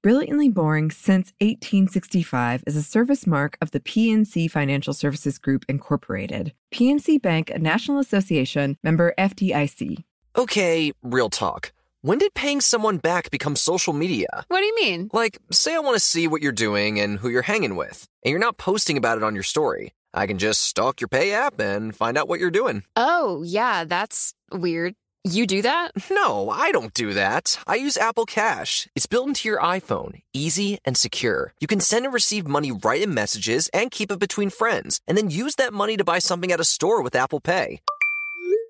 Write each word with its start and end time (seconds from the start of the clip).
Brilliantly 0.00 0.48
Boring 0.48 0.92
Since 0.92 1.32
1865 1.40 2.62
is 2.68 2.76
a 2.76 2.84
service 2.84 3.26
mark 3.26 3.58
of 3.60 3.72
the 3.72 3.80
PNC 3.80 4.48
Financial 4.48 4.92
Services 4.92 5.38
Group, 5.38 5.64
Incorporated. 5.68 6.52
PNC 6.72 7.20
Bank, 7.20 7.50
a 7.50 7.58
National 7.58 7.98
Association 7.98 8.76
member 8.84 9.12
FDIC. 9.18 10.04
Okay, 10.36 10.92
real 11.02 11.28
talk. 11.28 11.72
When 12.02 12.18
did 12.18 12.32
paying 12.34 12.60
someone 12.60 12.98
back 12.98 13.32
become 13.32 13.56
social 13.56 13.92
media? 13.92 14.28
What 14.46 14.60
do 14.60 14.66
you 14.66 14.76
mean? 14.76 15.10
Like, 15.12 15.38
say 15.50 15.74
I 15.74 15.80
want 15.80 15.96
to 15.96 16.00
see 16.00 16.28
what 16.28 16.42
you're 16.42 16.52
doing 16.52 17.00
and 17.00 17.18
who 17.18 17.28
you're 17.28 17.42
hanging 17.42 17.74
with, 17.74 18.06
and 18.24 18.30
you're 18.30 18.38
not 18.38 18.56
posting 18.56 18.96
about 18.96 19.18
it 19.18 19.24
on 19.24 19.34
your 19.34 19.42
story. 19.42 19.94
I 20.14 20.28
can 20.28 20.38
just 20.38 20.62
stalk 20.62 21.00
your 21.00 21.08
pay 21.08 21.32
app 21.32 21.58
and 21.58 21.94
find 21.94 22.16
out 22.16 22.28
what 22.28 22.38
you're 22.38 22.52
doing. 22.52 22.84
Oh, 22.94 23.42
yeah, 23.44 23.82
that's 23.82 24.32
weird. 24.52 24.94
You 25.30 25.46
do 25.46 25.60
that? 25.60 25.90
No, 26.10 26.48
I 26.48 26.72
don't 26.72 26.94
do 26.94 27.12
that. 27.12 27.58
I 27.66 27.74
use 27.74 27.98
Apple 27.98 28.24
Cash. 28.24 28.88
It's 28.94 29.04
built 29.04 29.28
into 29.28 29.46
your 29.46 29.60
iPhone, 29.60 30.22
easy 30.32 30.78
and 30.86 30.96
secure. 30.96 31.52
You 31.60 31.66
can 31.66 31.80
send 31.80 32.06
and 32.06 32.14
receive 32.14 32.46
money 32.46 32.72
right 32.72 33.02
in 33.02 33.12
messages 33.12 33.68
and 33.74 33.90
keep 33.90 34.10
it 34.10 34.18
between 34.18 34.48
friends, 34.48 35.02
and 35.06 35.18
then 35.18 35.28
use 35.28 35.56
that 35.56 35.74
money 35.74 35.98
to 35.98 36.04
buy 36.04 36.18
something 36.18 36.50
at 36.50 36.60
a 36.60 36.64
store 36.64 37.02
with 37.02 37.14
Apple 37.14 37.40
Pay. 37.40 37.82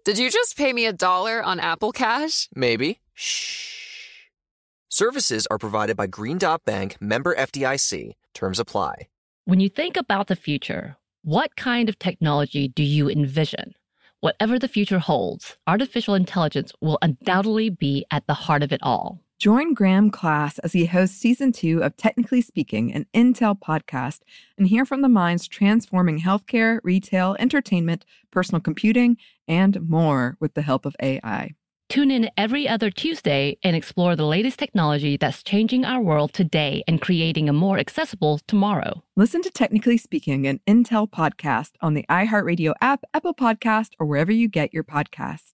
Did 0.05 0.19
you 0.19 0.33
just 0.33 0.57
pay 0.57 0.73
me 0.73 0.87
a 0.87 0.93
dollar 0.93 1.41
on 1.45 1.61
Apple 1.61 1.93
Cash? 1.93 2.49
Maybe. 2.57 2.99
Shh. 3.15 4.25
Services 4.89 5.47
are 5.53 5.59
provided 5.59 5.97
by 5.97 6.09
Green 6.09 6.39
Dot 6.39 6.65
Bank, 6.65 6.97
member 7.01 7.37
FDIC. 7.37 8.15
Terms 8.35 8.59
apply. 8.59 9.07
When 9.45 9.61
you 9.61 9.69
think 9.69 9.97
about 9.97 10.27
the 10.27 10.35
future, 10.35 10.97
what 11.23 11.55
kind 11.55 11.89
of 11.89 12.01
technology 12.01 12.67
do 12.67 12.83
you 12.83 13.09
envision? 13.09 13.75
Whatever 14.21 14.59
the 14.59 14.67
future 14.67 14.99
holds, 14.99 15.57
artificial 15.69 16.17
intelligence 16.17 16.73
will 16.81 16.99
undoubtedly 17.03 17.71
be 17.71 18.05
at 18.11 18.27
the 18.27 18.35
heart 18.35 18.65
of 18.65 18.73
it 18.73 18.81
all. 18.83 19.21
Join 19.39 19.75
Graham 19.75 20.11
Class 20.11 20.59
as 20.59 20.73
he 20.73 20.87
hosts 20.87 21.17
season 21.17 21.53
two 21.53 21.85
of 21.85 21.97
Technically 21.97 22.41
Speaking, 22.41 22.93
an 22.93 23.07
Intel 23.15 23.57
podcast, 23.57 24.23
and 24.59 24.67
hear 24.67 24.85
from 24.85 25.03
the 25.03 25.09
minds 25.09 25.47
transforming 25.47 26.19
healthcare, 26.19 26.81
retail, 26.83 27.37
entertainment, 27.39 28.05
personal 28.33 28.61
computing, 28.61 29.19
and 29.47 29.89
more 29.89 30.37
with 30.41 30.55
the 30.55 30.63
help 30.63 30.85
of 30.85 30.97
AI. 31.01 31.55
Tune 31.89 32.11
in 32.11 32.31
every 32.37 32.69
other 32.69 32.91
Tuesday 32.91 33.57
and 33.63 33.75
explore 33.75 34.15
the 34.15 34.27
latest 34.27 34.59
technology 34.59 35.17
that's 35.17 35.43
changing 35.43 35.87
our 35.87 36.03
world 36.03 36.35
today 36.35 36.85
and 36.87 37.01
creating 37.01 37.49
a 37.49 37.53
more 37.55 37.79
accessible 37.79 38.41
tomorrow. 38.47 39.03
Listen 39.17 39.41
to 39.41 39.51
Technically 39.51 39.97
Speaking, 39.97 40.47
an 40.47 40.61
Intel 40.67 41.09
podcast 41.09 41.71
on 41.81 41.95
the 41.95 42.05
iHeartRadio 42.11 42.75
app, 42.83 43.05
Apple 43.15 43.33
Podcast, 43.35 43.93
or 43.99 44.05
wherever 44.07 44.31
you 44.31 44.49
get 44.49 44.75
your 44.75 44.85
podcasts. 44.85 45.53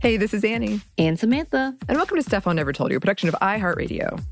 Hey, 0.00 0.16
this 0.16 0.32
is 0.32 0.44
Annie, 0.44 0.80
And 0.96 1.18
Samantha. 1.18 1.74
and 1.88 1.96
welcome 1.96 2.16
to 2.16 2.22
Stuff 2.22 2.46
Mom 2.46 2.56
Never 2.56 2.72
Told 2.72 2.90
You, 2.90 2.96
a 2.96 3.00
production 3.00 3.28
of 3.28 3.34
iHeartRadio. 3.36 4.22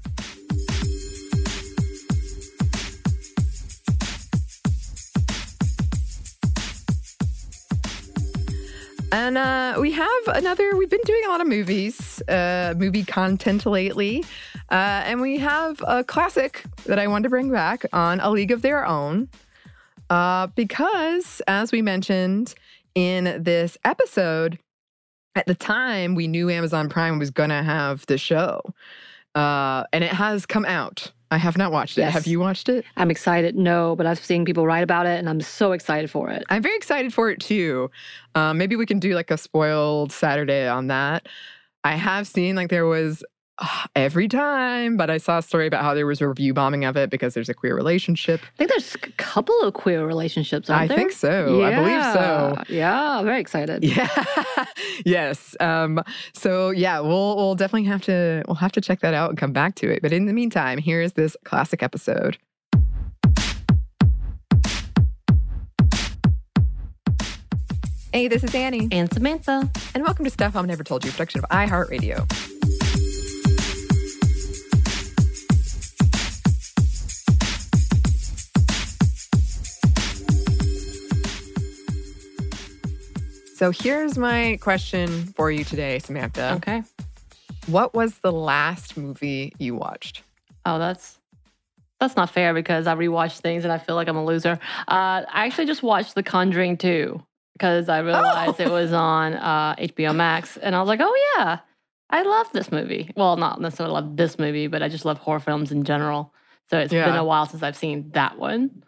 And 9.11 9.39
uh, 9.39 9.79
we 9.80 9.92
have 9.92 10.29
another, 10.29 10.77
we've 10.77 10.91
been 10.91 11.01
doing 11.05 11.23
a 11.27 11.29
lot 11.29 11.41
of 11.41 11.46
movies, 11.46 12.20
uh, 12.29 12.74
movie 12.77 13.05
content 13.05 13.64
lately. 13.64 14.23
Uh, 14.70 15.02
and 15.05 15.23
we 15.23 15.39
have 15.39 15.83
a 15.86 16.05
classic 16.05 16.63
that 16.85 16.98
I 16.98 17.07
wanted 17.07 17.23
to 17.24 17.29
bring 17.30 17.51
back 17.51 17.86
on 17.95 18.20
A 18.20 18.30
League 18.30 18.51
of 18.51 18.61
Their 18.61 18.85
Own. 18.85 19.30
Uh, 20.11 20.48
because, 20.48 21.41
as 21.46 21.73
we 21.73 21.80
mentioned 21.80 22.55
in 22.95 23.42
this 23.42 23.79
episode, 23.85 24.58
at 25.35 25.46
the 25.46 25.55
time 25.55 26.14
we 26.14 26.29
knew 26.29 26.51
Amazon 26.51 26.90
Prime 26.90 27.19
was 27.19 27.30
going 27.30 27.51
to 27.51 27.63
have 27.63 28.05
the 28.07 28.19
show. 28.19 28.61
Uh, 29.35 29.85
and 29.92 30.05
it 30.05 30.13
has 30.13 30.45
come 30.45 30.67
out. 30.67 31.13
I 31.30 31.36
have 31.36 31.58
not 31.58 31.72
watched 31.72 31.98
it. 31.98 32.02
Yes. 32.02 32.14
Have 32.14 32.27
you 32.27 32.40
watched 32.40 32.68
it? 32.68 32.84
I'm 32.96 33.11
excited. 33.11 33.55
No, 33.56 33.94
but 33.96 34.06
I've 34.06 34.18
seen 34.22 34.44
people 34.44 34.66
write 34.66 34.83
about 34.83 35.06
it 35.06 35.18
and 35.18 35.28
I'm 35.28 35.40
so 35.40 35.72
excited 35.72 36.11
for 36.11 36.30
it. 36.30 36.44
I'm 36.48 36.62
very 36.62 36.77
excited 36.77 37.12
for 37.12 37.30
it 37.30 37.40
too. 37.40 37.90
Um, 38.34 38.56
maybe 38.56 38.77
we 38.77 38.86
can 38.86 38.98
do 38.98 39.14
like 39.14 39.30
a 39.30 39.36
spoiled 39.36 40.11
Saturday 40.12 40.66
on 40.66 40.86
that. 40.86 41.28
I 41.84 41.96
have 41.96 42.27
seen 42.27 42.56
like 42.56 42.70
there 42.70 42.86
was 42.86 43.22
every 43.96 44.29
time, 44.29 44.96
but 44.96 45.11
I 45.11 45.19
saw 45.19 45.39
a 45.39 45.42
story 45.42 45.67
about 45.67 45.83
how 45.83 45.95
there 45.95 46.07
was 46.07 46.20
a 46.20 46.29
review 46.29 46.55
bombing 46.55 46.85
of 46.85 46.96
it 46.96 47.11
because 47.11 47.35
there's 47.35 47.48
a 47.48 47.55
queer 47.55 47.74
relationship. 47.74 48.41
I 48.42 48.57
think 48.57 48.70
there's 48.70 48.95
a 48.95 48.98
couple 49.13 49.58
of 49.63 49.74
queer 49.74 50.07
relationships. 50.07 50.70
Aren't 50.70 50.83
I 50.83 50.86
there? 50.86 50.96
think 50.96 51.13
so. 51.13 51.63
I 51.63 51.74
believe 51.74 52.02
so. 52.02 52.63
Yeah, 52.69 53.19
I'm 53.19 53.24
very 53.24 53.41
excited. 53.41 53.85
Yeah. 53.85 54.08
yes. 55.05 55.57
Um, 55.61 56.02
so 56.35 56.70
yeah, 56.70 57.01
we'll 57.01 57.36
we'll 57.36 57.55
definitely 57.55 57.89
have 57.89 58.02
to 58.02 58.42
we'll 58.46 58.57
have 58.57 58.73
to 58.73 58.80
check 58.80 59.01
that 59.01 59.14
out 59.14 59.30
and 59.30 59.39
come 59.39 59.52
back 59.52 59.75
to 59.77 59.90
it. 59.90 60.02
But 60.02 60.13
in 60.13 60.27
the 60.27 60.33
meantime, 60.33 60.79
here 60.79 61.01
is 61.01 61.14
this 61.14 61.36
classic 61.45 61.83
episode. 61.83 62.39
Hey, 68.13 68.27
this 68.27 68.42
is 68.42 68.55
Annie. 68.55 68.89
And 68.90 69.13
Samantha. 69.13 69.70
And 69.95 70.02
welcome 70.02 70.25
to 70.25 70.30
Stuff 70.30 70.55
Mom 70.55 70.67
Never 70.67 70.83
Told 70.83 71.05
You, 71.05 71.11
a 71.11 71.13
production 71.13 71.45
of 71.45 71.51
iHeartRadio. 71.51 72.58
So 83.58 83.73
here's 83.73 84.17
my 84.17 84.57
question 84.61 85.08
for 85.35 85.51
you 85.51 85.64
today, 85.64 85.98
Samantha. 85.98 86.52
Okay. 86.58 86.85
What 87.67 87.92
was 87.92 88.17
the 88.19 88.30
last 88.30 88.96
movie 88.96 89.52
you 89.58 89.74
watched? 89.74 90.23
Oh, 90.64 90.79
that's 90.79 91.19
that's 91.98 92.14
not 92.14 92.30
fair 92.30 92.55
because 92.55 92.86
I 92.86 92.95
rewatched 92.95 93.41
things 93.41 93.64
and 93.64 93.73
I 93.73 93.79
feel 93.79 93.96
like 93.96 94.07
I'm 94.07 94.17
a 94.17 94.24
loser. 94.24 94.61
Uh, 94.86 95.27
I 95.29 95.46
actually 95.46 95.67
just 95.67 95.83
watched 95.83 96.14
The 96.14 96.23
Conjuring 96.23 96.77
2 96.77 97.20
because 97.55 97.89
I 97.89 97.98
realized 97.98 98.61
it 98.61 98.70
was 98.70 98.92
on 98.92 99.35
uh, 99.35 99.75
HBO 99.75 100.14
Max, 100.14 100.57
and 100.57 100.77
I 100.77 100.79
was 100.79 100.86
like, 100.86 101.01
oh 101.02 101.35
yeah, 101.36 101.58
I 102.11 102.23
love 102.23 102.46
this 102.52 102.70
movie. 102.70 103.11
Well, 103.17 103.36
not 103.36 103.61
necessarily 103.61 103.95
love 103.95 104.17
this 104.17 104.39
movie, 104.39 104.69
but 104.69 104.85
I 104.85 104.89
just 104.89 105.05
love 105.05 105.19
horror 105.19 105.40
films 105.40 105.73
in 105.73 105.83
general. 105.83 106.33
So 106.70 106.79
it's 106.79 106.92
been 106.92 107.17
a 107.17 107.25
while 107.25 107.46
since 107.46 107.64
I've 107.64 107.77
seen 107.77 108.11
that 108.13 108.39
one. 108.39 108.85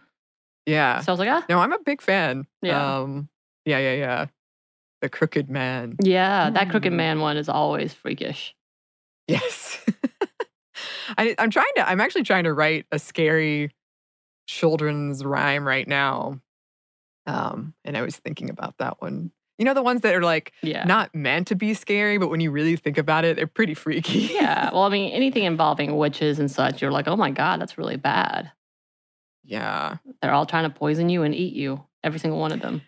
Yeah. 0.64 1.00
So 1.00 1.10
I 1.10 1.12
was 1.12 1.18
like, 1.18 1.28
ah, 1.28 1.44
No, 1.48 1.58
I'm 1.58 1.72
a 1.72 1.80
big 1.80 2.00
fan. 2.00 2.46
Yeah. 2.62 3.00
Um, 3.00 3.28
yeah, 3.64 3.78
yeah, 3.78 3.94
yeah. 3.94 4.26
The 5.00 5.08
Crooked 5.08 5.48
Man. 5.48 5.96
yeah, 6.02 6.50
that 6.50 6.70
Crooked 6.70 6.92
Mm. 6.92 6.96
Man 6.96 7.20
one 7.20 7.36
is 7.36 7.48
always 7.48 7.94
freakish. 7.94 8.54
Yes. 9.28 9.78
I, 11.18 11.34
I'm 11.38 11.50
trying 11.50 11.72
to, 11.76 11.88
I'm 11.88 12.00
actually 12.00 12.22
trying 12.22 12.44
to 12.44 12.52
write 12.52 12.86
a 12.92 12.98
scary 12.98 13.70
children's 14.46 15.24
rhyme 15.24 15.66
right 15.66 15.86
now. 15.86 16.40
Um, 17.26 17.74
and 17.84 17.96
I 17.96 18.02
was 18.02 18.16
thinking 18.16 18.50
about 18.50 18.78
that 18.78 19.00
one. 19.00 19.30
You 19.58 19.64
know, 19.66 19.74
the 19.74 19.82
ones 19.82 20.00
that 20.02 20.14
are 20.14 20.22
like 20.22 20.52
Yeah. 20.62 20.84
not 20.84 21.14
meant 21.14 21.48
to 21.48 21.54
be 21.54 21.74
scary, 21.74 22.16
but 22.18 22.28
when 22.28 22.40
you 22.40 22.50
really 22.50 22.76
think 22.76 22.96
about 22.98 23.24
it, 23.24 23.36
they're 23.36 23.46
pretty 23.46 23.74
freaky. 23.74 24.30
yeah. 24.32 24.70
Well, 24.72 24.82
I 24.84 24.88
mean, 24.88 25.12
anything 25.12 25.44
involving 25.44 25.96
witches 25.96 26.38
and 26.38 26.50
such, 26.50 26.80
you're 26.80 26.90
like, 26.92 27.08
oh 27.08 27.16
my 27.16 27.30
God, 27.30 27.60
that's 27.60 27.76
really 27.78 27.96
bad. 27.96 28.50
yeah. 29.44 29.96
They're 30.22 30.32
all 30.32 30.46
trying 30.46 30.64
to 30.64 30.70
poison 30.76 31.08
you 31.08 31.22
and 31.24 31.34
eat 31.34 31.54
you, 31.54 31.84
every 32.04 32.18
single 32.18 32.38
one 32.40 32.52
of 32.52 32.60
them. 32.60 32.82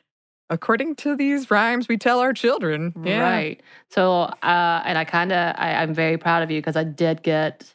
According 0.52 0.96
to 0.96 1.16
these 1.16 1.50
rhymes, 1.50 1.88
we 1.88 1.96
tell 1.96 2.20
our 2.20 2.34
children. 2.34 2.92
Yeah. 3.02 3.22
Right. 3.22 3.62
So, 3.88 4.20
uh, 4.20 4.82
and 4.84 4.98
I 4.98 5.04
kind 5.04 5.32
of, 5.32 5.54
I'm 5.56 5.94
very 5.94 6.18
proud 6.18 6.42
of 6.42 6.50
you 6.50 6.60
because 6.60 6.76
I 6.76 6.84
did 6.84 7.22
get 7.22 7.74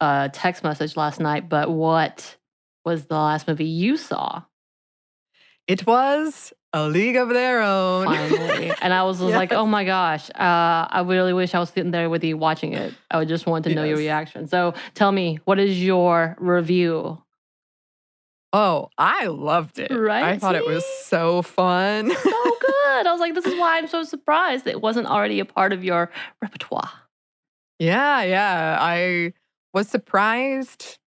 a 0.00 0.28
text 0.32 0.64
message 0.64 0.96
last 0.96 1.20
night. 1.20 1.48
But 1.48 1.70
what 1.70 2.36
was 2.84 3.06
the 3.06 3.14
last 3.14 3.46
movie 3.46 3.64
you 3.64 3.96
saw? 3.96 4.42
It 5.68 5.86
was 5.86 6.52
a 6.72 6.88
league 6.88 7.14
of 7.14 7.28
their 7.28 7.62
own. 7.62 8.06
Finally, 8.06 8.72
and 8.82 8.92
I 8.92 9.04
was 9.04 9.18
just 9.20 9.34
like, 9.34 9.52
oh 9.52 9.66
my 9.66 9.84
gosh, 9.84 10.30
uh, 10.30 10.88
I 10.90 11.04
really 11.06 11.32
wish 11.32 11.54
I 11.54 11.60
was 11.60 11.70
sitting 11.70 11.92
there 11.92 12.10
with 12.10 12.24
you 12.24 12.36
watching 12.36 12.72
it. 12.72 12.92
I 13.08 13.18
would 13.18 13.28
just 13.28 13.46
want 13.46 13.62
to 13.66 13.74
know 13.74 13.84
your 13.84 13.98
reaction. 13.98 14.48
So, 14.48 14.74
tell 14.94 15.12
me, 15.12 15.38
what 15.44 15.60
is 15.60 15.80
your 15.80 16.36
review? 16.40 17.22
Oh, 18.52 18.88
I 18.98 19.26
loved 19.26 19.78
it. 19.78 19.92
Right. 19.92 20.24
I 20.24 20.38
thought 20.38 20.56
it 20.56 20.66
was 20.66 20.84
so 21.04 21.42
fun. 21.42 22.10
So 22.10 22.30
good. 22.60 23.06
I 23.06 23.12
was 23.12 23.20
like, 23.20 23.34
this 23.34 23.46
is 23.46 23.58
why 23.58 23.78
I'm 23.78 23.86
so 23.86 24.02
surprised 24.02 24.66
it 24.66 24.80
wasn't 24.80 25.06
already 25.06 25.38
a 25.38 25.44
part 25.44 25.72
of 25.72 25.84
your 25.84 26.10
repertoire. 26.42 26.90
Yeah, 27.78 28.22
yeah. 28.22 28.76
I 28.80 29.32
was 29.72 29.88
surprised 29.88 30.98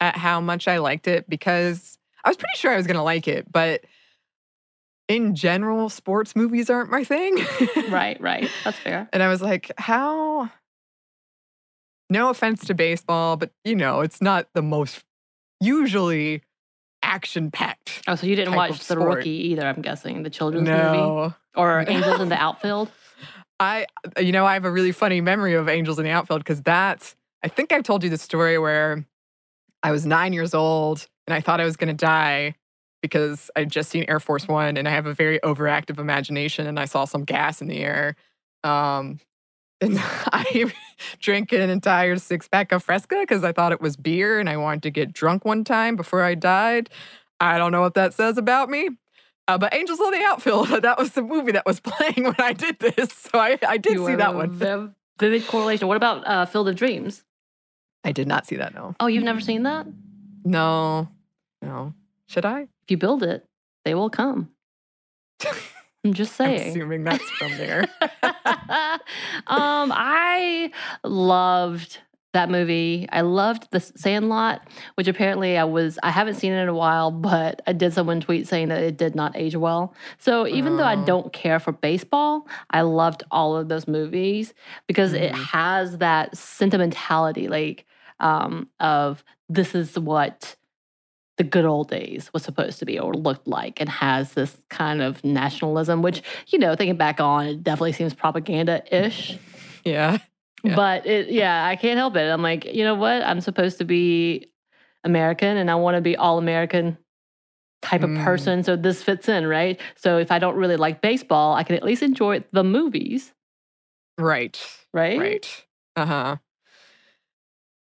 at 0.00 0.16
how 0.16 0.40
much 0.40 0.66
I 0.66 0.78
liked 0.78 1.06
it 1.06 1.28
because 1.28 1.98
I 2.24 2.30
was 2.30 2.36
pretty 2.36 2.56
sure 2.56 2.72
I 2.72 2.76
was 2.76 2.86
going 2.86 2.96
to 2.96 3.02
like 3.02 3.28
it, 3.28 3.50
but 3.50 3.84
in 5.08 5.34
general, 5.34 5.88
sports 5.88 6.36
movies 6.36 6.70
aren't 6.70 6.90
my 6.90 7.04
thing. 7.04 7.38
right, 7.88 8.20
right. 8.20 8.50
That's 8.64 8.78
fair. 8.78 9.08
And 9.12 9.22
I 9.22 9.28
was 9.28 9.42
like, 9.42 9.72
how? 9.78 10.50
No 12.10 12.30
offense 12.30 12.64
to 12.66 12.74
baseball, 12.74 13.36
but 13.36 13.50
you 13.64 13.74
know, 13.74 14.00
it's 14.00 14.22
not 14.22 14.48
the 14.54 14.62
most 14.62 15.04
usually 15.60 16.42
action 17.02 17.50
packed. 17.50 18.02
Oh, 18.06 18.14
so 18.14 18.26
you 18.26 18.36
didn't 18.36 18.54
watch 18.54 18.86
The. 18.86 18.98
Rookie 18.98 19.30
either, 19.30 19.66
I'm 19.66 19.82
guessing, 19.82 20.22
the 20.22 20.30
children's 20.30 20.68
movie? 20.68 21.34
Or 21.56 21.84
Angels 21.88 22.20
in 22.20 22.28
the 22.28 22.36
Outfield? 22.36 22.90
I, 23.60 23.86
you 24.18 24.32
know, 24.32 24.46
I 24.46 24.54
have 24.54 24.64
a 24.64 24.70
really 24.70 24.92
funny 24.92 25.20
memory 25.20 25.54
of 25.54 25.68
Angels 25.68 25.98
in 25.98 26.04
the 26.04 26.10
Outfield 26.10 26.40
because 26.40 26.62
that's, 26.62 27.16
I 27.42 27.48
think 27.48 27.72
I've 27.72 27.82
told 27.82 28.04
you 28.04 28.10
the 28.10 28.18
story 28.18 28.58
where 28.58 29.04
I 29.82 29.90
was 29.90 30.06
nine 30.06 30.32
years 30.32 30.54
old 30.54 31.06
and 31.26 31.34
I 31.34 31.40
thought 31.40 31.60
I 31.60 31.64
was 31.64 31.76
going 31.76 31.88
to 31.88 31.94
die 31.94 32.54
because 33.02 33.50
I'd 33.56 33.70
just 33.70 33.90
seen 33.90 34.04
Air 34.08 34.20
Force 34.20 34.48
One 34.48 34.76
and 34.76 34.86
I 34.88 34.90
have 34.90 35.06
a 35.06 35.14
very 35.14 35.38
overactive 35.40 35.98
imagination 35.98 36.66
and 36.66 36.78
I 36.78 36.84
saw 36.84 37.04
some 37.04 37.24
gas 37.24 37.60
in 37.60 37.68
the 37.68 37.78
air. 37.78 38.16
Um, 38.64 39.20
and 39.80 39.96
I 40.00 40.72
drank 41.20 41.52
an 41.52 41.70
entire 41.70 42.16
six 42.16 42.48
pack 42.48 42.72
of 42.72 42.82
Fresca 42.82 43.16
because 43.20 43.44
I 43.44 43.52
thought 43.52 43.72
it 43.72 43.80
was 43.80 43.96
beer 43.96 44.38
and 44.40 44.48
I 44.48 44.56
wanted 44.56 44.82
to 44.84 44.90
get 44.90 45.12
drunk 45.12 45.44
one 45.44 45.64
time 45.64 45.96
before 45.96 46.22
I 46.22 46.34
died. 46.34 46.90
I 47.40 47.58
don't 47.58 47.72
know 47.72 47.80
what 47.80 47.94
that 47.94 48.14
says 48.14 48.38
about 48.38 48.68
me. 48.68 48.88
Uh, 49.46 49.56
but 49.56 49.72
Angels 49.74 50.00
on 50.00 50.10
the 50.12 50.22
Outfield, 50.24 50.68
that 50.82 50.98
was 50.98 51.12
the 51.12 51.22
movie 51.22 51.52
that 51.52 51.64
was 51.64 51.80
playing 51.84 52.24
when 52.24 52.34
I 52.38 52.52
did 52.52 52.78
this. 52.80 53.12
So 53.12 53.38
I, 53.38 53.58
I 53.66 53.76
did 53.78 53.94
You 53.94 54.06
see 54.06 54.14
that 54.16 54.34
one. 54.34 54.50
viv- 54.50 54.90
Vivid 55.18 55.46
correlation. 55.46 55.88
What 55.88 55.96
about 55.96 56.26
uh, 56.26 56.46
Field 56.46 56.68
of 56.68 56.76
Dreams? 56.76 57.24
I 58.04 58.12
did 58.12 58.28
not 58.28 58.46
see 58.46 58.56
that, 58.56 58.74
no. 58.74 58.94
Oh, 59.00 59.06
you've 59.06 59.24
never 59.24 59.40
seen 59.40 59.64
that? 59.64 59.86
No, 60.44 61.08
no. 61.62 61.92
Should 62.26 62.44
I? 62.44 62.62
If 62.62 62.90
you 62.90 62.96
build 62.96 63.22
it, 63.22 63.44
they 63.84 63.94
will 63.94 64.10
come. 64.10 64.50
I'm 66.04 66.14
just 66.14 66.40
I'm 66.40 66.56
saying. 66.56 66.70
assuming 66.70 67.04
that's 67.04 67.30
from 67.30 67.56
there. 67.56 67.82
um, 68.22 69.92
I 69.94 70.70
loved 71.04 71.98
that 72.34 72.50
movie. 72.50 73.08
I 73.10 73.22
loved 73.22 73.68
the 73.70 73.80
Sandlot, 73.80 74.60
which 74.94 75.08
apparently 75.08 75.56
I 75.56 75.64
was 75.64 75.98
I 76.02 76.10
haven't 76.10 76.34
seen 76.34 76.52
it 76.52 76.62
in 76.62 76.68
a 76.68 76.74
while, 76.74 77.10
but 77.10 77.62
I 77.66 77.72
did 77.72 77.92
someone 77.94 78.20
tweet 78.20 78.46
saying 78.46 78.68
that 78.68 78.82
it 78.82 78.96
did 78.98 79.14
not 79.14 79.36
age 79.36 79.56
well. 79.56 79.94
So 80.18 80.46
even 80.46 80.76
though 80.76 80.84
I 80.84 80.94
Oh. 80.94 81.04
don't 81.04 81.32
care 81.32 81.58
for 81.58 81.72
baseball, 81.72 82.46
I 82.70 82.82
loved 82.82 83.22
all 83.30 83.56
of 83.56 83.68
those 83.68 83.88
movies 83.88 84.52
because 84.86 85.14
it 85.14 85.32
Mhm. 85.32 85.36
has 85.46 85.98
that 85.98 86.36
sentimentality, 86.36 87.48
like 87.48 87.86
um, 88.20 88.68
of 88.80 89.24
this 89.48 89.74
is 89.74 89.98
what 89.98 90.54
the 91.38 91.44
good 91.44 91.64
old 91.64 91.88
days 91.88 92.30
was 92.34 92.42
supposed 92.42 92.78
to 92.80 92.84
be 92.84 92.98
or 92.98 93.14
looked 93.14 93.46
like 93.48 93.80
and 93.80 93.88
has 93.88 94.32
this 94.34 94.56
kind 94.68 95.00
of 95.00 95.22
nationalism, 95.24 96.02
which, 96.02 96.22
you 96.48 96.58
know, 96.58 96.74
thinking 96.76 96.96
back 96.96 97.20
on, 97.20 97.46
it 97.46 97.62
definitely 97.64 97.92
seems 97.92 98.12
propaganda 98.12 98.82
ish. 98.94 99.38
yeah. 99.84 100.18
Yeah. 100.64 100.74
But 100.74 101.06
it, 101.06 101.30
yeah, 101.30 101.64
I 101.64 101.76
can't 101.76 101.96
help 101.98 102.16
it. 102.16 102.28
I'm 102.28 102.42
like, 102.42 102.64
you 102.64 102.82
know 102.84 102.96
what? 102.96 103.22
I'm 103.22 103.40
supposed 103.40 103.78
to 103.78 103.84
be 103.84 104.50
American 105.04 105.56
and 105.56 105.70
I 105.70 105.76
want 105.76 105.94
to 105.94 106.00
be 106.00 106.16
all 106.16 106.36
American 106.38 106.98
type 107.80 108.02
of 108.02 108.10
Mm. 108.10 108.24
person. 108.24 108.64
So 108.64 108.74
this 108.74 109.04
fits 109.04 109.28
in, 109.28 109.46
right? 109.46 109.80
So 109.94 110.18
if 110.18 110.32
I 110.32 110.40
don't 110.40 110.56
really 110.56 110.76
like 110.76 111.00
baseball, 111.00 111.54
I 111.54 111.62
can 111.62 111.76
at 111.76 111.84
least 111.84 112.02
enjoy 112.02 112.42
the 112.50 112.64
movies, 112.64 113.32
Right. 114.18 114.60
right? 114.92 115.18
Right. 115.20 115.64
Uh 115.94 116.06
huh. 116.06 116.36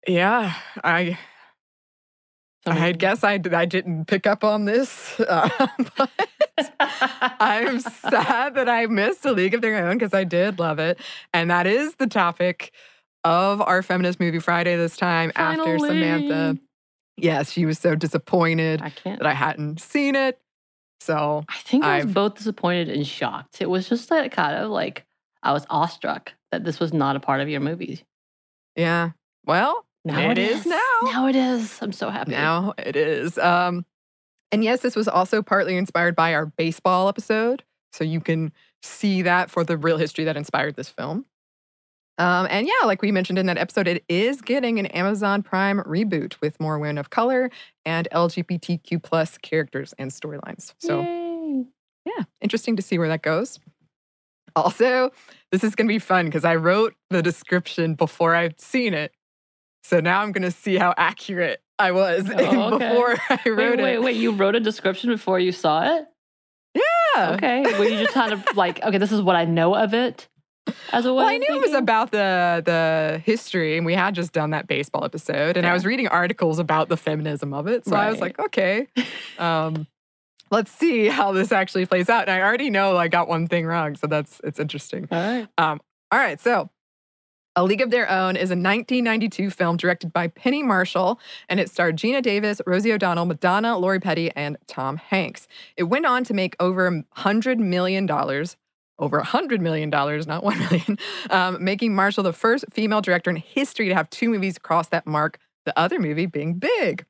Yeah. 0.08 0.54
I 0.82 1.18
So 2.64 2.70
I 2.72 2.92
guess 2.92 3.24
I, 3.24 3.40
I 3.52 3.64
didn't 3.64 4.04
pick 4.06 4.26
up 4.26 4.44
on 4.44 4.66
this. 4.66 5.18
Uh, 5.20 5.48
but 5.96 6.10
I'm 6.80 7.80
sad 7.80 8.54
that 8.54 8.68
I 8.68 8.86
missed 8.86 9.24
A 9.24 9.32
League 9.32 9.54
of 9.54 9.62
Their 9.62 9.88
Own 9.88 9.98
because 9.98 10.14
I 10.14 10.24
did 10.24 10.58
love 10.58 10.78
it. 10.78 11.00
And 11.34 11.50
that 11.50 11.66
is 11.66 11.96
the 11.96 12.06
topic 12.06 12.72
of 13.24 13.60
our 13.60 13.82
Feminist 13.82 14.20
Movie 14.20 14.38
Friday 14.38 14.76
this 14.76 14.96
time 14.96 15.32
after 15.34 15.78
Samantha. 15.78 16.28
Finally. 16.28 16.60
Yes, 17.16 17.50
she 17.50 17.66
was 17.66 17.78
so 17.78 17.94
disappointed 17.94 18.80
I 18.80 18.90
can't. 18.90 19.18
that 19.18 19.26
I 19.26 19.34
hadn't 19.34 19.80
seen 19.80 20.14
it. 20.14 20.38
So, 21.00 21.44
I 21.48 21.56
think 21.64 21.82
I 21.84 21.96
was 21.96 22.04
I've- 22.04 22.12
both 22.14 22.36
disappointed 22.36 22.88
and 22.88 23.04
shocked. 23.06 23.60
It 23.60 23.68
was 23.68 23.88
just 23.88 24.08
that 24.10 24.30
kind 24.30 24.56
of 24.56 24.70
like 24.70 25.04
I 25.42 25.52
was 25.52 25.66
awestruck 25.68 26.32
that 26.52 26.62
this 26.64 26.78
was 26.78 26.92
not 26.92 27.16
a 27.16 27.20
part 27.20 27.40
of 27.40 27.48
your 27.48 27.60
movie. 27.60 28.04
yeah. 28.76 29.10
Well, 29.44 29.84
Now 30.04 30.30
it 30.30 30.38
is 30.38 30.66
now. 30.66 30.78
Now 31.04 31.26
it 31.26 31.36
is. 31.36 31.78
I'm 31.80 31.92
so 31.92 32.10
happy. 32.10 32.32
Now 32.32 32.74
it 32.76 32.96
is. 32.96 33.38
Um, 33.38 33.84
and 34.50 34.64
yes, 34.64 34.80
this 34.80 34.96
was 34.96 35.08
also 35.08 35.42
partly 35.42 35.76
inspired 35.76 36.16
by 36.16 36.34
our 36.34 36.46
baseball 36.46 37.08
episode. 37.08 37.62
So 37.92 38.04
you 38.04 38.20
can 38.20 38.52
see 38.82 39.22
that 39.22 39.50
for 39.50 39.64
the 39.64 39.76
real 39.76 39.98
history 39.98 40.24
that 40.24 40.36
inspired 40.36 40.76
this 40.76 40.88
film. 40.88 41.26
Um, 42.18 42.46
and 42.50 42.66
yeah, 42.66 42.86
like 42.86 43.00
we 43.00 43.10
mentioned 43.10 43.38
in 43.38 43.46
that 43.46 43.58
episode, 43.58 43.88
it 43.88 44.04
is 44.08 44.42
getting 44.42 44.78
an 44.78 44.86
Amazon 44.86 45.42
Prime 45.42 45.80
reboot 45.80 46.40
with 46.40 46.60
more 46.60 46.78
women 46.78 46.98
of 46.98 47.10
color 47.10 47.50
and 47.84 48.06
LGBTQ 48.12 49.02
plus 49.02 49.38
characters 49.38 49.94
and 49.98 50.10
storylines. 50.10 50.74
So 50.78 51.00
Yay. 51.00 51.64
yeah, 52.04 52.24
interesting 52.40 52.76
to 52.76 52.82
see 52.82 52.98
where 52.98 53.08
that 53.08 53.22
goes. 53.22 53.58
Also, 54.54 55.10
this 55.50 55.64
is 55.64 55.74
going 55.74 55.88
to 55.88 55.92
be 55.92 55.98
fun 55.98 56.26
because 56.26 56.44
I 56.44 56.56
wrote 56.56 56.94
the 57.08 57.22
description 57.22 57.94
before 57.94 58.34
I'd 58.34 58.60
seen 58.60 58.92
it. 58.92 59.14
So 59.82 60.00
now 60.00 60.20
I'm 60.22 60.32
going 60.32 60.42
to 60.42 60.50
see 60.50 60.76
how 60.76 60.94
accurate 60.96 61.60
I 61.78 61.92
was 61.92 62.28
Oh, 62.32 62.74
okay. 62.74 62.88
before 62.88 63.16
I 63.28 63.48
wrote 63.48 63.58
wait, 63.58 63.78
it. 63.78 63.82
wait. 63.82 63.98
Wait, 63.98 64.16
you 64.16 64.32
wrote 64.32 64.54
a 64.54 64.60
description 64.60 65.10
before 65.10 65.38
you 65.40 65.52
saw 65.52 65.96
it? 65.96 66.06
Yeah. 66.74 67.32
Okay. 67.34 67.62
Were 67.78 67.84
you 67.84 67.98
just 67.98 68.14
kind 68.14 68.32
of 68.32 68.44
like, 68.56 68.82
okay, 68.82 68.98
this 68.98 69.12
is 69.12 69.20
what 69.20 69.36
I 69.36 69.44
know 69.44 69.74
of 69.74 69.92
it 69.94 70.28
as 70.92 71.04
a 71.04 71.12
way 71.12 71.24
Well, 71.24 71.26
I 71.34 71.38
knew 71.38 71.56
it 71.56 71.60
was 71.60 71.74
about 71.74 72.12
the 72.12 72.62
the 72.64 73.20
history, 73.24 73.76
and 73.76 73.84
we 73.84 73.94
had 73.94 74.14
just 74.14 74.32
done 74.32 74.50
that 74.50 74.68
baseball 74.68 75.04
episode, 75.04 75.56
and 75.56 75.66
I 75.66 75.72
was 75.72 75.84
reading 75.84 76.06
articles 76.08 76.58
about 76.60 76.88
the 76.88 76.96
feminism 76.96 77.52
of 77.52 77.66
it. 77.66 77.84
So 77.84 77.96
I 77.96 78.08
was 78.10 78.20
like, 78.20 78.38
okay, 78.38 78.86
um, 79.38 79.86
let's 80.50 80.70
see 80.70 81.08
how 81.08 81.32
this 81.32 81.50
actually 81.50 81.84
plays 81.86 82.08
out. 82.08 82.28
And 82.28 82.30
I 82.30 82.40
already 82.46 82.70
know 82.70 82.96
I 82.96 83.08
got 83.08 83.28
one 83.28 83.48
thing 83.48 83.66
wrong, 83.66 83.96
so 83.96 84.06
that's 84.06 84.40
it's 84.44 84.60
interesting. 84.60 85.08
All 85.10 85.20
right. 85.20 85.48
All 85.58 86.18
right, 86.18 86.40
so 86.40 86.70
A 87.54 87.64
League 87.64 87.82
of 87.82 87.90
Their 87.90 88.10
Own 88.10 88.34
is 88.34 88.50
a 88.50 88.56
1992 88.56 89.50
film 89.50 89.76
directed 89.76 90.10
by 90.10 90.28
Penny 90.28 90.62
Marshall, 90.62 91.20
and 91.50 91.60
it 91.60 91.70
starred 91.70 91.98
Geena 91.98 92.22
Davis, 92.22 92.62
Rosie 92.66 92.94
O'Donnell, 92.94 93.26
Madonna, 93.26 93.76
Lori 93.76 94.00
Petty, 94.00 94.30
and 94.34 94.56
Tom 94.68 94.96
Hanks. 94.96 95.46
It 95.76 95.82
went 95.82 96.06
on 96.06 96.24
to 96.24 96.32
make 96.32 96.56
over 96.60 96.90
$100 96.90 97.58
million, 97.58 98.10
over 98.10 99.20
$100 99.20 99.60
million, 99.60 99.90
not 99.90 100.42
1 100.44 100.58
million, 100.58 100.98
um, 101.28 101.62
making 101.62 101.94
Marshall 101.94 102.24
the 102.24 102.32
first 102.32 102.64
female 102.72 103.02
director 103.02 103.28
in 103.28 103.36
history 103.36 103.88
to 103.88 103.94
have 103.94 104.08
two 104.08 104.30
movies 104.30 104.58
cross 104.58 104.88
that 104.88 105.06
mark, 105.06 105.38
the 105.66 105.78
other 105.78 105.98
movie 105.98 106.24
being 106.24 106.54
Big. 106.54 107.04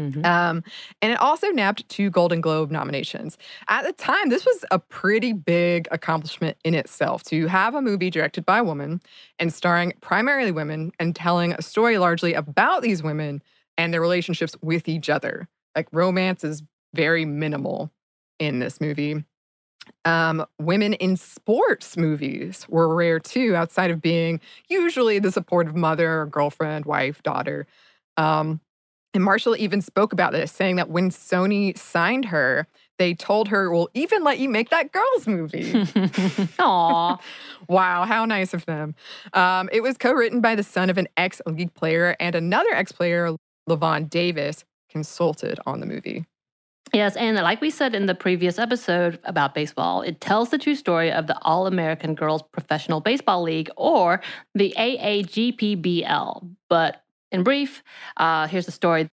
Mhm. 0.00 0.26
Um, 0.26 0.64
and 1.02 1.12
it 1.12 1.20
also 1.20 1.48
nabbed 1.48 1.88
two 1.88 2.10
Golden 2.10 2.40
Globe 2.40 2.70
nominations. 2.70 3.38
At 3.68 3.84
the 3.84 3.92
time, 3.92 4.28
this 4.28 4.44
was 4.44 4.64
a 4.70 4.78
pretty 4.78 5.32
big 5.32 5.86
accomplishment 5.90 6.56
in 6.64 6.74
itself 6.74 7.22
to 7.24 7.46
have 7.46 7.74
a 7.74 7.82
movie 7.82 8.10
directed 8.10 8.44
by 8.46 8.58
a 8.58 8.64
woman 8.64 9.00
and 9.38 9.52
starring 9.52 9.92
primarily 10.00 10.50
women 10.50 10.92
and 10.98 11.14
telling 11.14 11.52
a 11.52 11.62
story 11.62 11.98
largely 11.98 12.34
about 12.34 12.82
these 12.82 13.02
women 13.02 13.42
and 13.76 13.92
their 13.92 14.00
relationships 14.00 14.56
with 14.62 14.88
each 14.88 15.10
other. 15.10 15.46
Like 15.76 15.88
romance 15.92 16.42
is 16.42 16.62
very 16.94 17.24
minimal 17.24 17.92
in 18.40 18.58
this 18.60 18.80
movie. 18.80 19.24
Um, 20.04 20.44
women 20.58 20.94
in 20.94 21.16
sports 21.16 21.96
movies 21.96 22.66
were 22.68 22.94
rare 22.94 23.18
too, 23.20 23.54
outside 23.56 23.90
of 23.90 24.00
being 24.02 24.40
usually 24.68 25.18
the 25.18 25.32
supportive 25.32 25.74
mother, 25.76 26.26
girlfriend, 26.26 26.86
wife, 26.86 27.22
daughter. 27.22 27.66
Um, 28.16 28.60
and 29.14 29.22
Marshall 29.22 29.56
even 29.56 29.80
spoke 29.80 30.12
about 30.12 30.32
this, 30.32 30.50
saying 30.50 30.76
that 30.76 30.90
when 30.90 31.10
Sony 31.10 31.76
signed 31.78 32.26
her, 32.26 32.66
they 32.98 33.14
told 33.14 33.48
her, 33.48 33.70
we'll 33.70 33.88
even 33.94 34.22
let 34.22 34.38
you 34.38 34.48
make 34.48 34.70
that 34.70 34.92
girls 34.92 35.26
movie. 35.26 35.72
Aw. 36.58 37.18
wow, 37.68 38.04
how 38.04 38.24
nice 38.24 38.54
of 38.54 38.66
them. 38.66 38.94
Um, 39.32 39.68
it 39.72 39.82
was 39.82 39.96
co 39.96 40.12
written 40.12 40.40
by 40.40 40.54
the 40.54 40.62
son 40.62 40.90
of 40.90 40.98
an 40.98 41.08
ex 41.16 41.40
league 41.46 41.74
player, 41.74 42.16
and 42.20 42.34
another 42.34 42.72
ex 42.72 42.92
player, 42.92 43.36
Lavonne 43.66 44.06
Davis, 44.06 44.64
consulted 44.90 45.58
on 45.66 45.80
the 45.80 45.86
movie. 45.86 46.24
Yes, 46.92 47.16
and 47.16 47.36
like 47.36 47.60
we 47.60 47.70
said 47.70 47.94
in 47.94 48.06
the 48.06 48.14
previous 48.14 48.58
episode 48.58 49.18
about 49.24 49.54
baseball, 49.54 50.02
it 50.02 50.20
tells 50.20 50.50
the 50.50 50.58
true 50.58 50.76
story 50.76 51.10
of 51.10 51.26
the 51.26 51.36
All 51.42 51.66
American 51.66 52.14
Girls 52.14 52.42
Professional 52.52 53.00
Baseball 53.00 53.42
League, 53.42 53.70
or 53.76 54.20
the 54.54 54.72
AAGPBL. 54.78 56.48
But 56.68 57.03
in 57.34 57.42
brief, 57.42 57.82
uh, 58.16 58.46
here's 58.46 58.66
the 58.66 58.72
story. 58.72 59.08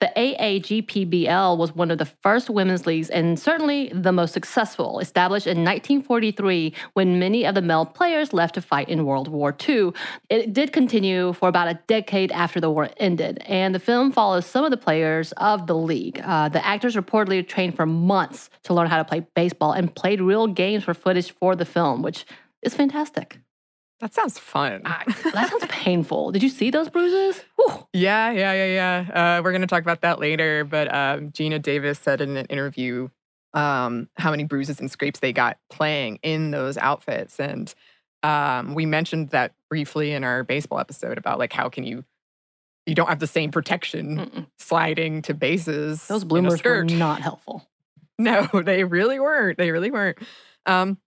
The 0.00 0.10
AAGPBL 0.16 1.58
was 1.58 1.74
one 1.74 1.90
of 1.90 1.98
the 1.98 2.06
first 2.06 2.48
women's 2.48 2.86
leagues 2.86 3.10
and 3.10 3.38
certainly 3.38 3.92
the 3.94 4.12
most 4.12 4.32
successful, 4.32 4.98
established 4.98 5.46
in 5.46 5.58
1943 5.58 6.74
when 6.94 7.18
many 7.18 7.44
of 7.44 7.54
the 7.54 7.60
male 7.60 7.84
players 7.84 8.32
left 8.32 8.54
to 8.54 8.62
fight 8.62 8.88
in 8.88 9.04
World 9.04 9.28
War 9.28 9.54
II. 9.68 9.92
It 10.30 10.54
did 10.54 10.72
continue 10.72 11.34
for 11.34 11.50
about 11.50 11.68
a 11.68 11.78
decade 11.86 12.32
after 12.32 12.60
the 12.60 12.70
war 12.70 12.88
ended, 12.96 13.42
and 13.44 13.74
the 13.74 13.78
film 13.78 14.10
follows 14.10 14.46
some 14.46 14.64
of 14.64 14.70
the 14.70 14.78
players 14.78 15.32
of 15.32 15.66
the 15.66 15.76
league. 15.76 16.18
Uh, 16.24 16.48
the 16.48 16.64
actors 16.66 16.96
reportedly 16.96 17.46
trained 17.46 17.76
for 17.76 17.84
months 17.84 18.48
to 18.64 18.72
learn 18.72 18.86
how 18.86 18.96
to 18.96 19.04
play 19.04 19.26
baseball 19.36 19.72
and 19.72 19.94
played 19.94 20.22
real 20.22 20.46
games 20.46 20.84
for 20.84 20.94
footage 20.94 21.30
for 21.32 21.54
the 21.54 21.66
film, 21.66 22.00
which 22.00 22.24
is 22.62 22.72
fantastic. 22.72 23.38
That 24.00 24.14
sounds 24.14 24.38
fun. 24.38 24.82
I, 24.84 25.04
that 25.34 25.50
sounds 25.50 25.66
painful. 25.68 26.32
Did 26.32 26.42
you 26.42 26.48
see 26.48 26.70
those 26.70 26.88
bruises? 26.88 27.42
Whew. 27.56 27.86
Yeah, 27.92 28.30
yeah, 28.30 28.52
yeah, 28.52 29.04
yeah. 29.12 29.38
Uh, 29.38 29.42
we're 29.42 29.52
going 29.52 29.60
to 29.60 29.66
talk 29.66 29.82
about 29.82 30.00
that 30.00 30.18
later. 30.18 30.64
But 30.64 30.88
uh, 30.88 31.18
Geena 31.20 31.60
Davis 31.60 31.98
said 31.98 32.20
in 32.20 32.36
an 32.36 32.46
interview 32.46 33.08
um, 33.52 34.08
how 34.16 34.30
many 34.30 34.44
bruises 34.44 34.80
and 34.80 34.90
scrapes 34.90 35.20
they 35.20 35.32
got 35.32 35.58
playing 35.70 36.18
in 36.22 36.50
those 36.50 36.78
outfits. 36.78 37.38
And 37.38 37.72
um, 38.22 38.74
we 38.74 38.86
mentioned 38.86 39.30
that 39.30 39.52
briefly 39.68 40.12
in 40.12 40.24
our 40.24 40.44
baseball 40.44 40.78
episode 40.78 41.18
about 41.18 41.38
like 41.38 41.52
how 41.52 41.68
can 41.68 41.84
you 41.84 42.04
you 42.86 42.94
don't 42.94 43.08
have 43.08 43.18
the 43.20 43.26
same 43.26 43.50
protection 43.50 44.16
Mm-mm. 44.16 44.46
sliding 44.58 45.22
to 45.22 45.34
bases. 45.34 46.06
Those 46.08 46.24
bloomers 46.24 46.64
were 46.64 46.84
not 46.84 47.20
helpful. 47.20 47.66
No, 48.18 48.46
they 48.52 48.84
really 48.84 49.18
weren't. 49.18 49.56
They 49.56 49.70
really 49.70 49.90
weren't. 49.90 50.18
Um, 50.66 50.98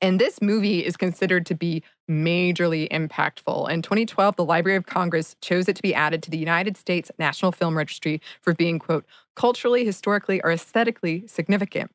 and 0.00 0.20
this 0.20 0.40
movie 0.40 0.84
is 0.84 0.96
considered 0.96 1.46
to 1.46 1.54
be 1.54 1.82
majorly 2.10 2.88
impactful. 2.90 3.70
In 3.70 3.82
2012, 3.82 4.36
the 4.36 4.44
Library 4.44 4.76
of 4.76 4.86
Congress 4.86 5.36
chose 5.40 5.68
it 5.68 5.76
to 5.76 5.82
be 5.82 5.94
added 5.94 6.22
to 6.24 6.30
the 6.30 6.38
United 6.38 6.76
States 6.76 7.10
National 7.18 7.52
Film 7.52 7.76
Registry 7.76 8.20
for 8.40 8.54
being, 8.54 8.78
quote, 8.78 9.04
culturally, 9.34 9.84
historically, 9.84 10.40
or 10.42 10.50
aesthetically 10.50 11.26
significant. 11.26 11.90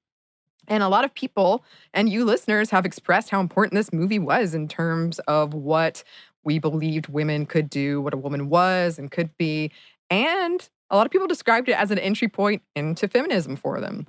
And 0.68 0.82
a 0.82 0.88
lot 0.88 1.04
of 1.04 1.14
people 1.14 1.64
and 1.94 2.10
you 2.10 2.24
listeners 2.24 2.70
have 2.70 2.86
expressed 2.86 3.30
how 3.30 3.42
important 3.42 3.76
this 3.76 3.92
movie 3.92 4.20
was 4.20 4.54
in 4.54 4.68
terms 4.68 5.20
of 5.20 5.54
what 5.54 6.04
we 6.44 6.60
believed 6.60 7.08
women 7.08 7.46
could 7.46 7.70
do, 7.70 8.02
what 8.02 8.14
a 8.14 8.18
woman 8.18 8.50
was 8.50 8.98
and 8.98 9.12
could 9.12 9.36
be. 9.38 9.72
And 10.10 10.68
a 10.90 10.96
lot 10.96 11.06
of 11.06 11.12
people 11.12 11.28
described 11.28 11.70
it 11.70 11.74
as 11.74 11.92
an 11.92 12.00
entry 12.00 12.28
point 12.28 12.62
into 12.76 13.08
feminism 13.08 13.56
for 13.56 13.82
them. 13.82 14.08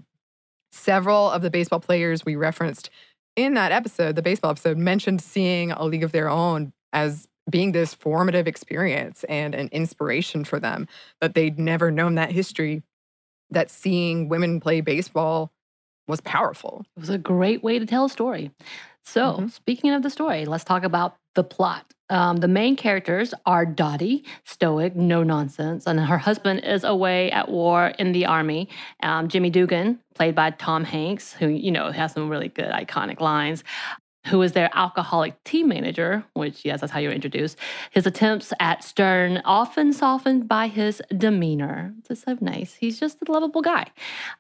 Several 0.71 1.31
of 1.31 1.43
the 1.43 1.51
baseball 1.51 1.81
players 1.81 2.25
we 2.25 2.37
referenced 2.37 2.91
in 3.37 3.55
that 3.55 3.73
episode, 3.73 4.17
the 4.17 4.23
baseball 4.23 4.51
episode, 4.53 4.77
mentioned 4.79 5.21
seeing 5.23 5.73
a 5.73 5.85
league 5.85 6.05
of 6.05 6.13
their 6.13 6.29
own 6.29 6.73
as 6.93 7.29
being 7.51 7.73
this 7.73 7.95
formative 7.95 8.47
experience 8.47 9.25
and 9.25 9.55
an 9.55 9.69
inspiration 9.73 10.45
for 10.45 10.59
them, 10.59 10.89
that 11.21 11.35
they'd 11.35 11.59
never 11.59 11.91
known 11.91 12.15
that 12.15 12.31
history, 12.33 12.83
that 13.51 13.71
seeing 13.71 14.29
women 14.29 14.61
play 14.61 14.81
baseball 14.81 15.53
was 16.07 16.21
powerful. 16.21 16.85
It 16.97 17.01
was 17.01 17.11
a 17.11 17.19
great 17.19 17.63
way 17.63 17.79
to 17.79 17.87
tell 17.87 18.05
a 18.07 18.11
story. 18.11 18.51
So, 19.05 19.39
Mhm. 19.41 19.51
speaking 19.53 19.91
of 19.93 20.03
the 20.03 20.11
story, 20.11 20.45
let's 20.45 20.65
talk 20.65 20.83
about 20.85 21.17
the 21.35 21.45
plot. 21.45 21.94
Um, 22.11 22.37
the 22.39 22.49
main 22.49 22.77
characters 22.77 23.33
are 23.47 23.65
Dottie, 23.65 24.25
stoic, 24.45 24.95
no 24.95 25.23
nonsense, 25.23 25.87
and 25.87 25.99
her 25.99 26.19
husband 26.19 26.61
is 26.65 26.85
away 26.85 27.31
at 27.31 27.49
war 27.49 27.89
in 27.99 28.13
the 28.13 28.27
army. 28.27 28.69
Um, 29.03 29.29
Jimmy 29.29 29.51
Dugan, 29.51 30.01
played 30.15 30.35
by 30.35 30.51
Tom 30.51 30.85
Hanks, 30.85 31.33
who 31.33 31.49
you 31.49 31.71
know 31.71 31.91
has 31.91 32.13
some 32.13 32.29
really 32.29 32.49
good 32.49 32.71
iconic 32.71 33.21
lines. 33.21 33.65
Who 34.29 34.41
is 34.43 34.53
their 34.53 34.71
alcoholic 34.75 35.43
team 35.45 35.69
manager, 35.69 36.25
which, 36.33 36.65
yes, 36.65 36.81
that's 36.81 36.93
how 36.93 36.99
you're 36.99 37.13
introduced. 37.13 37.59
His 37.91 38.07
attempts 38.07 38.53
at 38.59 38.83
stern 38.83 39.43
often 39.45 39.93
softened 39.93 40.49
by 40.49 40.69
his 40.69 41.03
demeanor. 41.17 41.95
It's 42.09 42.23
so 42.23 42.39
nice. 42.41 42.75
He's 42.75 42.99
just 42.99 43.19
a 43.27 43.31
lovable 43.31 43.63
guy. 43.63 43.87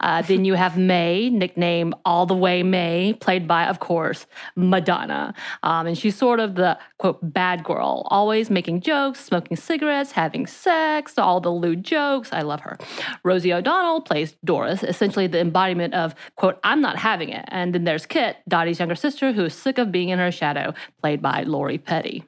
Uh, 0.00 0.22
then 0.22 0.44
you 0.44 0.54
have 0.54 0.78
May, 0.78 1.28
nicknamed 1.30 1.94
All 2.04 2.24
the 2.24 2.34
Way 2.34 2.62
May, 2.62 3.14
played 3.20 3.46
by, 3.46 3.66
of 3.66 3.80
course, 3.80 4.26
Madonna. 4.56 5.34
Um, 5.62 5.86
and 5.86 5.98
she's 5.98 6.16
sort 6.16 6.40
of 6.40 6.54
the 6.54 6.78
quote 6.98 7.18
bad 7.22 7.64
girl, 7.64 8.06
always 8.10 8.50
making 8.50 8.80
jokes, 8.80 9.20
smoking 9.20 9.56
cigarettes, 9.56 10.12
having 10.12 10.46
sex, 10.46 11.18
all 11.18 11.40
the 11.40 11.50
lewd 11.50 11.84
jokes. 11.84 12.32
I 12.32 12.42
love 12.42 12.60
her. 12.60 12.78
Rosie 13.22 13.52
O'Donnell 13.52 14.00
plays 14.00 14.34
Doris, 14.44 14.82
essentially 14.82 15.26
the 15.26 15.40
embodiment 15.40 15.94
of 15.94 16.14
quote 16.36 16.58
I'm 16.64 16.80
not 16.80 16.96
having 16.96 17.28
it. 17.28 17.44
And 17.48 17.74
then 17.74 17.84
there's 17.84 18.06
Kit, 18.06 18.36
Dottie's 18.48 18.78
younger 18.78 18.94
sister, 18.94 19.32
who 19.32 19.44
is 19.44 19.54
sick 19.54 19.73
of 19.78 19.92
being 19.92 20.08
in 20.08 20.18
her 20.18 20.32
shadow, 20.32 20.74
played 21.00 21.22
by 21.22 21.42
Lori 21.42 21.78
Petty. 21.78 22.24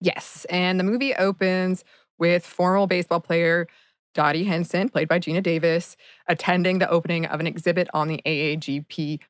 Yes. 0.00 0.46
And 0.50 0.78
the 0.78 0.84
movie 0.84 1.14
opens 1.14 1.84
with 2.18 2.44
former 2.44 2.86
baseball 2.86 3.20
player 3.20 3.66
Dottie 4.14 4.44
Henson, 4.44 4.88
played 4.88 5.08
by 5.08 5.20
Geena 5.20 5.42
Davis, 5.42 5.94
attending 6.26 6.78
the 6.78 6.88
opening 6.88 7.26
of 7.26 7.38
an 7.38 7.46
exhibit 7.46 7.86
on 7.92 8.08
the 8.08 8.20
AAGPBL 8.24 9.20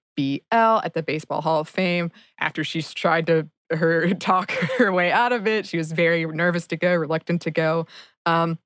at 0.53 0.95
the 0.95 1.03
Baseball 1.03 1.41
Hall 1.41 1.61
of 1.61 1.69
Fame. 1.69 2.13
After 2.39 2.63
she's 2.63 2.95
tried 2.95 3.27
to 3.27 3.49
her 3.71 4.15
talk 4.21 4.53
her 4.79 4.93
way 4.93 5.11
out 5.11 5.33
of 5.33 5.47
it, 5.49 5.67
she 5.67 5.77
was 5.77 5.91
very 5.91 6.25
nervous 6.25 6.69
to 6.69 6.77
go, 6.77 6.95
reluctant 6.95 7.43
to 7.43 7.51
go. 7.51 7.87
Um, 8.27 8.61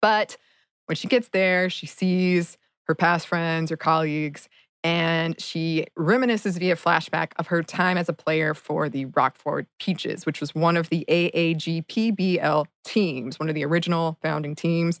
but 0.00 0.38
when 0.86 0.96
she 0.96 1.08
gets 1.08 1.28
there, 1.28 1.68
she 1.68 1.86
sees 1.86 2.56
her 2.84 2.94
past 2.94 3.28
friends, 3.28 3.70
her 3.70 3.76
colleagues, 3.76 4.48
and 4.82 5.40
she 5.40 5.86
reminisces 5.98 6.58
via 6.58 6.74
flashback 6.74 7.32
of 7.36 7.48
her 7.48 7.62
time 7.62 7.98
as 7.98 8.08
a 8.08 8.14
player 8.14 8.54
for 8.54 8.88
the 8.88 9.04
Rockford 9.06 9.66
Peaches, 9.78 10.24
which 10.24 10.40
was 10.40 10.54
one 10.54 10.76
of 10.76 10.88
the 10.88 11.04
AAGPBL 11.08 12.64
teams, 12.84 13.38
one 13.38 13.48
of 13.48 13.54
the 13.54 13.64
original 13.64 14.16
founding 14.22 14.54
teams. 14.54 15.00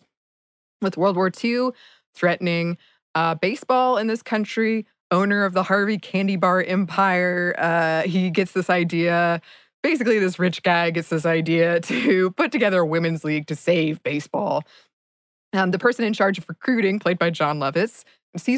With 0.82 0.96
World 0.96 1.16
War 1.16 1.30
II 1.42 1.70
threatening 2.14 2.78
uh, 3.14 3.34
baseball 3.34 3.96
in 3.96 4.06
this 4.06 4.22
country, 4.22 4.86
owner 5.10 5.44
of 5.44 5.54
the 5.54 5.62
Harvey 5.62 5.98
Candy 5.98 6.36
Bar 6.36 6.62
Empire, 6.62 7.54
uh, 7.58 8.02
he 8.02 8.30
gets 8.30 8.52
this 8.52 8.70
idea. 8.70 9.40
Basically, 9.82 10.18
this 10.18 10.38
rich 10.38 10.62
guy 10.62 10.90
gets 10.90 11.08
this 11.08 11.26
idea 11.26 11.80
to 11.82 12.30
put 12.32 12.52
together 12.52 12.80
a 12.80 12.86
women's 12.86 13.24
league 13.24 13.46
to 13.46 13.56
save 13.56 14.02
baseball. 14.02 14.62
Um, 15.52 15.70
the 15.72 15.78
person 15.78 16.04
in 16.04 16.12
charge 16.12 16.38
of 16.38 16.48
recruiting, 16.48 16.98
played 16.98 17.18
by 17.18 17.30
Jon 17.30 17.58
Lovitz, 17.58 18.04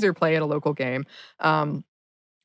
her 0.02 0.12
play 0.12 0.36
at 0.36 0.42
a 0.42 0.46
local 0.46 0.72
game 0.72 1.06
um, 1.40 1.84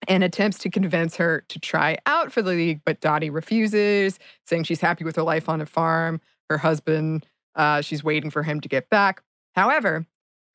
and 0.07 0.23
attempts 0.23 0.59
to 0.59 0.69
convince 0.69 1.15
her 1.15 1.43
to 1.49 1.59
try 1.59 1.97
out 2.05 2.31
for 2.31 2.41
the 2.41 2.51
league, 2.51 2.81
but 2.85 3.01
Dottie 3.01 3.29
refuses, 3.29 4.19
saying 4.45 4.63
she's 4.63 4.81
happy 4.81 5.03
with 5.03 5.15
her 5.15 5.23
life 5.23 5.49
on 5.49 5.61
a 5.61 5.65
farm. 5.65 6.21
Her 6.49 6.57
husband, 6.57 7.25
uh, 7.55 7.81
she's 7.81 8.03
waiting 8.03 8.29
for 8.29 8.43
him 8.43 8.61
to 8.61 8.69
get 8.69 8.89
back. 8.89 9.21
However, 9.55 10.05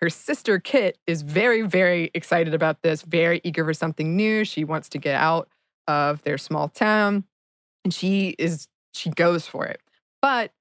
her 0.00 0.10
sister 0.10 0.58
Kit 0.58 0.98
is 1.06 1.22
very, 1.22 1.62
very 1.62 2.10
excited 2.14 2.54
about 2.54 2.82
this, 2.82 3.02
very 3.02 3.40
eager 3.44 3.64
for 3.64 3.74
something 3.74 4.16
new. 4.16 4.44
She 4.44 4.64
wants 4.64 4.88
to 4.90 4.98
get 4.98 5.14
out 5.14 5.48
of 5.86 6.22
their 6.22 6.38
small 6.38 6.68
town, 6.68 7.24
and 7.84 7.92
she 7.92 8.34
is 8.38 8.68
she 8.94 9.10
goes 9.10 9.46
for 9.46 9.64
it. 9.66 9.80
But 10.20 10.52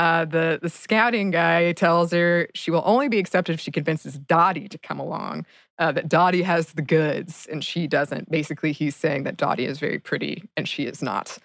uh, 0.00 0.24
the 0.24 0.58
the 0.62 0.70
scouting 0.70 1.30
guy 1.30 1.72
tells 1.72 2.10
her 2.10 2.48
she 2.54 2.70
will 2.70 2.82
only 2.86 3.06
be 3.06 3.18
accepted 3.18 3.52
if 3.52 3.60
she 3.60 3.70
convinces 3.70 4.18
Dottie 4.18 4.66
to 4.66 4.78
come 4.78 4.98
along. 4.98 5.44
Uh, 5.78 5.92
that 5.92 6.08
Dottie 6.08 6.42
has 6.42 6.72
the 6.72 6.82
goods 6.82 7.46
and 7.52 7.62
she 7.62 7.86
doesn't. 7.86 8.30
Basically, 8.30 8.72
he's 8.72 8.96
saying 8.96 9.24
that 9.24 9.36
Dottie 9.36 9.66
is 9.66 9.78
very 9.78 9.98
pretty 9.98 10.48
and 10.56 10.66
she 10.66 10.84
is 10.84 11.02
not. 11.02 11.36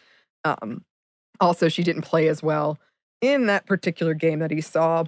Um, 0.46 0.86
also, 1.42 1.68
she 1.68 1.84
didn't 1.84 2.04
play 2.04 2.30
as 2.30 2.42
well 2.42 2.80
in 3.20 3.48
that 3.48 3.66
particular 3.66 4.14
game 4.14 4.40
that 4.40 4.52
he 4.52 4.62
saw. 4.62 5.04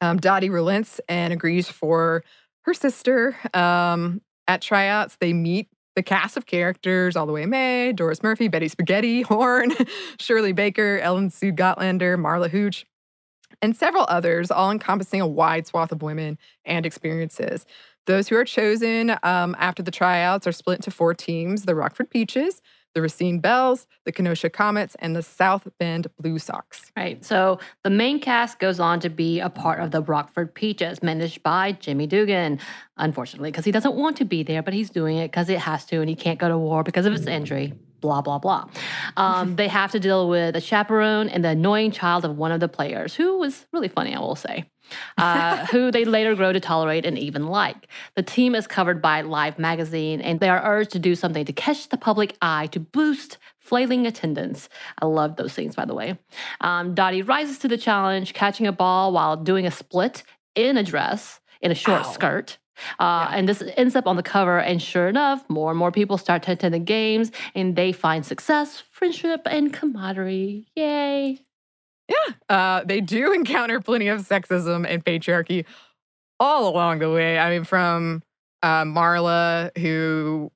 Um, 0.00 0.18
Dottie 0.18 0.50
relents 0.50 1.00
and 1.08 1.32
agrees 1.32 1.68
for 1.68 2.22
her 2.62 2.74
sister 2.74 3.36
um, 3.52 4.20
at 4.46 4.62
tryouts. 4.62 5.16
They 5.16 5.32
meet 5.32 5.68
the 5.96 6.02
cast 6.02 6.36
of 6.36 6.46
characters 6.46 7.16
all 7.16 7.26
the 7.26 7.32
way 7.32 7.46
May, 7.46 7.92
Doris 7.92 8.22
Murphy, 8.22 8.48
Betty 8.48 8.68
Spaghetti, 8.68 9.22
Horn, 9.22 9.72
Shirley 10.18 10.52
Baker, 10.52 10.98
Ellen 11.02 11.30
Sue 11.30 11.52
Gotlander, 11.52 12.18
Marla 12.18 12.50
Hooch, 12.50 12.84
and 13.62 13.76
several 13.76 14.06
others, 14.08 14.50
all 14.50 14.70
encompassing 14.70 15.20
a 15.20 15.26
wide 15.26 15.66
swath 15.66 15.92
of 15.92 16.02
women 16.02 16.38
and 16.64 16.84
experiences. 16.84 17.64
Those 18.06 18.28
who 18.28 18.36
are 18.36 18.44
chosen 18.44 19.16
um, 19.22 19.56
after 19.58 19.82
the 19.82 19.90
tryouts 19.90 20.46
are 20.46 20.52
split 20.52 20.78
into 20.78 20.90
four 20.90 21.14
teams 21.14 21.62
the 21.62 21.74
Rockford 21.74 22.10
Peaches, 22.10 22.60
the 22.94 23.02
Racine 23.02 23.40
Bells, 23.40 23.86
the 24.04 24.12
Kenosha 24.12 24.50
Comets, 24.50 24.96
and 25.00 25.14
the 25.14 25.22
South 25.22 25.68
Bend 25.78 26.06
Blue 26.18 26.38
Sox. 26.38 26.92
Right. 26.96 27.24
So 27.24 27.58
the 27.82 27.90
main 27.90 28.20
cast 28.20 28.58
goes 28.58 28.80
on 28.80 29.00
to 29.00 29.10
be 29.10 29.40
a 29.40 29.50
part 29.50 29.80
of 29.80 29.90
the 29.90 30.02
Rockford 30.02 30.54
Peaches, 30.54 31.02
managed 31.02 31.42
by 31.42 31.72
Jimmy 31.72 32.06
Dugan, 32.06 32.58
unfortunately, 32.96 33.50
because 33.50 33.64
he 33.64 33.72
doesn't 33.72 33.94
want 33.94 34.16
to 34.18 34.24
be 34.24 34.42
there, 34.42 34.62
but 34.62 34.74
he's 34.74 34.90
doing 34.90 35.18
it 35.18 35.30
because 35.30 35.48
it 35.48 35.58
has 35.58 35.84
to, 35.86 36.00
and 36.00 36.08
he 36.08 36.14
can't 36.14 36.38
go 36.38 36.48
to 36.48 36.56
war 36.56 36.82
because 36.82 37.06
of 37.06 37.12
his 37.12 37.26
injury. 37.26 37.74
Blah, 38.04 38.20
blah, 38.20 38.38
blah. 38.38 38.66
Um, 39.16 39.56
they 39.56 39.66
have 39.66 39.90
to 39.92 39.98
deal 39.98 40.28
with 40.28 40.54
a 40.56 40.60
chaperone 40.60 41.30
and 41.30 41.42
the 41.42 41.48
annoying 41.48 41.90
child 41.90 42.26
of 42.26 42.36
one 42.36 42.52
of 42.52 42.60
the 42.60 42.68
players, 42.68 43.14
who 43.14 43.38
was 43.38 43.64
really 43.72 43.88
funny, 43.88 44.14
I 44.14 44.20
will 44.20 44.36
say. 44.36 44.66
uh, 45.16 45.64
who 45.72 45.90
they 45.90 46.04
later 46.04 46.34
grow 46.34 46.52
to 46.52 46.60
tolerate 46.60 47.06
and 47.06 47.18
even 47.18 47.46
like. 47.46 47.88
The 48.14 48.22
team 48.22 48.54
is 48.54 48.66
covered 48.66 49.00
by 49.00 49.22
Life 49.22 49.58
magazine, 49.58 50.20
and 50.20 50.38
they 50.38 50.50
are 50.50 50.60
urged 50.62 50.90
to 50.90 50.98
do 50.98 51.14
something 51.14 51.46
to 51.46 51.52
catch 51.54 51.88
the 51.88 51.96
public 51.96 52.36
eye 52.42 52.66
to 52.72 52.78
boost 52.80 53.38
flailing 53.58 54.06
attendance. 54.06 54.68
I 55.00 55.06
love 55.06 55.36
those 55.36 55.54
scenes, 55.54 55.74
by 55.74 55.86
the 55.86 55.94
way. 55.94 56.18
Um, 56.60 56.94
Dottie 56.94 57.22
rises 57.22 57.58
to 57.60 57.68
the 57.68 57.78
challenge, 57.78 58.34
catching 58.34 58.66
a 58.66 58.72
ball 58.72 59.12
while 59.12 59.38
doing 59.38 59.66
a 59.66 59.70
split 59.70 60.24
in 60.54 60.76
a 60.76 60.82
dress, 60.82 61.40
in 61.62 61.70
a 61.70 61.74
short 61.74 62.00
Ow. 62.04 62.12
skirt. 62.12 62.58
Uh, 62.98 63.28
And 63.30 63.48
this 63.48 63.62
ends 63.76 63.96
up 63.96 64.06
on 64.06 64.16
the 64.16 64.22
cover. 64.22 64.58
And 64.58 64.80
sure 64.80 65.08
enough, 65.08 65.48
more 65.48 65.70
and 65.70 65.78
more 65.78 65.92
people 65.92 66.18
start 66.18 66.42
to 66.44 66.52
attend 66.52 66.74
the 66.74 66.78
games 66.78 67.30
and 67.54 67.76
they 67.76 67.92
find 67.92 68.24
success, 68.24 68.82
friendship, 68.90 69.42
and 69.46 69.72
camaraderie. 69.72 70.66
Yay. 70.74 71.40
Yeah, 72.08 72.34
uh, 72.48 72.84
they 72.84 73.00
do 73.00 73.32
encounter 73.40 73.80
plenty 73.80 74.08
of 74.08 74.20
sexism 74.20 74.86
and 74.88 75.04
patriarchy 75.04 75.64
all 76.38 76.68
along 76.68 76.98
the 76.98 77.10
way. 77.10 77.38
I 77.38 77.50
mean, 77.50 77.64
from 77.64 78.22
uh, 78.62 78.84
Marla, 78.84 79.76
who 79.78 80.50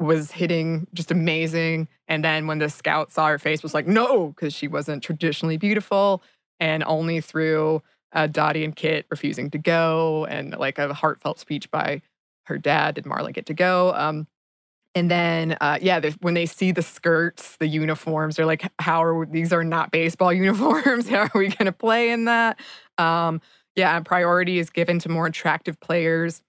was 0.00 0.30
hitting 0.30 0.86
just 0.94 1.10
amazing. 1.10 1.88
And 2.08 2.24
then 2.24 2.46
when 2.46 2.58
the 2.58 2.68
scout 2.68 3.12
saw 3.12 3.28
her 3.28 3.38
face, 3.38 3.62
was 3.62 3.74
like, 3.74 3.86
no, 3.86 4.28
because 4.28 4.52
she 4.54 4.68
wasn't 4.68 5.02
traditionally 5.02 5.56
beautiful. 5.56 6.22
And 6.60 6.84
only 6.84 7.20
through 7.20 7.82
uh, 8.14 8.26
Dottie 8.26 8.64
and 8.64 8.74
Kit 8.74 9.06
refusing 9.10 9.50
to 9.50 9.58
go 9.58 10.26
and 10.26 10.56
like 10.56 10.78
a 10.78 10.94
heartfelt 10.94 11.38
speech 11.38 11.70
by 11.70 12.00
her 12.44 12.58
dad 12.58 12.94
did 12.94 13.04
Marla 13.04 13.32
get 13.32 13.46
to 13.46 13.54
go. 13.54 13.92
Um, 13.94 14.26
and 14.94 15.10
then, 15.10 15.56
uh, 15.60 15.78
yeah, 15.82 16.00
when 16.20 16.34
they 16.34 16.46
see 16.46 16.70
the 16.70 16.82
skirts, 16.82 17.56
the 17.56 17.66
uniforms, 17.66 18.36
they're 18.36 18.46
like, 18.46 18.70
"How 18.78 19.02
are 19.02 19.14
we, 19.14 19.26
these 19.26 19.52
are 19.52 19.64
not 19.64 19.90
baseball 19.90 20.32
uniforms? 20.32 21.08
How 21.08 21.22
are 21.22 21.30
we 21.34 21.48
going 21.48 21.66
to 21.66 21.72
play 21.72 22.10
in 22.10 22.26
that?" 22.26 22.60
Um, 22.96 23.40
yeah, 23.74 23.96
and 23.96 24.06
priority 24.06 24.58
is 24.60 24.70
given 24.70 25.00
to 25.00 25.08
more 25.08 25.26
attractive 25.26 25.80
players. 25.80 26.42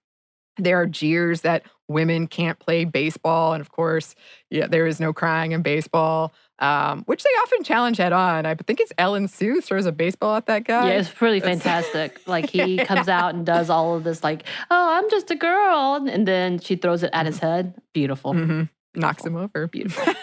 There 0.58 0.80
are 0.80 0.86
jeers 0.86 1.40
that 1.40 1.64
women 1.88 2.28
can't 2.28 2.58
play 2.58 2.84
baseball, 2.84 3.52
and 3.52 3.60
of 3.60 3.72
course, 3.72 4.14
yeah, 4.48 4.68
there 4.68 4.86
is 4.86 5.00
no 5.00 5.12
crying 5.12 5.50
in 5.50 5.62
baseball, 5.62 6.32
um, 6.58 7.02
which 7.04 7.22
they 7.22 7.30
often 7.42 7.62
challenge 7.64 7.98
head 7.98 8.12
on. 8.12 8.46
I 8.46 8.54
think 8.54 8.80
it's 8.80 8.92
Ellen 8.98 9.28
Sue 9.28 9.60
throws 9.60 9.86
a 9.86 9.92
baseball 9.92 10.36
at 10.36 10.46
that 10.46 10.64
guy. 10.64 10.88
Yeah, 10.88 10.98
it's 10.98 11.10
pretty 11.10 11.40
fantastic. 11.40 12.20
Like 12.26 12.48
he 12.50 12.78
comes 12.78 13.08
out 13.08 13.34
and 13.34 13.44
does 13.46 13.70
all 13.70 13.94
of 13.96 14.04
this, 14.04 14.24
like, 14.24 14.44
oh, 14.70 14.94
I'm 14.98 15.08
just 15.10 15.30
a 15.30 15.36
girl. 15.36 16.06
And 16.08 16.26
then 16.26 16.58
she 16.58 16.76
throws 16.76 17.02
it 17.02 17.10
at 17.12 17.26
his 17.26 17.38
head. 17.38 17.74
Beautiful. 17.92 18.32
Mhm. 18.34 18.68
knocks 18.94 19.24
him 19.24 19.36
over. 19.36 19.66
Beautiful. 19.68 20.14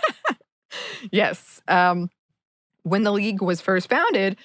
yes. 1.11 1.61
Um, 1.67 2.09
when 2.83 3.03
the 3.03 3.11
league 3.11 3.41
was 3.41 3.61
first 3.61 3.89
founded, 3.89 4.37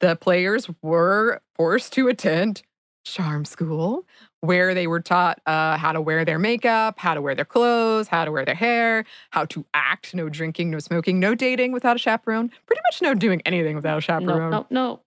the 0.00 0.16
players 0.16 0.68
were 0.82 1.40
forced 1.54 1.92
to 1.94 2.08
attend 2.08 2.62
charm 3.04 3.44
school, 3.44 4.06
where 4.44 4.74
they 4.74 4.86
were 4.86 5.00
taught 5.00 5.40
uh, 5.46 5.76
how 5.76 5.92
to 5.92 6.00
wear 6.00 6.24
their 6.24 6.38
makeup, 6.38 6.98
how 6.98 7.14
to 7.14 7.20
wear 7.20 7.34
their 7.34 7.44
clothes, 7.44 8.08
how 8.08 8.24
to 8.24 8.30
wear 8.32 8.44
their 8.44 8.54
hair, 8.54 9.04
how 9.30 9.44
to 9.46 9.64
act. 9.74 10.14
No 10.14 10.28
drinking, 10.28 10.70
no 10.70 10.78
smoking, 10.78 11.18
no 11.20 11.34
dating 11.34 11.72
without 11.72 11.96
a 11.96 11.98
chaperone. 11.98 12.50
Pretty 12.66 12.82
much 12.90 13.02
no 13.02 13.14
doing 13.14 13.40
anything 13.46 13.74
without 13.76 13.92
a 13.92 13.96
No, 13.96 14.00
chaperone. 14.00 14.50
no, 14.50 14.66
no. 14.70 15.00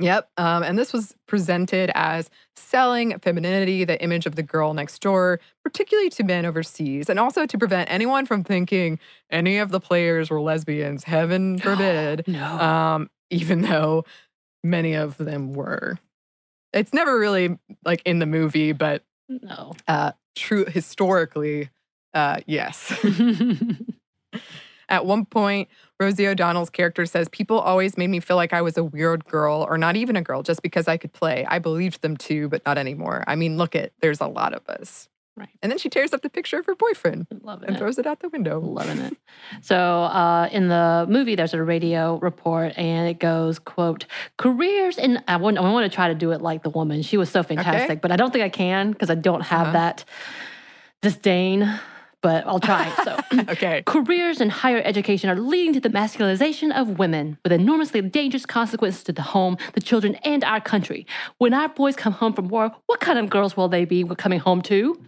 Yep. 0.00 0.28
Um, 0.38 0.64
and 0.64 0.76
this 0.76 0.92
was 0.92 1.14
presented 1.28 1.92
as 1.94 2.28
selling 2.56 3.16
femininity, 3.20 3.84
the 3.84 4.02
image 4.02 4.26
of 4.26 4.34
the 4.34 4.42
girl 4.42 4.74
next 4.74 5.00
door, 5.00 5.38
particularly 5.62 6.10
to 6.10 6.24
men 6.24 6.44
overseas, 6.44 7.08
and 7.08 7.20
also 7.20 7.46
to 7.46 7.56
prevent 7.56 7.88
anyone 7.90 8.26
from 8.26 8.42
thinking 8.42 8.98
any 9.30 9.58
of 9.58 9.70
the 9.70 9.78
players 9.78 10.30
were 10.30 10.40
lesbians. 10.40 11.04
Heaven 11.04 11.58
forbid. 11.60 12.24
No. 12.26 12.44
um, 12.44 13.10
even 13.30 13.62
though 13.62 14.04
many 14.64 14.94
of 14.94 15.16
them 15.16 15.52
were. 15.54 15.96
It's 16.74 16.92
never 16.92 17.18
really 17.18 17.58
like 17.84 18.02
in 18.04 18.18
the 18.18 18.26
movie, 18.26 18.72
but 18.72 19.04
no. 19.28 19.74
uh, 19.88 20.12
true 20.36 20.64
historically, 20.66 21.70
uh, 22.12 22.40
yes. 22.46 22.92
At 24.88 25.06
one 25.06 25.24
point, 25.24 25.68
Rosie 25.98 26.26
O'Donnell's 26.26 26.68
character 26.68 27.06
says, 27.06 27.28
People 27.30 27.58
always 27.58 27.96
made 27.96 28.10
me 28.10 28.20
feel 28.20 28.36
like 28.36 28.52
I 28.52 28.60
was 28.60 28.76
a 28.76 28.84
weird 28.84 29.24
girl 29.24 29.66
or 29.68 29.78
not 29.78 29.96
even 29.96 30.16
a 30.16 30.22
girl 30.22 30.42
just 30.42 30.62
because 30.62 30.88
I 30.88 30.96
could 30.96 31.12
play. 31.12 31.46
I 31.48 31.58
believed 31.58 32.02
them 32.02 32.16
too, 32.16 32.48
but 32.48 32.64
not 32.66 32.76
anymore. 32.76 33.24
I 33.26 33.34
mean, 33.34 33.56
look 33.56 33.74
at 33.74 33.92
there's 34.00 34.20
a 34.20 34.26
lot 34.26 34.52
of 34.52 34.68
us. 34.68 35.08
Right. 35.36 35.48
And 35.62 35.72
then 35.72 35.78
she 35.78 35.88
tears 35.88 36.12
up 36.12 36.22
the 36.22 36.30
picture 36.30 36.58
of 36.60 36.66
her 36.66 36.76
boyfriend 36.76 37.26
Loving 37.42 37.66
and 37.66 37.76
it. 37.76 37.78
throws 37.80 37.98
it 37.98 38.06
out 38.06 38.20
the 38.20 38.28
window. 38.28 38.60
Loving 38.60 38.98
it. 38.98 39.16
So 39.62 39.76
uh, 39.76 40.48
in 40.52 40.68
the 40.68 41.06
movie, 41.08 41.34
there's 41.34 41.54
a 41.54 41.62
radio 41.62 42.18
report, 42.20 42.72
and 42.76 43.08
it 43.08 43.18
goes, 43.18 43.58
"quote 43.58 44.06
Careers 44.38 44.96
in." 44.96 45.22
I 45.26 45.36
want, 45.36 45.58
I 45.58 45.62
want 45.62 45.90
to 45.90 45.94
try 45.94 46.06
to 46.06 46.14
do 46.14 46.30
it 46.30 46.40
like 46.40 46.62
the 46.62 46.70
woman. 46.70 47.02
She 47.02 47.16
was 47.16 47.30
so 47.30 47.42
fantastic, 47.42 48.00
but 48.00 48.12
I 48.12 48.16
don't 48.16 48.32
think 48.32 48.44
I 48.44 48.48
can 48.48 48.92
because 48.92 49.10
I 49.10 49.16
don't 49.16 49.40
have 49.42 49.68
Uh-huh. 49.68 49.72
that 49.72 50.04
disdain. 51.02 51.80
But 52.20 52.46
I'll 52.46 52.58
try. 52.60 52.90
So. 53.04 53.18
okay. 53.50 53.82
Careers 53.84 54.40
in 54.40 54.48
higher 54.48 54.80
education 54.82 55.28
are 55.28 55.36
leading 55.36 55.74
to 55.74 55.80
the 55.80 55.90
masculinization 55.90 56.72
of 56.74 56.98
women 56.98 57.36
with 57.42 57.52
enormously 57.52 58.00
dangerous 58.00 58.46
consequences 58.46 59.04
to 59.04 59.12
the 59.12 59.20
home, 59.20 59.58
the 59.74 59.80
children, 59.82 60.14
and 60.24 60.42
our 60.42 60.58
country. 60.58 61.06
When 61.36 61.52
our 61.52 61.68
boys 61.68 61.96
come 61.96 62.14
home 62.14 62.32
from 62.32 62.48
war, 62.48 62.72
what 62.86 63.00
kind 63.00 63.18
of 63.18 63.28
girls 63.28 63.58
will 63.58 63.68
they 63.68 63.84
be 63.84 64.04
coming 64.16 64.38
home 64.40 64.62
to? 64.62 64.98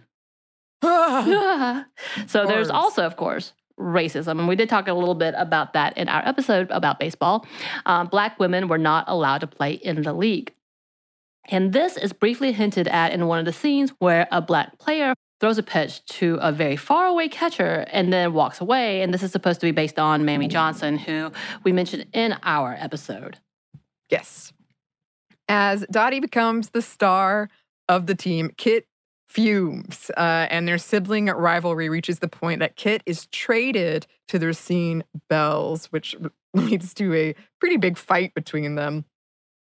so 2.27 2.45
there's 2.45 2.69
also, 2.69 3.05
of 3.05 3.15
course, 3.17 3.53
racism. 3.79 4.39
And 4.39 4.47
we 4.47 4.55
did 4.55 4.69
talk 4.69 4.87
a 4.87 4.93
little 4.93 5.15
bit 5.15 5.33
about 5.37 5.73
that 5.73 5.97
in 5.97 6.09
our 6.09 6.27
episode 6.27 6.69
about 6.71 6.99
baseball. 6.99 7.45
Um, 7.85 8.07
black 8.07 8.39
women 8.39 8.67
were 8.67 8.77
not 8.77 9.05
allowed 9.07 9.39
to 9.39 9.47
play 9.47 9.73
in 9.73 10.01
the 10.01 10.13
league. 10.13 10.53
And 11.49 11.71
this 11.71 11.95
is 11.97 12.11
briefly 12.11 12.51
hinted 12.51 12.87
at 12.87 13.13
in 13.13 13.27
one 13.27 13.39
of 13.39 13.45
the 13.45 13.53
scenes 13.53 13.91
where 13.99 14.27
a 14.31 14.41
black 14.41 14.77
player 14.79 15.13
throws 15.39 15.57
a 15.57 15.63
pitch 15.63 16.03
to 16.05 16.37
a 16.41 16.51
very 16.51 16.75
far 16.75 17.05
away 17.05 17.29
catcher 17.29 17.85
and 17.91 18.11
then 18.11 18.33
walks 18.33 18.59
away. 18.59 19.01
And 19.01 19.13
this 19.13 19.23
is 19.23 19.31
supposed 19.31 19.59
to 19.61 19.67
be 19.67 19.71
based 19.71 19.99
on 19.99 20.25
Mamie 20.25 20.47
Johnson, 20.47 20.97
who 20.97 21.31
we 21.63 21.71
mentioned 21.71 22.07
in 22.13 22.35
our 22.43 22.75
episode. 22.79 23.37
Yes. 24.09 24.51
As 25.47 25.85
Dottie 25.91 26.19
becomes 26.19 26.69
the 26.69 26.81
star 26.81 27.49
of 27.87 28.07
the 28.07 28.15
team, 28.15 28.51
Kit 28.57 28.87
fumes, 29.29 30.09
uh, 30.17 30.47
and 30.49 30.67
their 30.67 30.77
sibling 30.77 31.25
rivalry 31.25 31.89
reaches 31.89 32.19
the 32.19 32.27
point 32.27 32.59
that 32.59 32.75
Kit 32.75 33.03
is 33.05 33.27
traded 33.27 34.07
to 34.29 34.39
the 34.39 34.47
Racine 34.47 35.03
Bells, 35.29 35.87
which 35.87 36.15
leads 36.53 36.93
to 36.95 37.13
a 37.13 37.35
pretty 37.59 37.77
big 37.77 37.97
fight 37.97 38.33
between 38.33 38.75
them. 38.75 39.05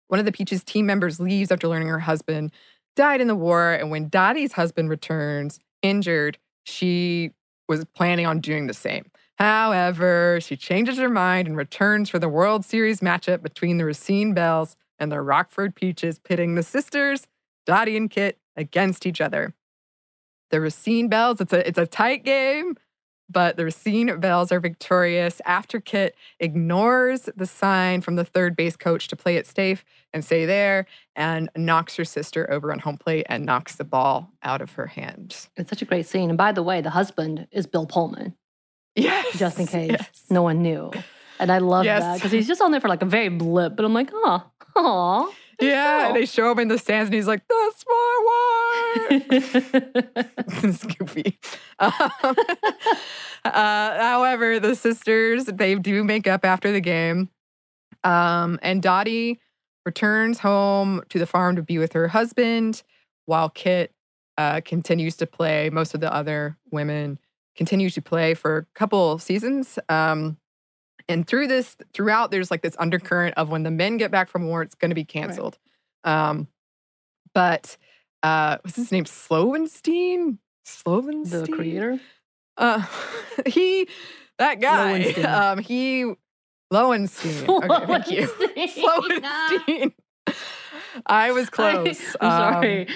One 0.09 0.21
of 0.21 0.27
the 0.27 0.33
Peaches 0.33 0.63
team 0.63 0.87
members 0.87 1.19
leaves 1.19 1.51
after 1.51 1.67
learning 1.67 1.89
her 1.89 1.99
husband 1.99 2.53
died 2.97 3.21
in 3.21 3.27
the 3.27 3.35
war, 3.35 3.73
and 3.73 3.91
when 3.91 4.09
Dottie's 4.09 4.53
husband 4.53 4.89
returns 4.89 5.59
injured, 5.83 6.39
she 6.65 7.33
was 7.69 7.85
planning 7.87 8.27
on 8.27 8.41
doing 8.41 8.67
the 8.67 8.75
same. 8.75 9.11
However, 9.37 10.39
she 10.41 10.57
changes 10.57 10.99
her 10.99 11.09
mind 11.09 11.49
and 11.49 11.57
returns 11.57 12.09
for 12.09 12.19
the 12.19 12.29
World 12.29 12.65
Series 12.65 13.01
matchup 13.01 13.43
between 13.43 13.79
the 13.79 13.85
Racine 13.85 14.33
Bells 14.33 14.77
and 14.99 15.11
the 15.11 15.21
Rockford 15.21 15.75
Peaches, 15.75 16.21
pitting 16.21 16.55
the 16.55 16.63
sisters, 16.63 17.27
Dottie 17.67 17.97
and 17.97 18.11
Kit, 18.11 18.39
against 18.57 19.07
each 19.07 19.21
other. 19.21 19.55
The 20.51 20.61
Racine 20.61 21.09
Bells, 21.09 21.41
it's 21.41 21.53
a 21.53 21.67
it's 21.67 21.79
a 21.79 21.87
tight 21.87 22.25
game, 22.25 22.77
but 23.29 23.57
the 23.57 23.65
Racine 23.65 24.21
Bells 24.21 24.53
are 24.53 24.61
victorious 24.61 25.41
after 25.45 25.81
Kit 25.81 26.15
ignores 26.39 27.29
the 27.37 27.47
sign 27.47 28.01
from 28.01 28.17
the 28.17 28.25
third 28.25 28.55
base 28.55 28.77
coach 28.77 29.09
to 29.09 29.17
play 29.17 29.37
it 29.37 29.47
safe 29.47 29.85
and 30.13 30.25
stay 30.25 30.47
there 30.47 30.87
and 31.17 31.51
knocks 31.57 31.97
her 31.97 32.05
sister 32.05 32.49
over 32.53 32.73
on 32.73 32.79
home 32.79 32.99
plate 32.99 33.27
and 33.29 33.45
knocks 33.45 33.75
the 33.77 33.85
ball 33.85 34.31
out 34.43 34.61
of 34.61 34.73
her 34.73 34.87
hand. 34.87 35.49
It's 35.57 35.71
such 35.71 35.83
a 35.83 35.87
great 35.87 36.07
scene. 36.07 36.29
And 36.29 36.39
by 36.39 36.53
the 36.53 36.63
way, 36.63 36.81
the 36.81 36.91
husband 36.91 37.49
is 37.51 37.67
Bill 37.67 37.87
Pullman. 37.87 38.35
Yes. 38.95 39.37
just 39.39 39.59
in 39.59 39.67
case 39.67 39.91
yes. 39.91 40.25
no 40.31 40.43
one 40.43 40.63
knew. 40.63 40.93
And 41.41 41.51
I 41.51 41.59
love 41.59 41.85
Yes. 41.85 42.03
that 42.03 42.15
because 42.15 42.31
he's 42.31 42.47
just 42.47 42.61
on 42.61 42.71
there 42.71 42.81
for 42.81 42.87
like 42.89 43.03
a 43.03 43.07
very 43.07 43.29
blip, 43.29 43.75
but 43.75 43.85
I'm 43.85 43.93
like, 43.95 44.11
oh, 44.13 44.45
aw. 44.77 45.31
Yeah, 45.61 46.13
they 46.13 46.27
show 46.27 46.53
him 46.53 46.59
in 46.59 46.69
the 46.69 46.79
stands 46.79 47.09
and 47.09 47.15
he's 47.15 47.27
like, 47.27 47.43
That's 47.49 47.85
my 47.89 48.23
wife. 49.11 49.29
Scoopy. 50.79 51.37
Um, 51.79 52.37
uh, 53.45 53.99
however, 53.99 54.61
the 54.61 54.75
sisters, 54.75 55.47
they 55.47 55.75
do 55.77 56.05
make 56.05 56.27
up 56.27 56.45
after 56.45 56.73
the 56.73 56.81
game. 56.81 57.29
Um, 58.03 58.59
and 58.63 58.83
Dottie 58.83 59.41
returns 59.87 60.39
home 60.39 61.03
to 61.09 61.19
the 61.19 61.27
farm 61.27 61.57
to 61.57 61.63
be 61.63 61.79
with 61.79 61.93
her 61.93 62.09
husband 62.09 62.83
while 63.27 63.49
Kit 63.49 63.93
uh, 64.39 64.61
continues 64.65 65.17
to 65.17 65.27
play. 65.27 65.71
Most 65.71 65.95
of 65.95 66.01
the 66.01 66.13
other 66.13 66.57
women 66.71 67.19
continue 67.57 67.91
to 67.91 68.03
play 68.03 68.35
for 68.35 68.59
a 68.59 68.79
couple 68.79 69.19
seasons. 69.19 69.79
Um, 69.89 70.37
and 71.09 71.27
through 71.27 71.49
this, 71.49 71.77
throughout, 71.93 72.31
there's 72.31 72.51
like 72.51 72.63
this 72.63 72.77
undercurrent 72.79 73.37
of 73.37 73.51
when 73.51 73.63
the 73.63 73.71
men 73.71 73.97
get 73.97 74.11
back 74.11 74.29
from 74.29 74.47
war, 74.47 74.63
it's 74.63 74.75
going 74.75 74.91
to 74.91 74.95
be 74.95 75.05
canceled. 75.05 75.59
Um, 76.05 76.49
but 77.35 77.77
uh, 78.23 78.59
what's 78.63 78.77
his 78.77 78.91
name? 78.93 79.05
Slovenstein? 79.05 80.39
Slovenstein? 80.67 81.47
the 81.47 81.53
creator. 81.53 82.01
Uh, 82.57 82.83
he, 83.47 83.89
that 84.39 84.61
guy, 84.61 85.13
um, 85.23 85.59
he, 85.59 86.13
Lowenstein. 86.71 87.47
Okay, 87.49 87.87
thank 87.87 88.11
you. 88.11 88.29
Slowenstein. 88.69 89.93
I 91.07 91.33
was 91.33 91.51
close. 91.51 92.17
I'm 92.21 92.31
Um, 92.31 92.53
sorry. 92.55 92.89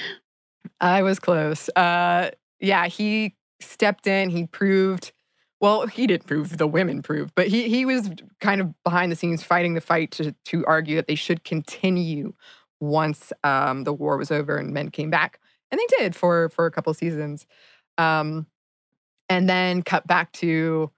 I 0.81 1.03
was 1.03 1.19
close. 1.19 1.69
Uh, 1.77 2.31
yeah, 2.61 2.87
he 2.87 3.35
stepped 3.61 4.07
in. 4.07 4.31
He 4.31 4.47
proved. 4.47 5.13
Well, 5.61 5.87
he 5.87 6.07
didn't 6.07 6.27
prove. 6.27 6.57
The 6.57 6.67
women 6.67 7.03
proved, 7.03 7.33
but 7.35 7.49
he 7.49 7.69
he 7.69 7.85
was 7.85 8.11
kind 8.41 8.61
of 8.61 8.73
behind 8.85 9.11
the 9.11 9.17
scenes 9.17 9.43
fighting 9.43 9.75
the 9.75 9.81
fight 9.81 10.13
to 10.13 10.33
to 10.47 10.65
argue 10.67 10.97
that 10.97 11.07
they 11.07 11.17
should 11.17 11.45
continue 11.45 12.33
once 12.81 13.33
um, 13.43 13.85
the 13.85 13.93
war 13.93 14.17
was 14.17 14.31
over 14.31 14.57
and 14.57 14.73
men 14.73 14.91
came 14.91 15.11
back, 15.11 15.41
and 15.71 15.81
they 15.81 15.97
did 15.99 16.15
for 16.15 16.49
for 16.51 16.67
a 16.67 16.71
couple 16.71 16.95
seasons, 16.95 17.45
um, 17.97 18.47
and 19.29 19.49
then 19.49 19.83
cut 19.83 20.07
back 20.07 20.31
to 20.33 20.91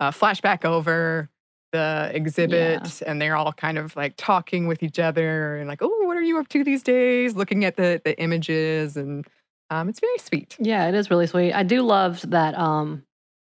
uh, 0.00 0.10
flashback 0.10 0.64
over 0.64 1.28
the 1.72 2.10
exhibit, 2.14 3.02
and 3.02 3.20
they're 3.20 3.36
all 3.36 3.52
kind 3.52 3.76
of 3.76 3.94
like 3.96 4.14
talking 4.16 4.66
with 4.66 4.82
each 4.82 4.98
other 4.98 5.56
and 5.56 5.68
like, 5.68 5.82
oh, 5.82 6.06
what 6.06 6.16
are 6.16 6.22
you 6.22 6.38
up 6.38 6.48
to 6.48 6.64
these 6.64 6.82
days? 6.82 7.34
Looking 7.36 7.66
at 7.66 7.76
the 7.76 8.00
the 8.02 8.18
images, 8.18 8.96
and 8.96 9.26
um, 9.68 9.90
it's 9.90 10.00
very 10.00 10.18
sweet. 10.18 10.56
Yeah, 10.58 10.88
it 10.88 10.94
is 10.94 11.10
really 11.10 11.26
sweet. 11.26 11.52
I 11.52 11.64
do 11.64 11.82
love 11.82 12.22
that 12.30 12.56
um, 12.56 13.02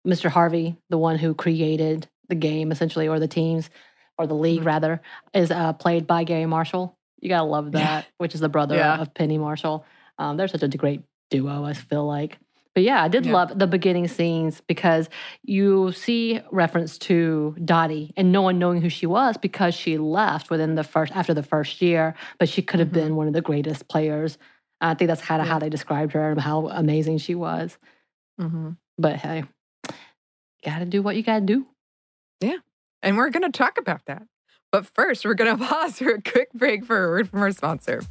Mr. 0.08 0.30
Harvey, 0.30 0.78
the 0.90 0.98
one 0.98 1.18
who 1.18 1.34
created 1.34 2.08
the 2.28 2.36
game 2.36 2.72
essentially, 2.72 3.08
or 3.08 3.20
the 3.20 3.28
teams, 3.28 3.70
or 4.18 4.28
the 4.28 4.36
league 4.36 4.62
Mhm. 4.62 4.66
rather, 4.66 5.02
is 5.34 5.52
uh, 5.52 5.74
played 5.74 6.06
by 6.08 6.24
Garry 6.24 6.46
Marshall. 6.46 6.96
You 7.22 7.30
gotta 7.30 7.44
love 7.46 7.66
Yeah. 7.74 7.80
that, 7.84 8.06
which 8.18 8.34
is 8.34 8.40
the 8.42 8.50
brother 8.50 8.76
Yeah. 8.76 9.00
of 9.02 9.14
Penny 9.14 9.38
Marshall. 9.38 9.86
Um, 10.18 10.38
they're 10.38 10.48
such 10.48 10.64
a 10.64 10.68
great 10.70 11.02
duo, 11.32 11.64
I 11.64 11.74
feel 11.74 12.06
like. 12.06 12.38
But 12.76 12.84
yeah, 12.84 13.04
I 13.04 13.08
did 13.08 13.26
Yeah. 13.26 13.34
love 13.34 13.58
the 13.60 13.68
beginning 13.68 14.08
scenes 14.08 14.62
because 14.62 15.10
you 15.44 15.92
see 15.92 16.40
reference 16.52 16.98
to 17.00 17.56
Dottie 17.66 18.14
and 18.16 18.32
no 18.32 18.42
one 18.42 18.60
knowing 18.60 18.82
who 18.82 18.90
she 18.90 19.06
was 19.06 19.38
because 19.38 19.74
she 19.74 19.98
left 19.98 20.50
within 20.50 20.76
the 20.76 20.84
first 20.84 21.16
after 21.16 21.34
the 21.34 21.44
first 21.44 21.82
year, 21.82 22.14
but 22.38 22.48
she 22.48 22.62
could 22.62 22.80
have 22.80 22.90
Mhm. 22.90 22.94
been 22.94 23.16
one 23.16 23.28
of 23.28 23.34
the 23.34 23.42
greatest 23.42 23.88
players. 23.90 24.38
I 24.82 24.94
think 24.94 25.08
that's 25.10 25.22
kind 25.22 25.42
of 25.42 25.48
Yeah. 25.48 25.54
how 25.54 25.60
they 25.60 25.70
described 25.70 26.14
her 26.14 26.30
and 26.30 26.40
how 26.40 26.68
amazing 26.70 27.18
she 27.18 27.36
was. 27.36 27.78
Mm-hmm. 28.40 28.72
But 28.98 29.16
hey, 29.18 29.44
gotta 30.64 30.86
do 30.86 31.02
what 31.02 31.16
you 31.16 31.24
gotta 31.24 31.46
do. 31.46 31.66
Yeah. 32.42 32.58
And 33.02 33.18
we're 33.18 33.30
going 33.30 33.50
to 33.50 33.58
talk 33.58 33.78
about 33.78 34.06
that. 34.06 34.24
But 34.72 34.86
first, 34.86 35.26
we're 35.26 35.34
going 35.34 35.58
to 35.58 35.64
pause 35.64 36.00
for 36.00 36.12
a 36.12 36.22
quick 36.22 36.52
break 36.54 36.86
for 36.86 37.06
a 37.06 37.10
word 37.10 37.30
from 37.30 37.42
our 37.42 37.52
sponsor. 37.52 38.02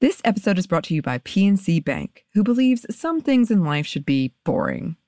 This 0.00 0.20
episode 0.24 0.58
is 0.58 0.68
brought 0.68 0.84
to 0.84 0.94
you 0.94 1.02
by 1.02 1.18
PNC 1.18 1.84
Bank, 1.84 2.24
who 2.32 2.44
believes 2.44 2.86
some 2.88 3.20
things 3.20 3.50
in 3.50 3.64
life 3.64 3.84
should 3.84 4.06
be 4.06 4.32
boring, 4.44 4.96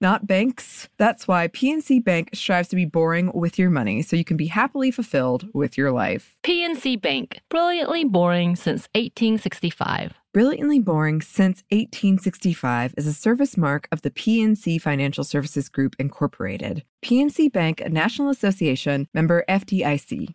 not 0.00 0.26
banks. 0.26 0.88
That's 0.98 1.28
why 1.28 1.48
PNC 1.48 2.04
Bank 2.04 2.30
strives 2.34 2.68
to 2.68 2.76
be 2.76 2.84
boring 2.84 3.30
with 3.34 3.58
your 3.58 3.70
money 3.70 4.02
so 4.02 4.16
you 4.16 4.24
can 4.24 4.36
be 4.36 4.46
happily 4.46 4.90
fulfilled 4.90 5.48
with 5.52 5.76
your 5.76 5.92
life. 5.92 6.36
PNC 6.42 7.00
Bank, 7.00 7.40
brilliantly 7.48 8.04
boring 8.04 8.56
since 8.56 8.88
1865. 8.94 10.14
Brilliantly 10.32 10.78
Boring 10.78 11.20
since 11.20 11.64
1865 11.72 12.94
is 12.96 13.08
a 13.08 13.12
service 13.12 13.56
mark 13.56 13.88
of 13.90 14.02
the 14.02 14.12
PNC 14.12 14.80
Financial 14.80 15.24
Services 15.24 15.68
Group, 15.68 15.96
Incorporated. 15.98 16.84
PNC 17.02 17.52
Bank, 17.52 17.80
a 17.80 17.88
National 17.88 18.30
Association 18.30 19.08
member 19.12 19.44
FDIC. 19.48 20.32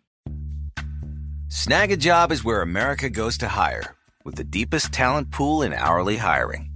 Snag 1.48 1.92
a 1.92 1.96
job 1.96 2.30
is 2.30 2.44
where 2.44 2.60
America 2.60 3.08
goes 3.08 3.38
to 3.38 3.48
hire, 3.48 3.96
with 4.22 4.34
the 4.34 4.44
deepest 4.44 4.92
talent 4.92 5.30
pool 5.30 5.62
in 5.62 5.72
hourly 5.72 6.18
hiring. 6.18 6.75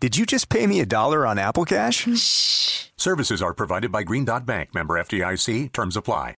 Did 0.00 0.16
you 0.16 0.26
just 0.26 0.48
pay 0.48 0.64
me 0.68 0.78
a 0.78 0.86
dollar 0.86 1.26
on 1.26 1.40
Apple 1.40 1.64
Cash? 1.64 2.06
Shh. 2.16 2.86
Services 2.96 3.42
are 3.42 3.52
provided 3.52 3.90
by 3.90 4.04
Green 4.04 4.24
Dot 4.24 4.46
Bank, 4.46 4.72
member 4.72 4.94
FDIC. 4.94 5.72
Terms 5.72 5.96
apply. 5.96 6.36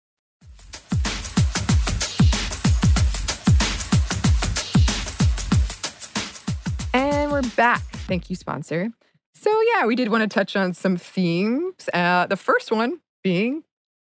And 6.94 7.31
we're 7.31 7.42
back. 7.55 7.83
Thank 8.09 8.31
you, 8.31 8.37
sponsor. 8.37 8.88
So, 9.35 9.61
yeah, 9.75 9.85
we 9.85 9.94
did 9.94 10.09
want 10.09 10.23
to 10.23 10.29
touch 10.29 10.57
on 10.57 10.73
some 10.73 10.96
themes. 10.96 11.75
Uh, 11.92 12.27
the 12.29 12.37
first 12.37 12.73
one 12.73 12.99
being 13.23 13.62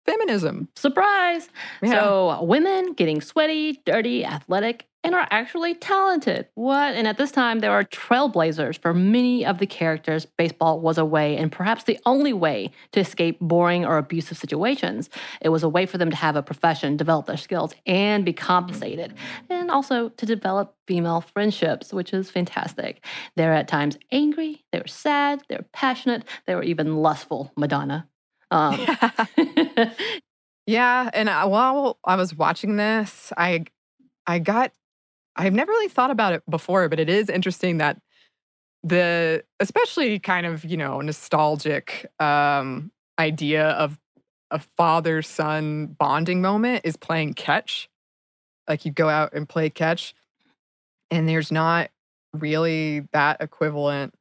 feminism. 0.06 0.70
Surprise! 0.78 1.50
Yeah. 1.82 1.92
So, 1.92 2.44
women 2.44 2.94
getting 2.94 3.20
sweaty, 3.20 3.82
dirty, 3.86 4.24
athletic, 4.24 4.86
and 5.04 5.14
are 5.14 5.28
actually 5.32 5.76
talented. 5.76 6.48
What? 6.56 6.96
And 6.96 7.08
at 7.08 7.18
this 7.18 7.32
time, 7.32 7.60
there 7.60 7.72
are 7.72 7.84
trailblazers 7.84 8.78
for 8.80 8.94
many 8.94 9.46
of 9.46 9.60
the 9.60 9.68
characters. 9.68 10.26
Baseball 10.26 10.80
was 10.80 10.98
a 10.98 11.06
way, 11.06 11.36
and 11.38 11.52
perhaps 11.52 11.84
the 11.84 12.00
only 12.06 12.34
way, 12.34 12.72
to 12.94 13.00
escape 13.00 13.40
boring 13.40 13.86
or 13.86 13.98
abusive 13.98 14.38
situations. 14.38 15.10
It 15.42 15.50
was 15.50 15.64
a 15.64 15.70
way 15.70 15.86
for 15.86 15.98
them 15.98 16.10
to 16.10 16.16
have 16.16 16.36
a 16.36 16.44
profession, 16.44 16.98
develop 16.98 17.26
their 17.26 17.38
skills, 17.38 17.74
and 17.86 18.24
be 18.24 18.34
compensated, 18.34 19.14
and 19.50 19.70
also 19.70 20.10
to 20.10 20.26
develop 20.26 20.76
female 20.88 21.22
friendships, 21.22 21.94
which 21.94 22.14
is 22.14 22.30
fantastic. 22.30 23.04
They're 23.36 23.54
at 23.54 23.68
times 23.68 23.98
angry, 24.12 24.64
they 24.72 24.80
were 24.80 24.88
sad, 24.88 25.42
they 25.50 25.56
were 25.56 25.66
passionate, 25.74 26.24
they 26.46 26.56
were 26.56 26.64
even 26.64 26.98
lustful. 26.98 27.52
Madonna. 27.58 28.08
Um, 28.52 28.86
Yeah, 30.66 31.10
and 31.14 31.30
I, 31.30 31.46
while 31.46 31.98
I 32.06 32.16
was 32.16 32.36
watching 32.36 32.78
this, 32.78 33.34
I 33.38 33.66
I 34.26 34.40
got 34.40 34.72
I've 35.36 35.54
never 35.54 35.72
really 35.72 35.90
thought 35.90 36.12
about 36.12 36.34
it 36.34 36.44
before, 36.50 36.88
but 36.90 37.00
it 37.00 37.10
is 37.10 37.30
interesting 37.30 37.78
that 37.80 37.98
the 38.84 39.44
especially 39.60 40.20
kind 40.20 40.46
of, 40.46 40.66
you 40.66 40.78
know, 40.78 41.02
nostalgic 41.02 42.06
um 42.20 42.92
idea 43.20 43.70
of 43.70 44.00
a 44.52 44.60
father 44.60 45.22
son 45.22 45.88
bonding 46.00 46.42
moment 46.42 46.82
is 46.84 46.98
playing 46.98 47.34
catch. 47.34 47.90
Like 48.68 48.86
you 48.86 48.92
go 48.92 49.10
out 49.10 49.34
and 49.34 49.48
play 49.48 49.70
catch 49.70 50.14
and 51.12 51.28
there's 51.28 51.52
not 51.52 51.90
really 52.34 53.02
that 53.14 53.42
equivalent 53.42 54.14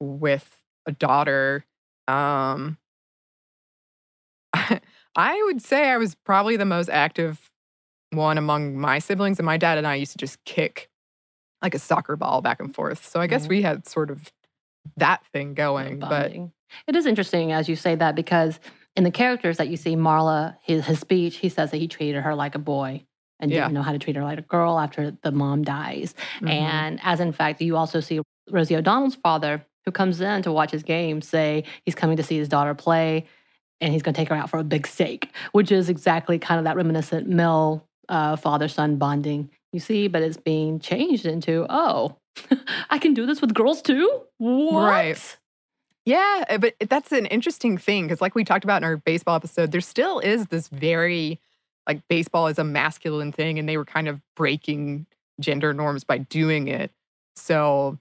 with 0.00 0.48
a 0.86 0.92
daughter 0.92 1.64
um 2.08 2.78
I 5.16 5.42
would 5.44 5.62
say 5.62 5.90
I 5.90 5.96
was 5.96 6.14
probably 6.14 6.56
the 6.56 6.64
most 6.64 6.88
active 6.90 7.50
one 8.12 8.38
among 8.38 8.78
my 8.78 8.98
siblings, 8.98 9.38
and 9.38 9.46
my 9.46 9.56
dad 9.56 9.78
and 9.78 9.86
I 9.86 9.94
used 9.96 10.12
to 10.12 10.18
just 10.18 10.42
kick 10.44 10.88
like 11.62 11.74
a 11.74 11.78
soccer 11.78 12.16
ball 12.16 12.42
back 12.42 12.60
and 12.60 12.74
forth. 12.74 13.06
So 13.08 13.20
I 13.20 13.26
guess 13.26 13.46
Mhm. 13.46 13.48
we 13.48 13.62
had 13.62 13.86
sort 13.88 14.10
of 14.10 14.30
that 14.96 15.24
thing 15.32 15.54
going. 15.54 15.98
But 15.98 16.32
it 16.86 16.94
is 16.96 17.06
interesting 17.06 17.52
as 17.52 17.68
you 17.68 17.76
say 17.76 17.94
that 17.96 18.14
because 18.14 18.60
in 18.94 19.04
the 19.04 19.10
characters 19.10 19.56
that 19.56 19.68
you 19.68 19.76
see, 19.76 19.96
Marla, 19.96 20.56
his, 20.62 20.84
his 20.86 21.00
speech, 21.00 21.36
he 21.38 21.48
says 21.48 21.70
that 21.70 21.78
he 21.78 21.88
treated 21.88 22.22
her 22.22 22.34
like 22.34 22.54
a 22.54 22.58
boy 22.58 23.04
and 23.40 23.50
Yeah. 23.50 23.62
didn't 23.62 23.74
know 23.74 23.82
how 23.82 23.92
to 23.92 23.98
treat 23.98 24.16
her 24.16 24.22
like 24.22 24.38
a 24.38 24.42
girl 24.42 24.78
after 24.78 25.10
the 25.22 25.32
mom 25.32 25.62
dies. 25.64 26.14
Mhm. 26.40 26.50
And 26.50 27.00
as 27.02 27.20
in 27.20 27.32
fact, 27.32 27.60
you 27.60 27.76
also 27.76 28.00
see 28.00 28.20
Rosie 28.50 28.76
O'Donnell's 28.76 29.16
father, 29.16 29.64
who 29.84 29.90
comes 29.92 30.20
in 30.20 30.42
to 30.42 30.52
watch 30.52 30.70
his 30.70 30.82
game, 30.82 31.20
say 31.22 31.64
he's 31.84 31.94
coming 31.94 32.16
to 32.16 32.22
see 32.22 32.36
his 32.38 32.48
daughter 32.48 32.74
play. 32.74 33.26
and 33.82 33.92
he's 33.92 34.00
going 34.00 34.14
to 34.14 34.18
take 34.18 34.30
her 34.30 34.34
out 34.34 34.48
for 34.48 34.58
a 34.58 34.64
big 34.64 34.86
steak, 34.86 35.30
which 35.52 35.70
is 35.70 35.90
exactly 35.90 36.38
kind 36.38 36.56
of 36.58 36.64
that 36.64 36.76
reminiscent 36.76 37.28
male 37.28 37.86
uh, 38.08 38.36
father 38.36 38.68
son 38.68 38.96
bonding 38.96 39.50
you 39.76 39.80
see, 39.80 40.08
but 40.08 40.22
it's 40.22 40.38
being 40.38 40.80
changed 40.80 41.26
into, 41.26 41.66
oh, 41.68 42.16
I 42.90 42.98
can 42.98 43.12
do 43.12 43.26
this 43.26 43.42
with 43.42 43.52
girls 43.52 43.82
too? 43.82 44.22
What? 44.38 44.88
Right. 44.88 45.36
Yeah, 46.06 46.44
uh, 46.48 46.56
but 46.56 46.74
that's 46.88 47.12
an 47.12 47.26
interesting 47.26 47.76
thing 47.76 48.04
because, 48.04 48.22
like 48.22 48.34
we 48.34 48.42
talked 48.42 48.64
about 48.64 48.78
in 48.78 48.84
our 48.84 48.96
baseball 48.96 49.36
episode, 49.36 49.72
there 49.72 49.82
still 49.82 50.20
is 50.20 50.46
this 50.46 50.68
very 50.68 51.40
like 51.86 52.00
baseball 52.08 52.46
is 52.46 52.58
a 52.58 52.64
masculine 52.64 53.32
thing, 53.32 53.58
and 53.58 53.68
they 53.68 53.76
were 53.76 53.84
kind 53.84 54.08
of 54.08 54.22
breaking 54.34 55.06
gender 55.40 55.74
norms 55.74 56.04
by 56.04 56.18
doing 56.18 56.68
it. 56.68 56.90
So, 57.34 57.98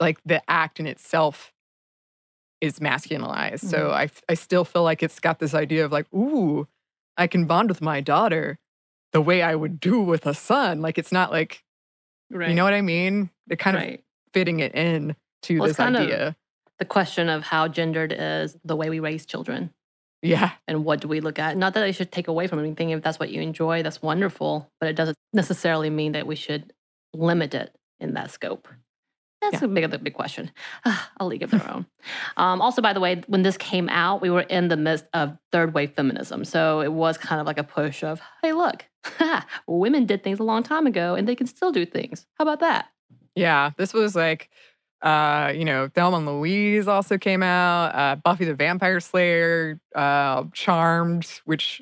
like 0.00 0.18
the 0.24 0.42
act 0.50 0.80
in 0.80 0.88
itself 0.88 1.52
is 2.60 2.80
masculinized. 2.80 3.64
Mm-hmm. 3.64 3.68
So 3.68 3.90
I 3.90 4.08
I 4.28 4.34
still 4.34 4.64
feel 4.64 4.82
like 4.82 5.04
it's 5.04 5.20
got 5.20 5.38
this 5.38 5.54
idea 5.54 5.84
of 5.84 5.92
like, 5.92 6.12
ooh, 6.12 6.66
I 7.16 7.28
can 7.28 7.44
bond 7.44 7.68
with 7.68 7.80
my 7.80 8.00
daughter 8.00 8.58
the 9.12 9.20
way 9.20 9.42
I 9.42 9.54
would 9.54 9.80
do 9.80 10.00
with 10.00 10.26
a 10.26 10.34
son. 10.34 10.80
Like 10.80 10.98
it's 10.98 11.12
not 11.12 11.30
like, 11.30 11.62
right. 12.30 12.48
you 12.48 12.54
know 12.54 12.64
what 12.64 12.74
I 12.74 12.82
mean? 12.82 13.30
They're 13.46 13.56
kind 13.56 13.76
right. 13.76 13.94
of 13.94 14.00
fitting 14.32 14.60
it 14.60 14.74
in 14.74 15.16
to 15.42 15.58
well, 15.58 15.68
this 15.68 15.80
idea. 15.80 16.36
the 16.78 16.84
question 16.84 17.28
of 17.28 17.42
how 17.42 17.68
gendered 17.68 18.14
is 18.16 18.56
the 18.64 18.76
way 18.76 18.90
we 18.90 19.00
raise 19.00 19.26
children. 19.26 19.72
Yeah. 20.22 20.50
And 20.66 20.84
what 20.84 21.00
do 21.00 21.08
we 21.08 21.20
look 21.20 21.38
at? 21.38 21.56
Not 21.56 21.74
that 21.74 21.84
I 21.84 21.92
should 21.92 22.10
take 22.10 22.28
away 22.28 22.48
from 22.48 22.58
anything. 22.58 22.90
If 22.90 23.02
that's 23.02 23.20
what 23.20 23.30
you 23.30 23.40
enjoy, 23.40 23.82
that's 23.82 24.02
wonderful. 24.02 24.68
But 24.80 24.88
it 24.88 24.96
doesn't 24.96 25.16
necessarily 25.32 25.90
mean 25.90 26.12
that 26.12 26.26
we 26.26 26.34
should 26.34 26.72
limit 27.14 27.54
it 27.54 27.74
in 28.00 28.14
that 28.14 28.30
scope. 28.30 28.68
That's 29.40 29.62
yeah. 29.62 29.64
a 29.64 29.68
big, 29.68 30.04
big 30.04 30.14
question. 30.14 30.50
a 31.18 31.26
league 31.26 31.42
of 31.42 31.50
their 31.50 31.70
own. 31.70 31.86
Um, 32.36 32.60
also, 32.60 32.82
by 32.82 32.92
the 32.92 33.00
way, 33.00 33.22
when 33.28 33.42
this 33.42 33.56
came 33.56 33.88
out, 33.88 34.20
we 34.20 34.30
were 34.30 34.42
in 34.42 34.68
the 34.68 34.76
midst 34.76 35.06
of 35.14 35.36
third 35.52 35.74
wave 35.74 35.92
feminism. 35.92 36.44
So 36.44 36.80
it 36.80 36.92
was 36.92 37.16
kind 37.18 37.40
of 37.40 37.46
like 37.46 37.58
a 37.58 37.64
push 37.64 38.02
of, 38.02 38.20
hey, 38.42 38.52
look, 38.52 38.84
women 39.66 40.06
did 40.06 40.24
things 40.24 40.40
a 40.40 40.42
long 40.42 40.62
time 40.62 40.86
ago 40.86 41.14
and 41.14 41.28
they 41.28 41.36
can 41.36 41.46
still 41.46 41.70
do 41.70 41.86
things. 41.86 42.26
How 42.34 42.42
about 42.42 42.60
that? 42.60 42.88
Yeah, 43.34 43.70
this 43.76 43.92
was 43.92 44.16
like, 44.16 44.50
uh, 45.02 45.52
you 45.54 45.64
know, 45.64 45.88
Thelma 45.94 46.16
and 46.16 46.26
Louise 46.26 46.88
also 46.88 47.18
came 47.18 47.42
out, 47.42 47.94
uh, 47.94 48.16
Buffy 48.16 48.44
the 48.44 48.54
Vampire 48.54 48.98
Slayer, 48.98 49.80
uh, 49.94 50.44
Charmed, 50.52 51.40
which 51.44 51.80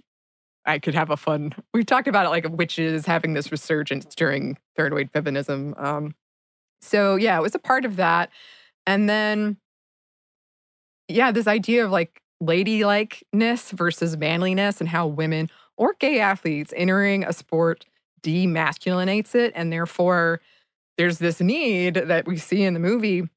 I 0.67 0.79
could 0.79 0.95
have 0.95 1.11
a 1.11 1.17
fun—we've 1.17 1.87
talked 1.87 2.09
about 2.09 2.27
it 2.27 2.29
like 2.29 2.47
witches 2.51 3.07
having 3.07 3.33
this 3.35 3.51
resurgence 3.51 4.05
during 4.15 4.59
third 4.77 4.93
wave 4.93 5.11
feminism. 5.13 5.75
Um, 5.79 6.15
so 6.81 7.17
yeah, 7.17 7.39
it 7.39 7.43
was 7.43 7.55
a 7.55 7.61
part 7.61 7.85
of 7.85 7.97
that. 7.97 8.31
And 8.87 9.09
then, 9.09 9.57
yeah, 11.09 11.33
this 11.33 11.47
idea 11.47 11.85
of 11.85 11.91
like 11.91 12.23
ladylikeness 12.43 13.73
versus 13.73 14.17
manliness 14.17 14.81
and 14.81 14.89
how 14.89 15.07
women 15.07 15.51
or 15.77 15.95
gay 15.99 16.21
athletes 16.21 16.73
entering 16.77 17.25
a 17.25 17.33
sport 17.33 17.85
demasculinates 18.23 19.35
it. 19.35 19.53
And 19.55 19.73
therefore, 19.73 20.41
there's 20.99 21.19
this 21.19 21.41
need 21.41 21.95
that 21.95 22.27
we 22.27 22.37
see 22.37 22.63
in 22.63 22.75
the 22.75 22.81
movie 22.81 23.29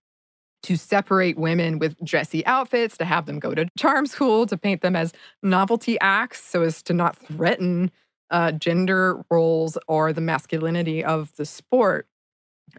to 0.63 0.75
separate 0.75 1.37
women 1.37 1.79
with 1.79 1.97
dressy 2.03 2.45
outfits, 2.45 2.97
to 2.97 3.05
have 3.05 3.25
them 3.25 3.39
go 3.39 3.55
to 3.55 3.65
charm 3.77 4.05
school, 4.05 4.45
to 4.45 4.57
paint 4.57 4.81
them 4.81 4.95
as 4.95 5.13
novelty 5.41 5.97
acts 6.01 6.43
so 6.43 6.63
as 6.63 6.81
to 6.83 6.93
not 6.93 7.15
threaten 7.15 7.91
uh, 8.29 8.51
gender 8.51 9.23
roles 9.31 9.77
or 9.87 10.11
the 10.11 10.21
masculinity 10.21 11.03
of 11.03 11.33
the 11.37 11.45
sport. 11.45 12.07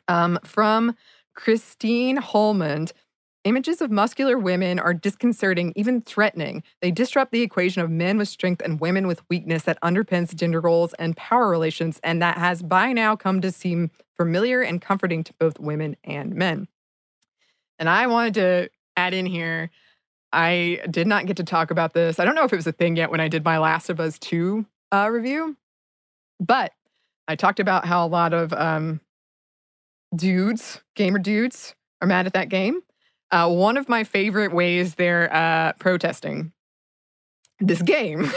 Um, 0.08 0.38
from 0.44 0.94
Christine 1.34 2.18
Holmand, 2.18 2.92
images 3.44 3.80
of 3.80 3.90
muscular 3.90 4.38
women 4.38 4.78
are 4.78 4.92
disconcerting, 4.92 5.72
even 5.76 6.02
threatening. 6.02 6.62
They 6.82 6.90
disrupt 6.90 7.32
the 7.32 7.42
equation 7.42 7.82
of 7.82 7.90
men 7.90 8.18
with 8.18 8.28
strength 8.28 8.62
and 8.62 8.80
women 8.80 9.06
with 9.06 9.22
weakness 9.30 9.62
that 9.64 9.80
underpins 9.82 10.34
gender 10.34 10.60
roles 10.60 10.92
and 10.94 11.16
power 11.16 11.48
relations, 11.48 12.00
and 12.02 12.20
that 12.22 12.38
has 12.38 12.62
by 12.62 12.92
now 12.92 13.16
come 13.16 13.40
to 13.40 13.50
seem 13.50 13.90
familiar 14.16 14.60
and 14.60 14.82
comforting 14.82 15.24
to 15.24 15.32
both 15.38 15.58
women 15.58 15.96
and 16.04 16.34
men. 16.34 16.68
And 17.78 17.88
I 17.88 18.06
wanted 18.06 18.34
to 18.34 18.70
add 18.96 19.14
in 19.14 19.24
here, 19.24 19.70
I 20.32 20.80
did 20.90 21.06
not 21.06 21.26
get 21.26 21.38
to 21.38 21.44
talk 21.44 21.70
about 21.70 21.94
this. 21.94 22.20
I 22.20 22.24
don't 22.24 22.34
know 22.34 22.44
if 22.44 22.52
it 22.52 22.56
was 22.56 22.66
a 22.66 22.72
thing 22.72 22.96
yet 22.96 23.10
when 23.10 23.20
I 23.20 23.28
did 23.28 23.44
my 23.44 23.58
Last 23.58 23.88
of 23.88 23.98
Us 23.98 24.18
2 24.18 24.66
uh, 24.92 25.08
review, 25.10 25.56
but 26.38 26.72
I 27.26 27.36
talked 27.36 27.60
about 27.60 27.86
how 27.86 28.04
a 28.04 28.08
lot 28.08 28.34
of 28.34 28.52
um, 28.52 29.00
dudes, 30.14 30.80
gamer 30.96 31.18
dudes, 31.18 31.74
are 32.00 32.08
mad 32.08 32.26
at 32.26 32.32
that 32.32 32.48
game. 32.48 32.80
Uh, 33.30 33.48
one 33.48 33.76
of 33.76 33.88
my 33.88 34.04
favorite 34.04 34.52
ways 34.52 34.96
they're 34.96 35.32
uh, 35.32 35.72
protesting 35.74 36.52
this 37.60 37.82
game 37.82 38.30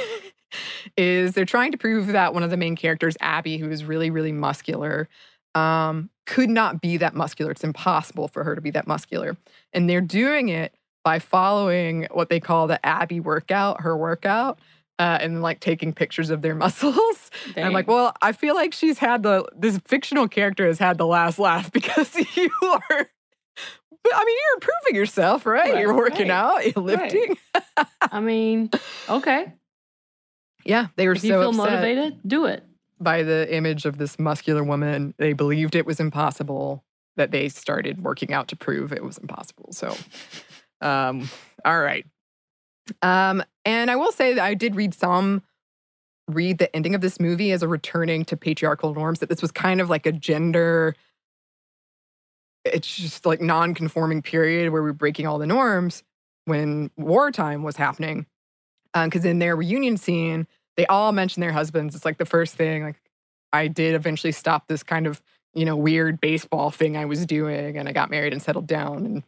is 0.97 1.33
they're 1.33 1.45
trying 1.45 1.71
to 1.71 1.77
prove 1.77 2.07
that 2.07 2.33
one 2.33 2.43
of 2.43 2.51
the 2.51 2.57
main 2.57 2.75
characters, 2.75 3.17
Abby, 3.19 3.57
who 3.57 3.69
is 3.71 3.85
really, 3.85 4.09
really 4.09 4.31
muscular, 4.31 5.09
um, 5.55 6.09
could 6.25 6.49
not 6.49 6.81
be 6.81 6.97
that 6.97 7.15
muscular. 7.15 7.51
It's 7.51 7.63
impossible 7.63 8.27
for 8.27 8.43
her 8.43 8.55
to 8.55 8.61
be 8.61 8.71
that 8.71 8.87
muscular. 8.87 9.35
And 9.71 9.89
they're 9.89 10.01
doing 10.01 10.49
it 10.49 10.75
by 11.03 11.19
following 11.19 12.07
what 12.11 12.29
they 12.29 12.39
call 12.39 12.67
the 12.67 12.83
Abby 12.85 13.19
workout, 13.19 13.81
her 13.81 13.97
workout, 13.97 14.59
uh, 14.99 15.17
and 15.21 15.41
like 15.41 15.59
taking 15.59 15.93
pictures 15.93 16.29
of 16.29 16.41
their 16.41 16.55
muscles. 16.63 17.31
I'm 17.57 17.73
like, 17.73 17.87
well, 17.87 18.13
I 18.21 18.31
feel 18.31 18.55
like 18.55 18.73
she's 18.73 18.97
had 18.97 19.23
the 19.23 19.45
this 19.55 19.79
fictional 19.85 20.27
character 20.27 20.65
has 20.65 20.79
had 20.79 20.97
the 20.97 21.07
last 21.07 21.39
laugh 21.39 21.71
because 21.71 22.15
you 22.35 22.51
are. 22.61 23.09
I 24.13 24.25
mean, 24.25 24.37
you're 24.37 24.55
improving 24.55 24.95
yourself, 24.95 25.45
right? 25.45 25.71
right 25.71 25.79
you're 25.79 25.95
working 25.95 26.27
right, 26.27 26.31
out, 26.31 26.65
you're 26.65 26.83
lifting. 26.83 27.37
Right. 27.55 27.87
I 28.01 28.19
mean, 28.19 28.69
okay. 29.07 29.53
Yeah, 30.65 30.87
they 30.97 31.07
were 31.07 31.13
if 31.13 31.21
so 31.21 31.27
you 31.27 31.33
feel 31.33 31.53
motivated, 31.53 32.19
do 32.27 32.45
it. 32.45 32.65
By 32.99 33.23
the 33.23 33.53
image 33.53 33.85
of 33.85 33.97
this 33.97 34.19
muscular 34.19 34.63
woman, 34.63 35.13
they 35.17 35.31
believed 35.33 35.75
it 35.75 35.85
was 35.85 35.99
impossible. 35.99 36.83
That 37.15 37.29
they 37.31 37.47
started 37.47 38.03
working 38.03 38.33
out 38.33 38.47
to 38.47 38.55
prove 38.55 38.91
it 38.91 39.03
was 39.03 39.19
impossible. 39.19 39.71
So, 39.71 39.95
um, 40.81 41.29
all 41.63 41.79
right. 41.79 42.05
Um, 43.01 43.43
and 43.65 43.89
I 43.89 43.95
will 43.95 44.11
say 44.11 44.33
that 44.33 44.43
I 44.43 44.53
did 44.53 44.75
read 44.75 44.93
some 44.93 45.43
read 46.27 46.57
the 46.57 46.73
ending 46.75 46.95
of 46.95 47.01
this 47.01 47.19
movie 47.19 47.51
as 47.51 47.63
a 47.63 47.67
returning 47.67 48.25
to 48.25 48.37
patriarchal 48.37 48.93
norms, 48.93 49.19
that 49.19 49.29
this 49.29 49.41
was 49.41 49.51
kind 49.51 49.81
of 49.81 49.89
like 49.89 50.05
a 50.05 50.11
gender, 50.11 50.95
it's 52.65 52.95
just 52.95 53.25
like 53.25 53.41
non 53.41 53.73
conforming 53.73 54.21
period 54.21 54.71
where 54.71 54.81
we're 54.81 54.93
breaking 54.93 55.27
all 55.27 55.37
the 55.37 55.47
norms 55.47 56.03
when 56.45 56.89
wartime 56.97 57.63
was 57.63 57.75
happening. 57.75 58.25
Because 58.93 59.25
um, 59.25 59.31
in 59.31 59.39
their 59.39 59.55
reunion 59.55 59.97
scene, 59.97 60.47
they 60.77 60.85
all 60.85 61.11
mention 61.11 61.41
their 61.41 61.51
husbands. 61.51 61.95
It's 61.95 62.05
like 62.05 62.19
the 62.19 62.25
first 62.25 62.55
thing, 62.55 62.83
like, 62.83 63.01
I 63.51 63.67
did 63.67 63.95
eventually 63.95 64.31
stop 64.31 64.67
this 64.67 64.83
kind 64.83 65.07
of, 65.07 65.21
you 65.53 65.65
know, 65.65 65.75
weird 65.75 66.21
baseball 66.21 66.71
thing 66.71 66.95
I 66.95 67.05
was 67.05 67.25
doing, 67.25 67.77
and 67.77 67.89
I 67.89 67.91
got 67.91 68.09
married 68.09 68.33
and 68.33 68.41
settled 68.41 68.67
down 68.67 69.05
and 69.05 69.23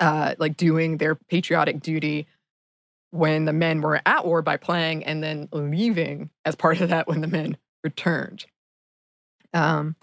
uh, 0.00 0.34
like 0.38 0.56
doing 0.56 0.98
their 0.98 1.14
patriotic 1.14 1.80
duty 1.80 2.26
when 3.12 3.44
the 3.44 3.52
men 3.52 3.82
were 3.82 4.00
at 4.04 4.26
war 4.26 4.42
by 4.42 4.56
playing 4.56 5.04
and 5.04 5.22
then 5.22 5.48
leaving 5.52 6.30
as 6.44 6.56
part 6.56 6.80
of 6.80 6.88
that 6.88 7.06
when 7.06 7.20
the 7.20 7.26
men 7.26 7.56
returned. 7.84 8.46
Um, 9.54 9.96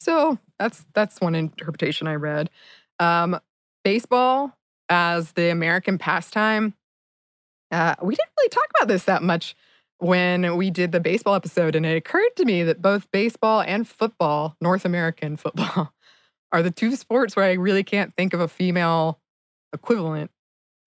so 0.00 0.38
that's 0.58 0.84
that's 0.92 1.20
one 1.20 1.34
interpretation 1.34 2.08
I 2.08 2.16
read. 2.16 2.50
Um, 2.98 3.40
baseball 3.84 4.52
as 4.88 5.32
the 5.32 5.50
American 5.50 5.96
pastime. 5.96 6.74
Uh, 7.70 7.94
we 8.02 8.14
didn't 8.14 8.30
really 8.38 8.48
talk 8.48 8.66
about 8.76 8.88
this 8.88 9.04
that 9.04 9.22
much 9.22 9.56
when 9.98 10.56
we 10.56 10.70
did 10.70 10.92
the 10.92 11.00
baseball 11.00 11.34
episode, 11.34 11.74
and 11.74 11.86
it 11.86 11.96
occurred 11.96 12.34
to 12.36 12.44
me 12.44 12.62
that 12.64 12.82
both 12.82 13.10
baseball 13.10 13.62
and 13.62 13.88
football, 13.88 14.56
North 14.60 14.84
American 14.84 15.36
football, 15.36 15.92
are 16.52 16.62
the 16.62 16.70
two 16.70 16.96
sports 16.96 17.34
where 17.34 17.44
I 17.44 17.54
really 17.54 17.82
can't 17.82 18.14
think 18.16 18.34
of 18.34 18.40
a 18.40 18.48
female 18.48 19.20
equivalent 19.72 20.30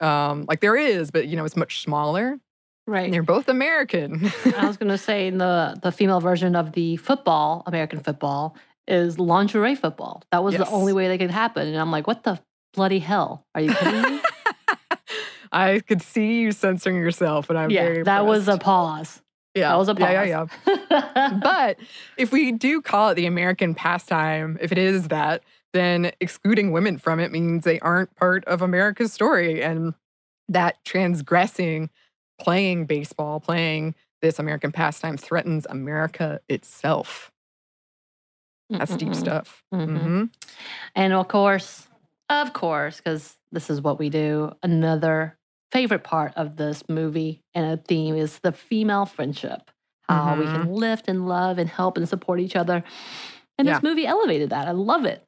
um, 0.02 0.46
like 0.48 0.62
there 0.62 0.76
is, 0.76 1.12
but 1.12 1.28
you 1.28 1.36
know, 1.36 1.46
it's 1.46 1.58
much 1.58 1.82
smaller. 1.82 2.40
Right. 2.88 3.06
And 3.06 3.14
they're 3.14 3.22
both 3.22 3.48
American. 3.48 4.32
I 4.58 4.66
was 4.66 4.78
going 4.80 4.90
to 4.90 4.98
say 4.98 5.30
the 5.30 5.78
the 5.82 5.92
female 5.92 6.20
version 6.20 6.56
of 6.56 6.72
the 6.72 6.98
football, 6.98 7.64
American 7.68 8.00
football, 8.00 8.56
is 8.88 9.20
lingerie 9.20 9.76
football. 9.76 10.24
That 10.32 10.44
was 10.44 10.56
yes. 10.56 10.68
the 10.68 10.74
only 10.74 10.94
way 10.94 11.08
that 11.08 11.20
could 11.20 11.32
happen. 11.32 11.68
And 11.68 11.78
I'm 11.78 11.92
like, 11.92 12.08
what 12.08 12.24
the 12.24 12.40
bloody 12.74 13.00
hell? 13.00 13.46
Are 13.54 13.62
you 13.62 13.74
kidding 13.74 14.02
me? 14.02 14.22
I 15.52 15.80
could 15.80 16.02
see 16.02 16.42
you 16.42 16.52
censoring 16.52 16.98
yourself, 16.98 17.50
and 17.50 17.58
I'm 17.58 17.70
yeah, 17.70 17.84
very. 17.84 18.04
That 18.04 18.26
was 18.26 18.48
a 18.48 18.58
pause. 18.58 19.22
Yeah, 19.56 19.70
that 19.70 19.78
was 19.78 19.90
a 19.90 19.96
pause. 19.96 20.12
Yeah, 20.12 20.24
yeah, 20.24 20.46
yeah. 20.92 21.40
but 21.42 21.78
if 22.18 22.32
we 22.32 22.52
do 22.52 22.82
call 22.82 23.10
it 23.10 23.16
the 23.16 23.26
American 23.26 23.74
pastime, 23.74 24.58
if 24.62 24.72
it 24.72 24.78
is 24.78 25.08
that, 25.08 25.44
then 25.74 26.12
excluding 26.20 26.72
women 26.72 26.98
from 26.98 27.20
it 27.20 27.32
means 27.32 27.64
they 27.64 27.80
aren't 27.80 28.16
part 28.16 28.44
of 28.46 28.62
America's 28.62 29.14
story. 29.14 29.62
And 29.62 29.94
that 30.48 30.84
transgressing 30.84 31.90
playing 32.40 32.86
baseball, 32.86 33.40
playing 33.40 33.96
this 34.22 34.40
American 34.40 34.72
pastime 34.72 35.18
threatens 35.18 35.68
America 35.70 36.40
itself. 36.50 37.32
That's 38.70 38.96
deep 38.96 39.16
stuff. 39.16 39.64
Mm-hmm. 39.74 39.98
Mm-hmm. 39.98 40.24
And 40.96 41.14
of 41.14 41.28
course, 41.28 41.88
of 42.30 42.54
course, 42.54 42.98
because 42.98 43.38
this 43.52 43.70
is 43.70 43.82
what 43.82 43.98
we 43.98 44.10
do, 44.10 44.52
another 44.62 45.38
favorite 45.72 46.04
part 46.04 46.34
of 46.36 46.56
this 46.56 46.84
movie 46.88 47.42
and 47.54 47.66
a 47.66 47.78
theme 47.78 48.16
is 48.16 48.40
the 48.40 48.52
female 48.52 49.06
friendship. 49.06 49.72
How 50.08 50.36
we 50.36 50.46
can 50.46 50.74
lift 50.74 51.08
and 51.08 51.28
love 51.28 51.60
and 51.60 51.70
help 51.70 51.96
and 51.96 52.10
support 52.10 52.40
each 52.40 52.56
other. 52.56 52.84
And 53.60 53.68
Yeah. 53.68 53.76
this 53.76 53.84
movie 53.84 54.08
elevated 54.08 54.50
that. 54.50 54.68
I 54.68 54.72
love 54.72 55.06
it. 55.06 55.24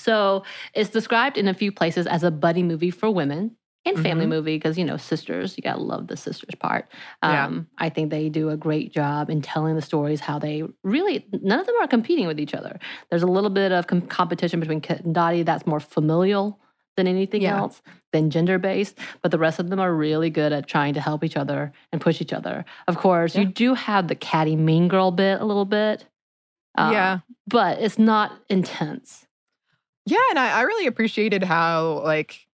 So 0.00 0.44
it's 0.74 0.90
described 0.90 1.36
in 1.36 1.46
a 1.48 1.54
few 1.54 1.70
places 1.72 2.06
as 2.06 2.22
a 2.24 2.30
buddy 2.30 2.62
movie 2.62 2.90
for 2.90 3.10
women 3.10 3.56
and 3.86 3.98
family 3.98 4.26
Mhm. 4.26 4.30
movie 4.30 4.56
because, 4.56 4.76
you 4.76 4.84
know, 4.84 4.96
sisters, 4.98 5.56
you 5.56 5.62
got 5.62 5.76
to 5.76 5.80
love 5.82 6.06
the 6.08 6.16
sisters 6.16 6.54
part. 6.58 6.90
Yeah. 7.22 7.46
Um, 7.46 7.66
I 7.78 7.88
think 7.88 8.10
they 8.10 8.28
do 8.28 8.50
a 8.50 8.56
great 8.56 8.92
job 8.92 9.30
in 9.30 9.40
telling 9.40 9.74
the 9.74 9.80
stories 9.82 10.20
how 10.20 10.38
they 10.38 10.64
really, 10.84 11.26
none 11.40 11.60
of 11.60 11.66
them 11.66 11.76
are 11.80 11.86
competing 11.88 12.26
with 12.26 12.38
each 12.38 12.54
other. 12.54 12.78
There's 13.08 13.22
a 13.22 13.26
little 13.26 13.48
bit 13.50 13.72
of 13.72 13.86
com- 13.86 14.02
competition 14.02 14.60
between 14.60 14.80
Kit 14.82 15.02
and 15.04 15.14
Dottie 15.14 15.44
that's 15.44 15.66
more 15.66 15.80
familial 15.80 16.60
than 16.96 17.06
anything 17.06 17.40
Yeah. 17.42 17.56
else, 17.56 17.80
than 18.12 18.28
gender 18.28 18.58
based. 18.58 18.98
But 19.22 19.30
the 19.30 19.38
rest 19.38 19.58
of 19.58 19.70
them 19.70 19.80
are 19.80 19.94
really 19.94 20.28
good 20.28 20.52
at 20.52 20.66
trying 20.66 20.92
to 20.94 21.00
help 21.00 21.24
each 21.24 21.36
other 21.38 21.72
and 21.92 22.00
push 22.02 22.20
each 22.20 22.34
other. 22.34 22.66
Of 22.86 22.98
course, 22.98 23.34
you 23.34 23.46
do 23.46 23.72
have 23.74 24.08
the 24.08 24.14
catty 24.14 24.56
mean 24.56 24.88
girl 24.88 25.10
bit 25.10 25.40
a 25.40 25.44
little 25.44 25.64
bit. 25.64 26.06
uh, 26.78 26.90
yeah. 26.92 27.18
But 27.48 27.80
it's 27.80 27.98
not 27.98 28.32
intense. 28.48 29.26
Yeah, 30.10 30.18
and 30.30 30.38
I, 30.38 30.58
I 30.58 30.62
really 30.62 30.86
appreciated 30.86 31.42
how 31.44 32.00
like 32.04 32.46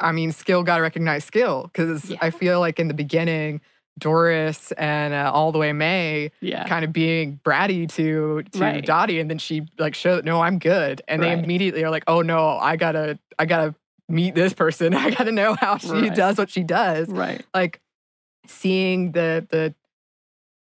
I 0.00 0.12
mean, 0.12 0.32
skill 0.32 0.62
got 0.62 0.76
to 0.76 0.82
recognize 0.82 1.24
skill 1.24 1.64
because 1.72 2.10
Yeah. 2.10 2.18
I 2.20 2.30
feel 2.30 2.60
like 2.60 2.78
in 2.80 2.88
the 2.88 2.94
beginning, 2.94 3.60
Doris 3.98 4.72
and 4.72 5.14
uh, 5.14 5.30
all 5.32 5.52
the 5.52 5.58
way 5.58 5.72
Mae 5.72 6.30
Yeah. 6.40 6.66
kind 6.66 6.84
of 6.84 6.92
being 6.92 7.40
bratty 7.44 7.88
to 7.94 8.42
to 8.52 8.58
Right. 8.58 8.84
Dottie, 8.84 9.20
and 9.20 9.30
then 9.30 9.38
she 9.38 9.66
like 9.78 9.94
showed, 9.94 10.24
no, 10.24 10.40
I'm 10.40 10.58
good, 10.58 11.00
and 11.08 11.22
they 11.22 11.32
immediately 11.32 11.84
are 11.84 11.90
like, 11.90 12.04
oh 12.06 12.22
no, 12.22 12.48
I 12.58 12.76
gotta, 12.76 13.18
I 13.38 13.46
gotta 13.46 13.74
meet 14.08 14.34
this 14.34 14.52
person. 14.52 14.94
I 15.06 15.10
gotta 15.10 15.32
know 15.32 15.54
how 15.54 15.78
she 15.78 15.88
Right. 15.92 16.14
does 16.14 16.38
what 16.38 16.50
she 16.50 16.64
does. 16.64 17.08
Right. 17.08 17.44
Like 17.54 17.80
seeing 18.46 19.12
the 19.12 19.46
the 19.48 19.74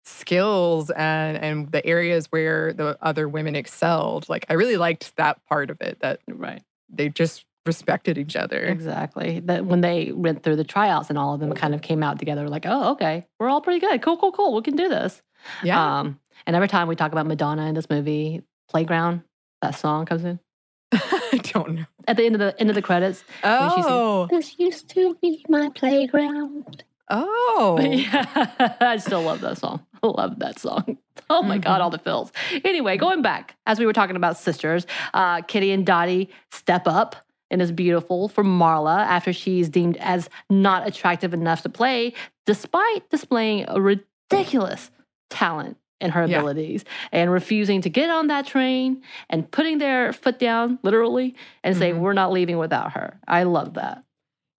skills 0.04 0.90
and 0.92 1.38
and 1.38 1.72
the 1.72 1.86
areas 1.86 2.28
where 2.32 2.74
the 2.74 2.98
other 3.02 3.28
women 3.30 3.56
excelled. 3.56 4.28
Like 4.30 4.46
I 4.50 4.54
really 4.54 4.78
liked 4.78 5.16
that 5.18 5.44
part 5.48 5.70
of 5.70 5.80
it 5.82 6.00
that 6.02 6.20
Right. 6.28 6.62
they 6.90 7.10
just 7.10 7.46
respected 7.66 8.18
each 8.18 8.36
other. 8.36 8.60
Exactly. 8.64 9.40
That 9.42 9.66
when 9.66 9.82
they 9.82 10.12
went 10.12 10.42
through 10.44 10.56
the 10.56 10.64
tryouts 10.64 11.10
and 11.10 11.18
all 11.20 11.34
of 11.36 11.40
them 11.40 11.54
kind 11.54 11.76
of 11.76 11.82
came 11.84 12.02
out 12.02 12.18
together, 12.18 12.48
like, 12.50 12.66
oh, 12.68 12.92
okay, 12.94 13.28
we're 13.40 13.50
all 13.50 13.62
pretty 13.62 13.80
good. 13.80 14.02
Cool, 14.02 14.18
cool, 14.18 14.32
cool. 14.32 14.56
We 14.56 14.62
can 14.64 14.76
do 14.76 14.90
this. 14.90 15.22
Yeah. 15.64 16.00
Um, 16.00 16.20
and 16.48 16.56
every 16.56 16.68
time 16.68 16.88
we 16.88 16.96
talk 16.96 17.12
about 17.12 17.28
Madonna 17.28 17.68
in 17.68 17.76
this 17.76 17.88
movie, 17.90 18.42
Playground, 18.70 19.22
that 19.62 19.76
song 19.76 20.06
comes 20.08 20.24
in 20.24 20.40
I 20.92 21.40
don't 21.54 21.76
know. 21.76 21.86
at 22.08 22.18
the 22.18 22.26
end 22.26 22.34
of 22.36 22.40
the 22.40 22.60
end 22.60 22.70
of 22.70 22.76
the 22.76 22.82
credits. 22.82 23.24
when 23.44 23.70
she 23.70 23.76
sings, 23.76 23.86
Oh. 23.88 24.28
This 24.32 24.58
used 24.58 24.90
to 24.90 25.16
be 25.22 25.46
my 25.48 25.70
playground. 25.76 26.84
Oh. 27.12 27.78
Yeah, 27.92 28.76
I 28.80 28.98
still 28.98 29.22
love 29.22 29.42
that 29.42 29.58
song. 29.58 29.86
I 30.02 30.08
love 30.22 30.40
that 30.40 30.60
song. 30.60 30.98
Oh 31.30 31.44
my 31.44 31.60
God, 31.60 31.80
Mhm. 31.80 31.84
all 31.84 31.90
the 31.90 31.98
fills. 31.98 32.30
Anyway, 32.66 32.98
going 32.98 33.22
back, 33.22 33.56
as 33.66 33.80
we 33.80 33.86
were 33.86 33.94
talking 33.94 34.18
about 34.18 34.38
sisters, 34.38 34.86
uh, 35.14 35.42
Kitty 35.42 35.72
and 35.72 35.86
Dottie 35.86 36.30
step 36.52 36.88
up 36.88 37.16
and 37.50 37.62
is 37.62 37.72
beautiful 37.72 38.28
for 38.28 38.44
Marla 38.44 38.98
after 38.98 39.32
she's 39.32 39.70
deemed 39.70 39.96
as 39.98 40.30
not 40.50 40.86
attractive 40.88 41.34
enough 41.34 41.62
to 41.62 41.70
play, 41.70 42.14
despite 42.46 43.10
displaying 43.10 43.64
a 43.70 43.80
ridiculous 43.80 44.92
talent 45.30 45.78
in 46.02 46.12
her 46.12 46.26
Yeah. 46.26 46.40
abilities 46.40 46.84
and 47.14 47.32
refusing 47.32 47.82
to 47.82 47.90
get 47.90 48.10
on 48.10 48.28
that 48.28 48.46
train 48.46 49.02
and 49.30 49.50
putting 49.50 49.78
their 49.78 50.12
foot 50.12 50.38
down, 50.40 50.80
literally, 50.84 51.36
and 51.64 51.78
say, 51.78 51.92
Mhm. 51.94 52.00
We're 52.00 52.14
not 52.14 52.34
leaving 52.34 52.58
without 52.58 52.94
her. 52.94 53.20
I 53.28 53.44
love 53.44 53.76
that. 53.76 54.04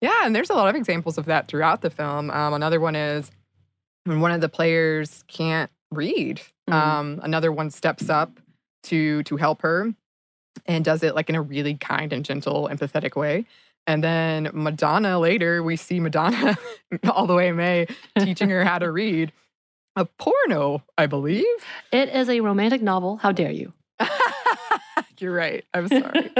Yeah, 0.03 0.27
and 0.27 0.37
there's 0.37 0.51
a 0.51 0.55
lot 0.55 0.69
of 0.69 0.75
examples 0.75 1.17
of 1.17 1.25
that 1.27 1.49
throughout 1.49 1.81
the 1.81 1.88
film. 1.91 2.31
Um, 2.31 2.53
another 2.53 2.81
one 2.81 2.95
is 2.97 3.31
when 4.05 4.21
one 4.21 4.33
of 4.33 4.41
the 4.43 4.49
players 4.49 5.25
can't 5.29 5.71
read. 5.91 6.43
Mhm. 6.69 6.75
Um, 6.75 7.21
another 7.23 7.51
one 7.53 7.71
steps 7.71 8.11
up 8.11 8.38
to 8.85 9.23
to 9.23 9.37
help 9.37 9.62
her 9.62 9.95
and 10.67 10.85
does 10.85 11.03
it 11.03 11.15
like 11.15 11.29
in 11.31 11.35
a 11.37 11.41
really 11.43 11.75
kind 11.77 12.12
and 12.12 12.25
gentle, 12.25 12.69
empathetic 12.71 13.17
way. 13.17 13.47
And 13.87 14.03
then 14.03 14.51
Madonna 14.53 15.19
later, 15.19 15.62
we 15.62 15.77
see 15.77 15.99
Madonna 16.01 16.57
all 17.09 17.27
the 17.27 17.35
way 17.35 17.51
Mae 17.53 17.87
teaching 18.19 18.51
her 18.51 18.65
how 18.65 18.79
to 18.79 18.91
read 18.91 19.33
a 19.97 20.05
porno, 20.05 20.83
I 20.99 21.07
believe. 21.07 21.45
It 21.93 22.09
is 22.09 22.29
a 22.29 22.41
romantic 22.41 22.83
novel. 22.83 23.17
How 23.19 23.31
dare 23.33 23.51
you? 23.53 23.73
You're 25.23 25.33
right. 25.33 25.65
I'm 25.73 25.87
sorry. 25.87 26.33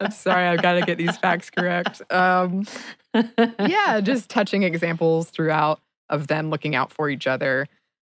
I'm 0.00 0.10
sorry. 0.10 0.46
I've 0.48 0.62
got 0.62 0.72
to 0.72 0.80
get 0.80 0.96
these 0.96 1.16
facts 1.18 1.50
correct. 1.50 2.00
Um, 2.10 2.66
yeah, 3.14 4.00
just 4.02 4.30
touching 4.30 4.62
examples 4.62 5.28
throughout 5.28 5.80
of 6.08 6.26
them 6.26 6.48
looking 6.48 6.74
out 6.74 6.90
for 6.90 7.10
each 7.10 7.26
other. 7.26 7.68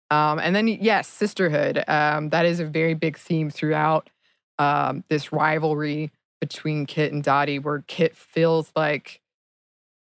Um, 0.10 0.40
and 0.40 0.56
then, 0.56 0.68
yes, 0.68 1.08
sisterhood. 1.08 1.84
Um, 1.88 2.30
that 2.30 2.46
is 2.46 2.62
a 2.62 2.66
very 2.66 2.94
big 2.94 3.18
theme 3.18 3.50
throughout 3.50 4.10
um, 4.58 5.04
this 5.10 5.34
rivalry 5.34 6.12
between 6.40 6.86
Kit 6.86 7.12
and 7.12 7.22
Dottie, 7.22 7.60
where 7.60 7.84
Kit 7.88 8.16
feels 8.16 8.72
like 8.78 9.20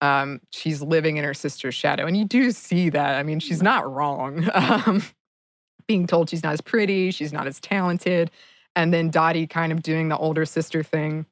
um, 0.01 0.41
she's 0.51 0.81
living 0.81 1.17
in 1.17 1.23
her 1.23 1.33
sister's 1.35 1.75
shadow. 1.75 2.07
And 2.07 2.17
you 2.17 2.25
do 2.25 2.49
see 2.49 2.89
that. 2.89 3.15
I 3.15 3.23
mean, 3.23 3.39
she's 3.39 3.61
not 3.61 3.91
wrong. 3.91 4.49
Um, 4.55 5.03
being 5.87 6.05
told 6.05 6.29
she's 6.29 6.43
not 6.43 6.51
as 6.51 6.59
pretty, 6.59 7.11
she's 7.11 7.31
not 7.31 7.47
as 7.47 7.61
talented. 7.61 8.29
And 8.77 8.93
then 8.93 9.09
Dottie 9.09 9.47
kind 9.47 9.71
of 9.71 9.81
doing 9.81 10.07
the 10.09 10.17
older 10.17 10.45
sister 10.45 10.83
thing 10.83 11.25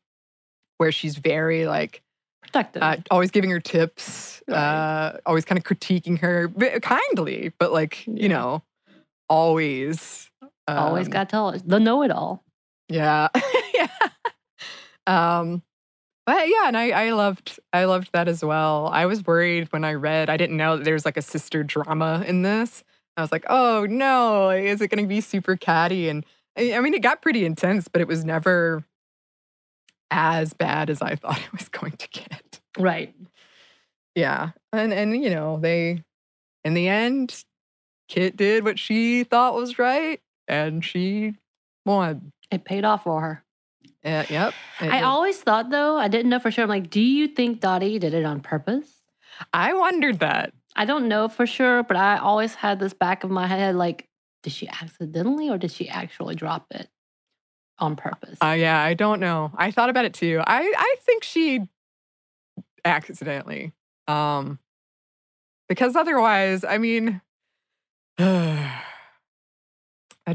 where 0.80 0.92
she's 0.92 1.16
very 1.16 1.68
like, 1.68 2.02
Protective. 2.42 2.82
uh, 2.82 2.98
always 3.12 3.30
giving 3.30 3.52
her 3.52 3.60
tips, 3.60 4.42
Right. 4.48 4.58
uh, 4.58 5.18
always 5.28 5.46
kind 5.46 5.58
of 5.60 5.64
critiquing 5.64 6.20
her 6.20 6.50
kindly, 6.80 7.54
but 7.60 7.72
like, 7.72 8.06
Yeah. 8.08 8.14
you 8.24 8.30
know, 8.30 8.64
always. 9.30 10.30
Always 10.68 11.06
um, 11.08 11.12
got 11.12 11.30
to 11.30 11.32
tell 11.32 11.48
us 11.50 11.62
the 11.64 11.80
know 11.80 12.02
it 12.02 12.10
all. 12.12 12.44
Yeah. 12.90 13.28
yeah. 13.76 13.88
Um, 15.08 15.62
but 16.26 16.48
yeah, 16.50 16.68
and 16.68 16.76
I, 16.76 16.90
I 16.90 17.10
loved 17.12 17.60
I 17.72 17.86
loved 17.86 18.10
that 18.14 18.28
as 18.28 18.44
well. 18.44 18.88
I 18.92 19.06
was 19.06 19.24
worried 19.26 19.72
when 19.72 19.84
I 19.84 19.94
read, 19.94 20.30
I 20.32 20.38
didn't 20.38 20.58
know 20.58 20.78
that 20.78 20.84
there 20.84 20.96
was 20.96 21.06
like 21.06 21.18
a 21.18 21.22
sister 21.22 21.64
drama 21.64 22.24
in 22.28 22.42
this. 22.42 22.84
I 23.18 23.22
was 23.22 23.32
like, 23.32 23.46
oh 23.48 23.86
no, 23.88 24.50
is 24.50 24.82
it 24.82 24.88
gonna 24.88 25.06
be 25.06 25.22
super 25.22 25.56
catty? 25.56 26.10
And 26.10 26.26
I 26.58 26.80
mean 26.80 26.94
it 26.94 27.02
got 27.02 27.22
pretty 27.22 27.46
intense, 27.46 27.88
but 27.88 28.02
it 28.02 28.08
was 28.08 28.24
never 28.24 28.84
as 30.12 30.54
bad 30.54 30.90
as 30.90 31.02
I 31.02 31.16
thought 31.16 31.40
it 31.40 31.52
was 31.52 31.70
going 31.70 31.94
to 31.94 32.10
get. 32.10 32.60
Right. 32.78 33.14
Yeah. 34.16 34.52
And 34.72 34.94
and 34.94 35.24
you 35.24 35.30
know, 35.30 35.60
they 35.62 36.04
in 36.64 36.74
the 36.74 36.88
end, 36.88 37.44
Kit 38.08 38.36
did 38.38 38.64
what 38.64 38.80
she 38.80 39.24
thought 39.24 39.56
was 39.56 39.80
right 39.80 40.20
and 40.48 40.84
she 40.84 41.36
won. 41.86 42.32
It 42.52 42.66
paid 42.66 42.86
off 42.86 43.04
for 43.04 43.22
her. 43.22 43.44
Uh, 44.04 44.24
yep. 44.30 44.54
I 44.80 44.98
did. 44.98 45.04
always 45.04 45.42
thought, 45.42 45.72
though, 45.72 45.98
I 45.98 46.08
didn't 46.08 46.30
know 46.30 46.40
for 46.40 46.52
sure. 46.52 46.64
I'm 46.64 46.70
like, 46.70 46.92
do 46.92 47.02
you 47.02 47.28
think 47.28 47.60
Dottie 47.60 47.98
did 47.98 48.14
it 48.14 48.24
on 48.24 48.40
purpose? 48.40 49.02
I 49.52 49.74
wondered 49.74 50.20
that. 50.20 50.54
I 50.76 50.86
don't 50.86 51.08
know 51.08 51.28
for 51.28 51.48
sure, 51.48 51.82
but 51.82 51.98
I 51.98 52.18
always 52.18 52.54
had 52.54 52.80
this 52.80 52.94
back 52.94 53.24
of 53.24 53.32
my 53.32 53.48
head 53.48 53.76
like, 53.76 54.08
did 54.46 54.54
she 54.54 54.70
accidentally 54.70 55.50
or 55.50 55.58
did 55.58 55.72
she 55.72 55.90
actually 55.90 56.36
drop 56.36 56.68
it 56.70 56.88
on 57.80 57.96
purpose? 57.96 58.38
Uh, 58.42 58.56
yeah, 58.58 58.80
I 58.80 58.94
don't 58.94 59.20
know. 59.20 59.52
I 59.58 59.72
thought 59.72 59.90
about 59.90 60.06
it 60.06 60.14
too. 60.14 60.40
I, 60.46 60.62
I 60.78 60.96
think 61.02 61.24
she 61.24 61.68
accidentally. 62.86 63.74
Um, 64.08 64.60
because 65.68 65.96
otherwise, 65.96 66.64
I 66.64 66.78
mean, 66.78 67.22
I'd 68.20 68.78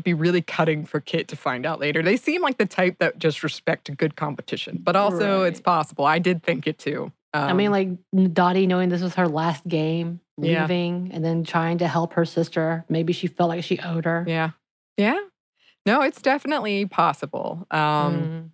be 0.02 0.12
really 0.12 0.42
cutting 0.42 0.84
for 0.86 0.98
Kit 0.98 1.28
to 1.28 1.36
find 1.36 1.64
out 1.64 1.78
later. 1.78 2.02
They 2.02 2.16
seem 2.16 2.42
like 2.42 2.58
the 2.58 2.66
type 2.66 2.96
that 2.98 3.18
just 3.20 3.44
respect 3.44 3.96
good 3.96 4.16
competition, 4.16 4.80
but 4.82 4.96
also 4.96 5.44
it's 5.44 5.60
possible. 5.60 6.04
I 6.04 6.18
did 6.18 6.42
think 6.42 6.66
it 6.66 6.78
too. 6.78 7.12
I 7.32 7.52
mean, 7.52 7.68
Um, 7.68 7.72
like 7.72 8.34
Dottie 8.34 8.66
knowing 8.66 8.88
this 8.88 9.02
was 9.02 9.14
her 9.14 9.28
last 9.28 9.66
game, 9.68 10.18
Yeah. 10.42 10.62
leaving, 10.62 11.10
and 11.12 11.24
then 11.24 11.44
trying 11.44 11.78
to 11.78 11.88
help 11.88 12.14
her 12.14 12.24
sister. 12.24 12.84
Maybe 12.88 13.12
she 13.12 13.26
felt 13.26 13.48
like 13.48 13.64
she 13.64 13.78
owed 13.78 14.04
her. 14.04 14.24
yeah, 14.26 14.50
yeah. 14.96 15.18
No, 15.86 16.02
it's 16.02 16.20
definitely 16.22 16.86
possible. 16.86 17.66
Um, 17.70 17.80
Mm. 17.80 18.50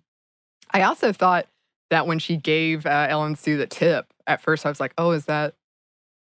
I 0.73 0.81
also 0.83 1.11
thought 1.13 1.47
that 1.89 2.07
when 2.07 2.19
she 2.19 2.37
gave 2.37 2.85
uh, 2.85 3.07
Ellen 3.09 3.35
Sue 3.35 3.57
the 3.57 3.67
tip, 3.67 4.05
at 4.25 4.41
first 4.41 4.65
I 4.65 4.69
was 4.69 4.79
like, 4.79 4.93
oh, 4.97 5.11
is 5.11 5.25
that 5.25 5.55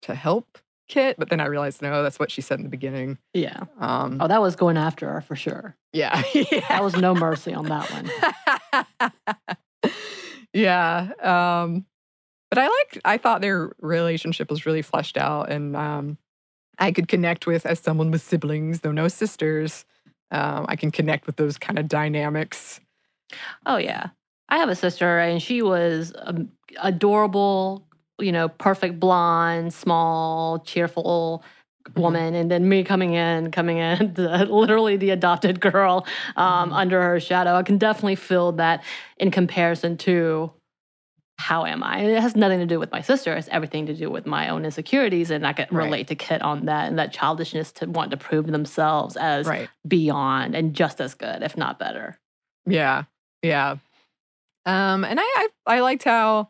to 0.04 0.16
help 0.16 0.58
Kit? 0.90 1.16
But 1.18 1.30
then 1.30 1.40
I 1.40 1.46
realized, 1.46 1.82
no, 1.82 2.04
that's 2.04 2.20
what 2.20 2.30
she 2.32 2.42
said 2.42 2.60
in 2.60 2.64
the 2.64 2.70
beginning. 2.70 3.18
Yeah. 3.34 3.62
Um, 3.80 4.18
Oh, 4.22 4.28
that 4.28 4.42
was 4.42 4.56
going 4.56 4.78
after 4.78 5.10
her 5.10 5.22
for 5.22 5.36
sure. 5.36 5.76
yeah. 5.94 6.22
yeah. 6.34 6.60
That 6.70 6.84
was 6.84 6.96
no 6.96 7.14
mercy 7.16 7.54
on 7.54 7.66
that 7.66 7.90
one. 7.92 9.12
yeah. 10.54 11.10
Um, 11.64 11.86
but 12.54 12.62
I 12.62 12.68
like, 12.68 13.02
I 13.04 13.18
thought 13.18 13.42
their 13.42 13.72
relationship 13.82 14.52
was 14.52 14.68
really 14.68 14.84
fleshed 14.84 15.18
out 15.18 15.52
and 15.52 15.76
um, 15.76 16.20
I 16.78 16.92
could 16.92 17.08
connect 17.08 17.48
with, 17.48 17.66
as 17.66 17.80
someone 17.80 18.12
with 18.12 18.22
siblings, 18.22 18.82
though 18.82 18.92
no 18.92 19.08
sisters, 19.08 19.86
um, 20.30 20.68
I 20.70 20.76
can 20.76 20.92
connect 20.92 21.26
with 21.26 21.38
those 21.38 21.58
kind 21.58 21.80
of 21.80 21.88
dynamics. 21.88 22.80
Oh 23.66 23.78
yeah, 23.78 24.10
I 24.50 24.58
have 24.60 24.70
a 24.70 24.76
sister, 24.76 25.18
and 25.18 25.42
she 25.42 25.64
was 25.64 26.14
um, 26.20 26.52
adorable, 26.80 27.88
you 28.20 28.32
know, 28.32 28.50
perfect 28.50 29.00
blonde, 29.00 29.74
small, 29.74 30.60
cheerful 30.60 31.44
woman 31.98 32.36
and 32.36 32.50
then 32.52 32.70
me 32.70 32.82
coming 32.84 33.14
in 33.14 33.52
coming 33.52 33.78
in 33.78 34.14
the, 34.14 34.46
literally 34.46 34.96
the 34.96 35.10
adopted 35.10 35.60
girl 35.60 36.06
um, 36.38 36.70
Mhm. 36.70 36.76
under 36.76 37.02
her 37.04 37.20
shadow 37.20 37.56
i 37.56 37.62
can 37.64 37.78
definitely 37.78 38.16
feel 38.16 38.54
that 38.54 38.82
in 39.18 39.30
comparison 39.30 39.98
to 39.98 40.50
how 41.38 41.66
am 41.66 41.84
i 41.84 42.00
it 42.00 42.22
has 42.22 42.36
nothing 42.36 42.60
to 42.60 42.66
do 42.66 42.80
with 42.80 42.92
my 42.92 43.02
sister 43.02 43.34
it's 43.34 43.48
everything 43.50 43.86
to 43.88 43.94
do 43.96 44.10
with 44.10 44.26
my 44.26 44.50
own 44.50 44.64
insecurities 44.66 45.32
and 45.32 45.46
i 45.48 45.54
can 45.54 45.68
Right. 45.72 45.86
relate 45.86 46.08
to 46.08 46.16
kit 46.16 46.42
on 46.42 46.66
that 46.66 46.88
and 46.88 47.00
that 47.00 47.12
childishness 47.12 47.72
to 47.74 47.88
want 47.88 48.12
to 48.12 48.18
prove 48.18 48.48
themselves 48.48 49.18
as 49.18 49.48
Right. 49.48 49.70
beyond 49.88 50.56
and 50.56 50.74
just 50.74 51.02
as 51.02 51.16
good 51.16 51.42
if 51.44 51.58
not 51.58 51.80
better 51.80 52.20
Yeah. 52.66 53.04
Yeah. 53.42 53.78
Um, 54.66 55.04
and 55.04 55.20
I, 55.20 55.24
I 55.24 55.48
I 55.68 55.80
liked 55.82 56.04
how 56.06 56.50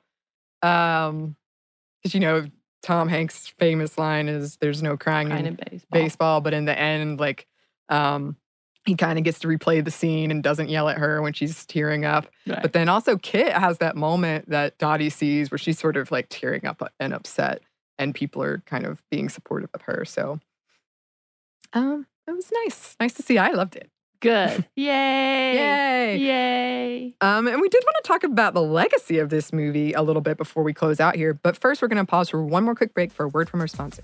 um 0.61 1.35
because 2.01 2.13
you 2.13 2.19
know, 2.19 2.45
Tom 2.83 3.07
Hanks' 3.07 3.47
famous 3.47 3.97
line 3.97 4.27
is 4.27 4.57
there's 4.57 4.83
no 4.83 4.97
crying 4.97 5.29
kind 5.29 5.47
in 5.47 5.53
of 5.53 5.59
baseball 5.59 5.87
baseball, 6.01 6.41
but 6.41 6.53
in 6.53 6.65
the 6.65 6.77
end, 6.77 7.19
like 7.19 7.47
um 7.89 8.35
he 8.85 8.95
kind 8.95 9.17
of 9.17 9.23
gets 9.23 9.39
to 9.39 9.47
replay 9.47 9.83
the 9.83 9.91
scene 9.91 10.29
and 10.29 10.43
doesn't 10.43 10.69
yell 10.69 10.89
at 10.89 10.97
her 10.97 11.21
when 11.21 11.31
she's 11.33 11.65
tearing 11.65 12.03
up. 12.05 12.27
Right. 12.45 12.61
But 12.61 12.73
then 12.73 12.89
also 12.89 13.17
Kit 13.17 13.53
has 13.53 13.77
that 13.77 13.95
moment 13.95 14.49
that 14.49 14.77
Dottie 14.77 15.09
sees 15.09 15.49
where 15.51 15.57
she's 15.57 15.79
sort 15.79 15.95
of 15.97 16.11
like 16.11 16.27
tearing 16.29 16.65
up 16.65 16.81
and 16.99 17.13
upset 17.13 17.61
and 17.97 18.13
people 18.13 18.43
are 18.43 18.59
kind 18.65 18.85
of 18.85 19.01
being 19.09 19.29
supportive 19.29 19.69
of 19.73 19.83
her. 19.83 20.03
So 20.05 20.39
um 21.73 22.05
it 22.27 22.31
was 22.31 22.51
nice. 22.65 22.95
Nice 22.99 23.13
to 23.15 23.21
see. 23.23 23.37
I 23.37 23.51
loved 23.51 23.75
it. 23.75 23.89
good 24.21 24.65
yay 24.75 25.53
Yay. 25.55 26.17
yay 26.17 27.15
Um, 27.21 27.47
and 27.47 27.59
we 27.61 27.69
did 27.69 27.83
want 27.85 27.95
to 28.03 28.07
talk 28.07 28.23
about 28.23 28.53
the 28.53 28.61
legacy 28.61 29.19
of 29.19 29.29
this 29.29 29.51
movie 29.53 29.93
a 29.93 30.01
little 30.01 30.21
bit 30.21 30.37
before 30.37 30.63
we 30.63 30.73
close 30.73 30.99
out 30.99 31.15
here. 31.15 31.33
But 31.33 31.57
first, 31.57 31.81
we're 31.81 31.87
going 31.89 32.03
to 32.05 32.09
pause 32.09 32.29
for 32.29 32.43
one 32.43 32.63
more 32.63 32.75
quick 32.75 32.93
break 32.93 33.11
for 33.11 33.25
a 33.25 33.27
word 33.29 33.49
from 33.49 33.59
our 33.61 33.67
sponsor. 33.67 34.03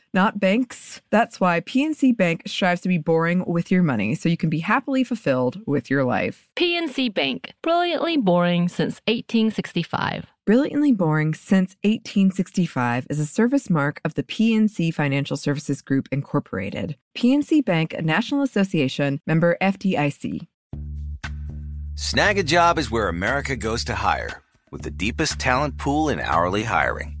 not 0.13 0.39
banks. 0.39 1.01
That's 1.09 1.39
why 1.39 1.61
PNC 1.61 2.15
Bank 2.17 2.43
strives 2.45 2.81
to 2.81 2.89
be 2.89 2.97
boring 2.97 3.43
with 3.45 3.71
your 3.71 3.83
money 3.83 4.15
so 4.15 4.29
you 4.29 4.37
can 4.37 4.49
be 4.49 4.59
happily 4.59 5.03
fulfilled 5.03 5.61
with 5.65 5.89
your 5.89 6.03
life. 6.03 6.47
PNC 6.55 7.13
Bank, 7.13 7.53
brilliantly 7.61 8.17
boring 8.17 8.67
since 8.67 9.01
1865. 9.07 10.25
Brilliantly 10.43 10.91
Boring 10.91 11.35
Since 11.35 11.75
1865 11.83 13.05
is 13.11 13.19
a 13.19 13.27
service 13.27 13.69
mark 13.69 14.01
of 14.03 14.15
the 14.15 14.23
PNC 14.23 14.91
Financial 14.91 15.37
Services 15.37 15.83
Group, 15.83 16.09
Incorporated. 16.11 16.97
PNC 17.15 17.63
Bank, 17.63 17.93
a 17.93 18.01
National 18.01 18.41
Association 18.41 19.21
member 19.27 19.55
FDIC. 19.61 20.47
Snagajob 21.93 22.79
is 22.79 22.89
where 22.89 23.07
America 23.07 23.55
goes 23.55 23.85
to 23.85 23.93
hire, 23.93 24.41
with 24.71 24.81
the 24.81 24.89
deepest 24.89 25.39
talent 25.39 25.77
pool 25.77 26.09
in 26.09 26.19
hourly 26.19 26.63
hiring. 26.63 27.20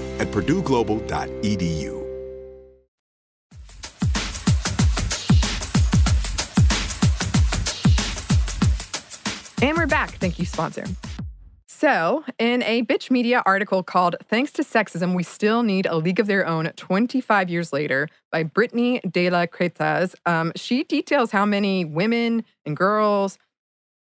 at 0.19 0.27
purdueglobal.edu. 0.27 2.01
And 9.63 9.77
we're 9.77 9.85
back. 9.85 10.11
Thank 10.11 10.39
you, 10.39 10.45
sponsor. 10.45 10.85
So, 11.67 12.23
in 12.37 12.61
a 12.63 12.83
Bitch 12.83 13.09
Media 13.09 13.41
article 13.45 13.81
called 13.81 14.15
Thanks 14.23 14.51
to 14.53 14.63
Sexism, 14.63 15.15
We 15.15 15.23
Still 15.23 15.63
Need 15.63 15.87
a 15.87 15.97
League 15.97 16.19
of 16.19 16.27
Their 16.27 16.45
Own 16.45 16.65
25 16.75 17.49
Years 17.49 17.73
Later 17.73 18.07
by 18.31 18.43
Britni 18.43 19.01
de 19.11 19.31
la 19.31 19.47
Cretaz, 19.47 20.13
um, 20.27 20.51
she 20.55 20.83
details 20.83 21.31
how 21.31 21.45
many 21.45 21.85
women 21.85 22.43
and 22.67 22.77
girls 22.77 23.39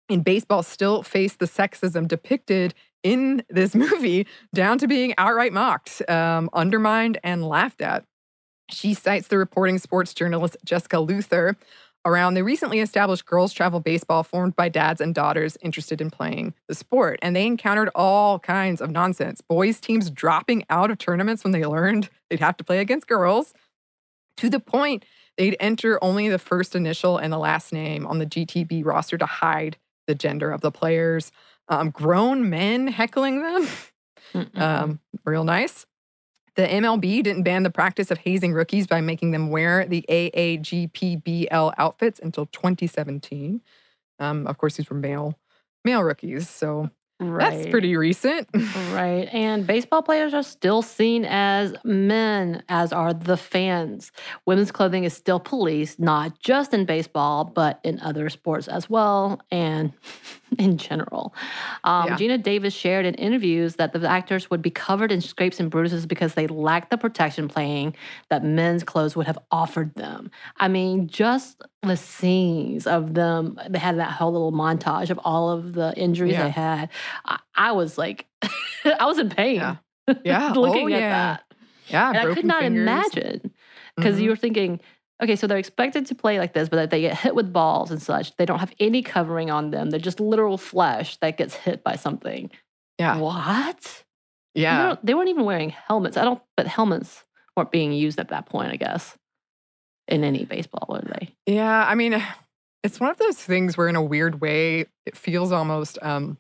in 0.09 0.21
baseball 0.21 0.63
still 0.63 1.03
face 1.03 1.35
the 1.35 1.45
sexism 1.45 2.07
depicted 2.07 2.73
in 3.03 3.43
this 3.49 3.75
movie, 3.85 4.27
down 4.53 4.77
to 4.79 4.87
being 4.87 5.13
outright 5.17 5.53
mocked, 5.53 6.07
um, 6.09 6.49
undermined, 6.53 7.19
and 7.23 7.47
laughed 7.47 7.81
at. 7.81 8.03
She 8.69 8.93
cites 8.93 9.27
the 9.27 9.37
reporting 9.37 9.77
sports 9.77 10.13
journalist 10.13 10.57
Jessica 10.65 10.99
Luther 10.99 11.55
around 12.05 12.35
the 12.35 12.43
recently 12.43 12.79
established 12.79 13.25
girls 13.25 13.51
travel 13.53 13.79
baseball 13.79 14.23
formed 14.23 14.55
by 14.55 14.69
dads 14.69 15.01
and 15.01 15.13
daughters 15.13 15.57
interested 15.61 15.99
in 15.99 16.09
playing 16.09 16.53
the 16.67 16.75
sport. 16.75 17.19
And 17.21 17.35
they 17.35 17.45
encountered 17.45 17.89
all 17.95 18.39
kinds 18.39 18.81
of 18.81 18.91
nonsense. 18.91 19.41
Boys' 19.41 19.79
teams 19.79 20.09
dropping 20.09 20.65
out 20.69 20.89
of 20.89 20.97
tournaments 20.97 21.43
when 21.43 21.51
they 21.51 21.65
learned 21.65 22.09
they'd 22.29 22.39
have 22.39 22.57
to 22.57 22.63
play 22.63 22.79
against 22.79 23.07
girls, 23.07 23.53
to 24.37 24.49
the 24.49 24.59
point 24.59 25.03
they'd 25.37 25.57
enter 25.59 26.01
only 26.03 26.29
the 26.29 26.39
first 26.39 26.75
initial 26.75 27.17
and 27.17 27.31
the 27.33 27.37
last 27.37 27.73
name 27.73 28.07
on 28.07 28.19
the 28.19 28.25
GTB 28.25 28.85
roster 28.85 29.17
to 29.17 29.25
hide 29.25 29.77
the 30.07 30.15
gender 30.15 30.51
of 30.51 30.61
the 30.61 30.71
players. 30.71 31.31
Um, 31.69 31.89
grown 31.89 32.49
men 32.49 32.87
heckling 32.87 33.41
them. 33.41 33.67
um, 34.55 34.99
real 35.25 35.43
nice. 35.43 35.85
The 36.55 36.63
MLB 36.63 37.21
didn't 37.23 37.43
ban 37.43 37.61
the 37.61 37.69
practice 37.69 38.09
of 38.09 38.17
hazing 38.17 38.53
rookies 38.53 38.87
by 38.87 38.99
making 38.99 39.31
them 39.31 39.51
wear 39.51 39.85
the 39.85 40.03
AAGPBL 40.09 41.73
outfits 41.77 42.19
until 42.19 42.47
2017. 42.47 43.61
Um, 44.19 44.47
of 44.47 44.57
course, 44.57 44.77
these 44.77 44.89
were 44.89 44.97
male 44.97 45.37
male 45.85 46.03
rookies. 46.03 46.49
So 46.49 46.89
Right. 47.19 47.51
That's 47.51 47.67
pretty 47.67 47.95
recent. 47.97 48.47
Right. 48.91 49.27
And 49.31 49.67
baseball 49.67 50.01
players 50.01 50.33
are 50.33 50.43
still 50.43 50.81
seen 50.81 51.25
as 51.25 51.73
men, 51.83 52.63
as 52.69 52.91
are 52.91 53.13
the 53.13 53.37
fans. 53.37 54.11
Women's 54.45 54.71
clothing 54.71 55.03
is 55.03 55.13
still 55.13 55.39
policed, 55.39 55.99
not 55.99 56.39
just 56.39 56.73
in 56.73 56.85
baseball, 56.85 57.43
but 57.43 57.79
in 57.83 57.99
other 57.99 58.29
sports 58.29 58.67
as 58.67 58.89
well 58.89 59.39
and 59.51 59.93
in 60.57 60.77
general. 60.77 61.33
Um, 61.83 62.07
Yeah. 62.07 62.15
Geena 62.17 62.41
Davis 62.41 62.73
shared 62.73 63.05
in 63.05 63.13
interviews 63.15 63.75
that 63.75 63.93
the 63.93 64.07
actors 64.07 64.49
would 64.49 64.61
be 64.61 64.69
covered 64.69 65.11
in 65.11 65.21
scrapes 65.21 65.59
and 65.59 65.69
bruises 65.69 66.05
because 66.05 66.33
they 66.35 66.47
lacked 66.47 66.89
the 66.89 66.97
protection 66.97 67.47
playing 67.47 67.95
that 68.29 68.43
men's 68.43 68.83
clothes 68.83 69.15
would 69.15 69.27
have 69.27 69.37
offered 69.51 69.93
them. 69.95 70.31
I 70.57 70.67
mean, 70.67 71.07
just 71.07 71.61
the 71.83 71.97
scenes 71.97 72.87
of 72.87 73.13
them, 73.13 73.59
they 73.69 73.79
had 73.79 73.97
that 73.97 74.11
whole 74.11 74.31
little 74.31 74.51
montage 74.51 75.09
of 75.09 75.19
all 75.23 75.49
of 75.51 75.73
the 75.73 75.93
injuries 75.97 76.33
Yeah. 76.33 76.43
they 76.43 76.49
had. 76.51 76.89
I, 77.25 77.39
I 77.55 77.71
was 77.73 77.97
like, 77.97 78.25
I 78.85 79.05
was 79.05 79.19
in 79.19 79.29
pain 79.29 79.55
Yeah. 79.55 79.75
Yeah. 80.23 80.51
looking 80.53 80.83
oh, 80.85 80.95
at 80.95 81.01
yeah. 81.01 81.09
that. 81.09 81.43
Yeah. 81.87 82.09
And 82.09 82.17
I 82.17 82.33
could 82.33 82.45
not 82.45 82.61
fingers. 82.63 82.81
imagine 82.81 83.51
because 83.95 84.15
Mhm. 84.17 84.21
you 84.21 84.29
were 84.29 84.35
thinking, 84.35 84.79
okay, 85.21 85.35
so 85.35 85.47
they're 85.47 85.57
expected 85.57 86.05
to 86.07 86.15
play 86.15 86.39
like 86.39 86.53
this, 86.53 86.69
but 86.69 86.79
if 86.79 86.89
they 86.89 87.01
get 87.01 87.17
hit 87.17 87.35
with 87.35 87.51
balls 87.51 87.91
and 87.91 88.01
such. 88.01 88.35
They 88.37 88.45
don't 88.45 88.59
have 88.59 88.73
any 88.79 89.01
covering 89.01 89.49
on 89.49 89.71
them. 89.71 89.89
They're 89.89 89.99
just 89.99 90.19
literal 90.19 90.57
flesh 90.57 91.17
that 91.17 91.37
gets 91.37 91.55
hit 91.55 91.83
by 91.83 91.95
something. 91.95 92.49
Yeah. 92.99 93.17
What? 93.17 94.03
Yeah. 94.55 94.95
They 95.03 95.13
weren't 95.13 95.29
even 95.29 95.45
wearing 95.45 95.69
helmets. 95.69 96.17
I 96.17 96.23
don't, 96.23 96.41
but 96.55 96.67
helmets 96.67 97.23
weren't 97.55 97.71
being 97.71 97.93
used 97.93 98.19
at 98.19 98.29
that 98.29 98.45
point, 98.47 98.71
I 98.71 98.75
guess, 98.75 99.17
in 100.07 100.23
any 100.23 100.45
baseball, 100.45 100.85
were 100.89 101.01
they? 101.01 101.33
Yeah, 101.45 101.85
I 101.87 101.95
mean, 101.95 102.21
it's 102.83 102.99
one 102.99 103.09
of 103.09 103.17
those 103.17 103.37
things 103.37 103.77
where, 103.77 103.87
in 103.87 103.95
a 103.95 104.01
weird 104.01 104.39
way, 104.41 104.85
it 105.05 105.17
feels 105.17 105.51
almost, 105.51 105.97
um, 106.01 106.37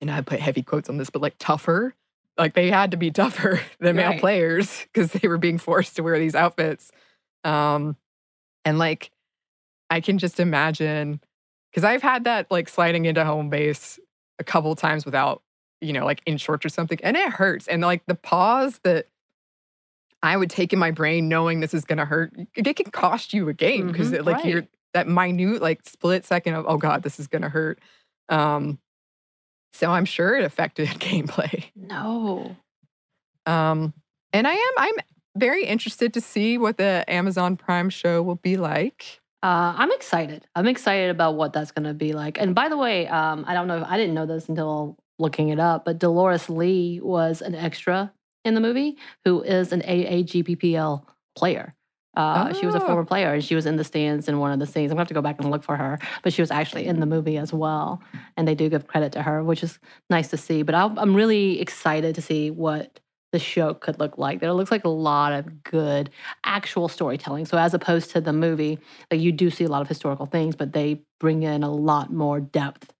and 0.00 0.10
I 0.10 0.20
put 0.22 0.40
heavy 0.40 0.62
quotes 0.62 0.88
on 0.88 0.96
this, 0.96 1.10
but 1.10 1.20
like 1.22 1.34
tougher. 1.38 1.94
Like 2.38 2.54
they 2.54 2.70
had 2.70 2.92
to 2.92 2.96
be 2.96 3.10
tougher 3.10 3.60
than 3.80 3.96
male 3.96 4.10
Right. 4.10 4.20
players 4.20 4.82
because 4.92 5.12
they 5.12 5.28
were 5.28 5.38
being 5.38 5.58
forced 5.58 5.96
to 5.96 6.02
wear 6.02 6.18
these 6.18 6.34
outfits. 6.34 6.90
Um, 7.44 7.96
and 8.64 8.78
like, 8.78 9.10
I 9.90 10.00
can 10.00 10.18
just 10.18 10.38
imagine 10.40 11.20
because 11.70 11.84
I've 11.84 12.02
had 12.02 12.24
that 12.24 12.50
like 12.50 12.68
sliding 12.68 13.04
into 13.04 13.24
home 13.24 13.48
base 13.50 13.98
a 14.38 14.44
couple 14.44 14.74
times 14.76 15.04
without, 15.04 15.42
you 15.80 15.92
know, 15.92 16.04
like 16.04 16.22
in 16.26 16.36
shorts 16.36 16.64
or 16.64 16.68
something, 16.68 16.98
and 17.02 17.16
it 17.16 17.30
hurts. 17.30 17.66
And 17.68 17.82
like 17.82 18.04
the 18.06 18.14
pause 18.14 18.80
that 18.84 19.06
I 20.22 20.36
would 20.36 20.50
take 20.50 20.72
in 20.72 20.78
my 20.78 20.90
brain 20.90 21.28
knowing 21.28 21.60
this 21.60 21.72
is 21.74 21.84
going 21.84 21.98
to 21.98 22.04
hurt, 22.04 22.32
it 22.54 22.76
can 22.76 22.90
cost 22.90 23.32
you 23.32 23.48
a 23.48 23.54
game 23.54 23.88
because 23.88 24.12
Mhm, 24.12 24.26
like 24.26 24.36
right. 24.36 24.44
you're 24.46 24.66
that 24.92 25.08
minute 25.08 25.62
like 25.62 25.88
split 25.88 26.24
second 26.24 26.54
of 26.54 26.66
oh 26.68 26.76
god 26.76 27.02
this 27.02 27.18
is 27.20 27.26
going 27.26 27.42
to 27.42 27.48
hurt. 27.48 27.80
Um, 28.28 28.78
so 29.72 29.90
I'm 29.90 30.04
sure 30.04 30.36
it 30.36 30.44
affected 30.44 30.88
gameplay. 31.00 31.64
No. 31.74 32.56
Um, 33.46 33.94
and 34.32 34.46
I 34.46 34.52
am 34.52 34.72
I'm 34.76 34.94
very 35.36 35.64
interested 35.64 36.14
to 36.14 36.20
see 36.20 36.58
what 36.58 36.76
the 36.76 37.04
Amazon 37.08 37.56
Prime 37.56 37.90
show 37.90 38.22
will 38.22 38.36
be 38.36 38.56
like. 38.56 39.20
Uh, 39.42 39.72
I'm 39.76 39.90
excited. 39.92 40.44
I'm 40.54 40.66
excited 40.66 41.10
about 41.10 41.34
what 41.36 41.52
that's 41.52 41.72
going 41.72 41.86
to 41.86 41.94
be 41.94 42.12
like. 42.12 42.38
And 42.38 42.54
by 42.54 42.68
the 42.68 42.76
way, 42.76 43.08
um, 43.08 43.44
I 43.48 43.54
don't 43.54 43.66
know 43.68 43.78
if 43.78 43.84
I 43.86 43.96
didn't 43.96 44.14
know 44.14 44.26
this 44.26 44.48
until 44.48 44.98
looking 45.18 45.48
it 45.48 45.58
up, 45.58 45.84
but 45.84 45.98
Dolores 45.98 46.50
Lee 46.50 47.00
was 47.02 47.40
an 47.40 47.54
extra 47.54 48.12
in 48.44 48.54
the 48.54 48.60
movie 48.60 48.96
who 49.24 49.42
is 49.42 49.72
an 49.72 49.80
AAGPBL 49.82 51.04
player. 51.36 51.74
Uh, 52.16 52.52
She 52.52 52.66
was 52.66 52.74
a 52.74 52.82
Oh. 52.82 52.86
former 52.86 53.04
player 53.04 53.32
and 53.34 53.44
she 53.44 53.54
was 53.54 53.66
in 53.66 53.76
the 53.76 53.84
stands 53.84 54.28
in 54.28 54.38
one 54.40 54.50
of 54.52 54.58
the 54.58 54.66
scenes. 54.66 54.90
I'm 54.90 54.96
going 54.96 54.98
to 54.98 55.00
have 55.02 55.08
to 55.08 55.14
go 55.14 55.22
back 55.22 55.40
and 55.40 55.50
look 55.50 55.62
for 55.62 55.76
her, 55.76 55.98
but 56.22 56.32
she 56.32 56.42
was 56.42 56.50
actually 56.50 56.86
in 56.86 56.98
the 57.00 57.06
movie 57.06 57.38
as 57.38 57.52
well. 57.52 58.02
And 58.36 58.48
they 58.48 58.54
do 58.54 58.68
give 58.68 58.86
credit 58.88 59.12
to 59.12 59.22
her, 59.22 59.44
which 59.44 59.62
is 59.62 59.78
nice 60.10 60.28
to 60.30 60.36
see. 60.36 60.62
But 60.62 60.74
I'll, 60.74 60.92
I'm 60.98 61.14
really 61.14 61.60
excited 61.60 62.14
to 62.16 62.22
see 62.22 62.50
what 62.50 62.98
the 63.32 63.38
show 63.38 63.74
could 63.74 63.98
look 63.98 64.18
like. 64.18 64.40
There 64.40 64.52
looks 64.52 64.70
like 64.70 64.84
a 64.84 64.88
lot 64.88 65.32
of 65.32 65.62
good 65.62 66.10
actual 66.44 66.88
storytelling. 66.88 67.46
So 67.46 67.58
as 67.58 67.74
opposed 67.74 68.10
to 68.10 68.20
the 68.20 68.32
movie, 68.32 68.78
like 69.10 69.20
you 69.20 69.32
do 69.32 69.50
see 69.50 69.64
a 69.64 69.68
lot 69.68 69.82
of 69.82 69.88
historical 69.88 70.26
things, 70.26 70.56
but 70.56 70.72
they 70.72 71.02
bring 71.18 71.42
in 71.42 71.62
a 71.62 71.72
lot 71.72 72.12
more 72.12 72.40
depth. 72.40 72.92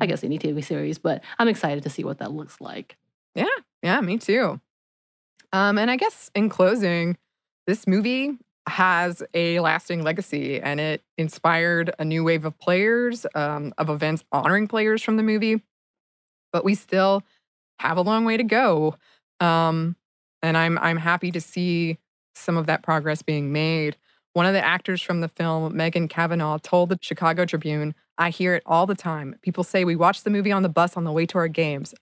I 0.00 0.06
guess 0.06 0.24
any 0.24 0.38
TV 0.38 0.64
series, 0.64 0.96
but 0.96 1.22
I'm 1.38 1.46
excited 1.46 1.82
to 1.82 1.90
see 1.90 2.04
what 2.04 2.18
that 2.18 2.32
looks 2.32 2.58
like. 2.58 2.96
Yeah, 3.34 3.44
yeah, 3.82 4.00
me 4.00 4.16
too. 4.16 4.58
Um, 5.52 5.76
and 5.76 5.90
I 5.90 5.96
guess 5.96 6.30
in 6.34 6.48
closing, 6.48 7.18
this 7.66 7.86
movie 7.86 8.38
has 8.66 9.22
a 9.34 9.60
lasting 9.60 10.02
legacy 10.02 10.60
and 10.60 10.80
it 10.80 11.02
inspired 11.18 11.94
a 11.98 12.04
new 12.04 12.24
wave 12.24 12.46
of 12.46 12.58
players, 12.58 13.26
um, 13.34 13.74
of 13.76 13.90
events 13.90 14.24
honoring 14.32 14.68
players 14.68 15.02
from 15.02 15.18
the 15.18 15.22
movie. 15.22 15.62
But 16.50 16.64
we 16.64 16.74
still 16.74 17.22
have 17.78 17.98
a 17.98 18.02
long 18.02 18.24
way 18.24 18.36
to 18.36 18.44
go. 18.44 18.96
Um, 19.40 19.96
and 20.42 20.56
I'm 20.56 20.78
I'm 20.78 20.96
happy 20.96 21.30
to 21.32 21.40
see 21.40 21.98
some 22.34 22.56
of 22.56 22.66
that 22.66 22.82
progress 22.82 23.22
being 23.22 23.52
made. 23.52 23.96
One 24.34 24.46
of 24.46 24.52
the 24.52 24.64
actors 24.64 25.00
from 25.00 25.20
the 25.20 25.28
film, 25.28 25.76
Megan 25.76 26.08
Cavanagh, 26.08 26.58
told 26.62 26.88
the 26.88 26.98
Chicago 27.00 27.44
Tribune, 27.44 27.94
I 28.18 28.30
hear 28.30 28.54
it 28.54 28.62
all 28.66 28.86
the 28.86 28.96
time. 28.96 29.36
People 29.42 29.62
say 29.62 29.84
we 29.84 29.96
watched 29.96 30.24
the 30.24 30.30
movie 30.30 30.52
on 30.52 30.62
the 30.62 30.68
bus 30.68 30.96
on 30.96 31.04
the 31.04 31.12
way 31.12 31.24
to 31.26 31.38
our 31.38 31.48
games. 31.48 31.94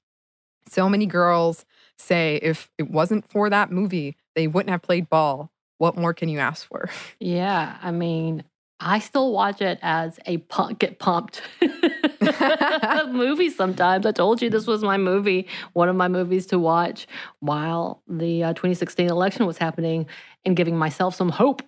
So 0.69 0.89
many 0.89 1.07
girls 1.07 1.65
say 1.99 2.37
if 2.43 2.71
it 2.79 2.91
wasn't 2.91 3.31
for 3.31 3.51
that 3.51 3.71
movie, 3.71 4.17
they 4.35 4.47
wouldn't 4.47 4.71
have 4.71 4.83
played 4.83 5.11
ball. 5.11 5.51
What 5.79 5.97
more 5.97 6.15
can 6.15 6.29
you 6.29 6.39
ask 6.39 6.67
for? 6.67 6.89
Yeah, 7.21 7.77
I 7.83 7.93
mean, 7.93 8.45
I 8.85 8.99
still 8.99 9.33
watch 9.33 9.61
it 9.61 9.79
as 9.83 10.19
a 10.27 10.39
pump, 10.39 10.79
get 10.81 10.99
pumped 10.99 11.41
movie 13.09 13.51
sometimes. 13.51 14.07
I 14.07 14.13
told 14.13 14.43
you 14.43 14.51
this 14.51 14.67
was 14.67 14.83
my 14.83 14.97
movie, 14.97 15.47
one 15.73 15.89
of 15.89 15.97
my 15.97 16.09
movies 16.09 16.47
to 16.47 16.59
watch 16.59 17.07
while 17.41 18.03
the 18.09 18.45
uh, 18.45 18.49
2016 18.55 19.09
election 19.09 19.47
was 19.47 19.59
happening 19.59 20.07
and 20.45 20.57
giving 20.57 20.77
myself 20.77 21.15
some 21.15 21.29
hope 21.29 21.63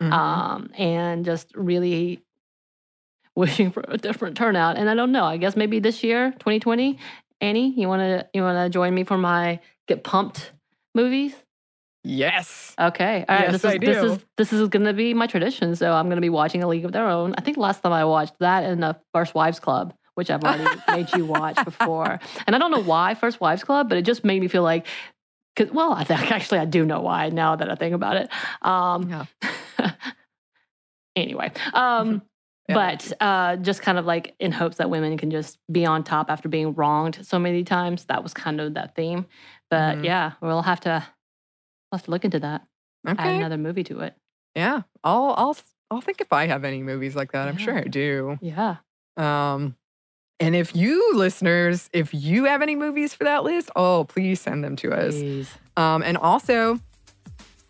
Mhm. 0.00 0.12
um, 0.12 0.70
and 0.78 1.24
just 1.24 1.50
really 1.56 2.22
wishing 3.34 3.70
for 3.70 3.84
a 3.88 3.96
different 3.98 4.36
turnout. 4.36 4.76
And 4.76 4.88
I 4.88 4.94
don't 4.94 5.12
know. 5.12 5.24
I 5.24 5.36
guess 5.36 5.56
maybe 5.56 5.80
this 5.80 6.02
year, 6.04 6.30
2020, 6.38 6.98
Annie, 7.40 7.72
you 7.76 7.88
want 7.88 8.00
to 8.00 8.26
you 8.34 8.42
want 8.42 8.64
to 8.64 8.70
join 8.70 8.94
me 8.94 9.04
for 9.04 9.18
my 9.18 9.60
get 9.86 10.04
pumped 10.04 10.52
movies? 10.94 11.34
Yes. 12.08 12.74
Okay. 12.80 13.24
All 13.28 13.36
right. 13.36 13.50
Yes, 13.50 13.52
this 13.52 13.64
I 13.64 13.74
is 13.74 13.80
this 13.80 13.96
do. 14.00 14.12
is 14.12 14.18
this 14.36 14.52
is 14.52 14.68
going 14.68 14.84
to 14.86 14.92
be 14.92 15.14
my 15.14 15.26
tradition. 15.26 15.76
So 15.76 15.92
I'm 15.92 16.06
going 16.06 16.16
to 16.16 16.22
be 16.22 16.28
watching 16.30 16.62
A 16.62 16.68
League 16.68 16.84
of 16.84 16.92
Their 16.92 17.06
Own. 17.08 17.34
I 17.36 17.40
think 17.42 17.56
last 17.56 17.82
time 17.82 17.92
I 17.92 18.04
watched 18.04 18.34
that 18.40 18.64
and 18.64 18.82
the 18.82 18.96
First 19.12 19.34
Wives 19.34 19.60
Club, 19.60 19.92
which 20.14 20.30
I've 20.30 20.42
already 20.42 20.80
made 20.88 21.12
you 21.14 21.26
watch 21.26 21.62
before. 21.64 22.18
And 22.46 22.56
I 22.56 22.58
don't 22.58 22.70
know 22.70 22.82
why 22.82 23.14
First 23.14 23.40
Wives 23.40 23.62
Club, 23.64 23.88
but 23.88 23.98
it 23.98 24.02
just 24.02 24.24
made 24.24 24.40
me 24.40 24.48
feel 24.48 24.62
like. 24.62 24.86
Cause, 25.56 25.70
well, 25.72 25.92
I 25.92 26.04
think 26.04 26.20
actually 26.32 26.60
I 26.60 26.66
do 26.66 26.84
know 26.86 27.00
why 27.00 27.30
now 27.30 27.56
that 27.56 27.68
I 27.70 27.74
think 27.74 27.94
about 27.94 28.16
it. 28.16 28.30
Um, 28.62 29.08
Yeah. 29.08 29.24
anyway, 31.16 31.50
um, 31.74 32.22
Yeah. 32.68 32.74
but 32.74 33.12
uh, 33.20 33.56
just 33.56 33.82
kind 33.82 33.98
of 33.98 34.06
like 34.06 34.34
in 34.38 34.52
hopes 34.52 34.76
that 34.76 34.88
women 34.90 35.16
can 35.18 35.30
just 35.30 35.58
be 35.70 35.84
on 35.84 36.04
top 36.04 36.30
after 36.30 36.48
being 36.48 36.74
wronged 36.74 37.18
so 37.26 37.38
many 37.38 37.64
times. 37.64 38.04
That 38.04 38.22
was 38.22 38.32
kind 38.34 38.60
of 38.60 38.74
that 38.74 38.94
theme. 38.94 39.26
But 39.70 39.96
Mhm. 39.98 40.04
yeah, 40.04 40.32
we'll 40.40 40.62
have 40.62 40.80
to 40.80 41.04
have 41.96 42.04
to 42.04 42.10
look 42.10 42.24
into 42.24 42.40
that. 42.40 42.66
Add 43.06 43.18
another 43.36 43.56
movie 43.56 43.84
to 43.84 44.00
it. 44.00 44.14
Yeah. 44.54 44.82
I'll 45.02 45.34
I'll 45.36 45.56
I'll 45.90 46.00
think 46.00 46.20
if 46.20 46.32
I 46.32 46.46
have 46.46 46.64
any 46.64 46.82
movies 46.82 47.16
like 47.16 47.32
that. 47.32 47.48
I'm 47.48 47.56
sure 47.56 47.76
I 47.76 47.84
do. 47.84 48.38
Yeah. 48.42 48.76
Um 49.16 49.76
and 50.40 50.54
if 50.54 50.76
you 50.76 51.14
listeners, 51.14 51.90
if 51.92 52.14
you 52.14 52.44
have 52.44 52.62
any 52.62 52.76
movies 52.76 53.12
for 53.12 53.24
that 53.24 53.42
list, 53.42 53.70
oh, 53.74 54.04
please 54.04 54.40
send 54.40 54.62
them 54.62 54.76
to 54.76 54.92
us. 54.92 55.14
Please. 55.14 55.50
Um, 55.76 56.02
and 56.02 56.16
also, 56.16 56.78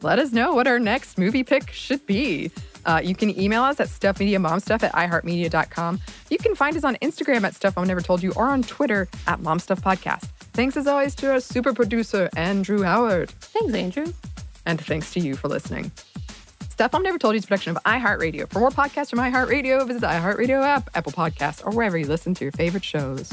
let 0.03 0.19
us 0.19 0.33
know 0.33 0.53
what 0.53 0.67
our 0.67 0.79
next 0.79 1.17
movie 1.17 1.45
pick 1.45 1.71
should 1.71 2.05
be. 2.07 2.51
Uh, 2.85 3.01
you 3.03 3.15
can 3.15 3.39
email 3.41 3.63
us 3.63 3.81
at 3.81 3.89
stuffmediamomstuff 3.89 4.83
at 4.83 4.93
iheartmedia.com. 4.93 6.01
You 6.31 6.39
can 6.39 6.55
find 6.55 6.77
us 6.77 6.85
on 6.85 6.97
Instagram 6.97 7.45
at 7.45 7.55
Stuff 7.55 7.77
Mom 7.77 7.87
Never 7.87 8.01
Told 8.01 8.23
You 8.23 8.33
or 8.37 8.49
on 8.49 8.63
Twitter 8.63 9.09
at 9.27 9.41
MomStuffPodcast. 9.41 10.29
Thanks 10.59 10.77
as 10.77 10.89
always 10.89 11.15
to 11.15 11.31
our 11.31 11.39
super 11.39 11.73
producer, 11.73 12.29
Andrew 12.35 12.83
Howard. 12.83 13.31
Thanks, 13.31 13.73
Andrew. 13.75 14.13
And 14.67 14.81
thanks 14.81 15.13
to 15.13 15.21
you 15.21 15.37
for 15.37 15.47
listening. 15.47 15.93
Stuff 16.69 16.93
Mom 16.95 17.05
Never 17.05 17.17
Told 17.17 17.35
You 17.35 17.39
is 17.39 17.45
a 17.45 17.47
production 17.47 17.77
of 17.77 17.83
iHeartRadio. 17.85 18.49
For 18.49 18.59
more 18.59 18.71
podcasts 18.71 19.11
from 19.11 19.21
iHeartRadio, 19.21 19.87
visit 19.87 20.01
the 20.01 20.09
iHeartRadio 20.09 20.61
app, 20.65 20.91
Apple 20.97 21.13
Podcasts, 21.13 21.65
or 21.65 21.71
wherever 21.71 21.97
you 21.97 22.09
listen 22.09 22.35
to 22.35 22.45
your 22.45 22.51
favorite 22.51 22.83
shows. 22.83 23.33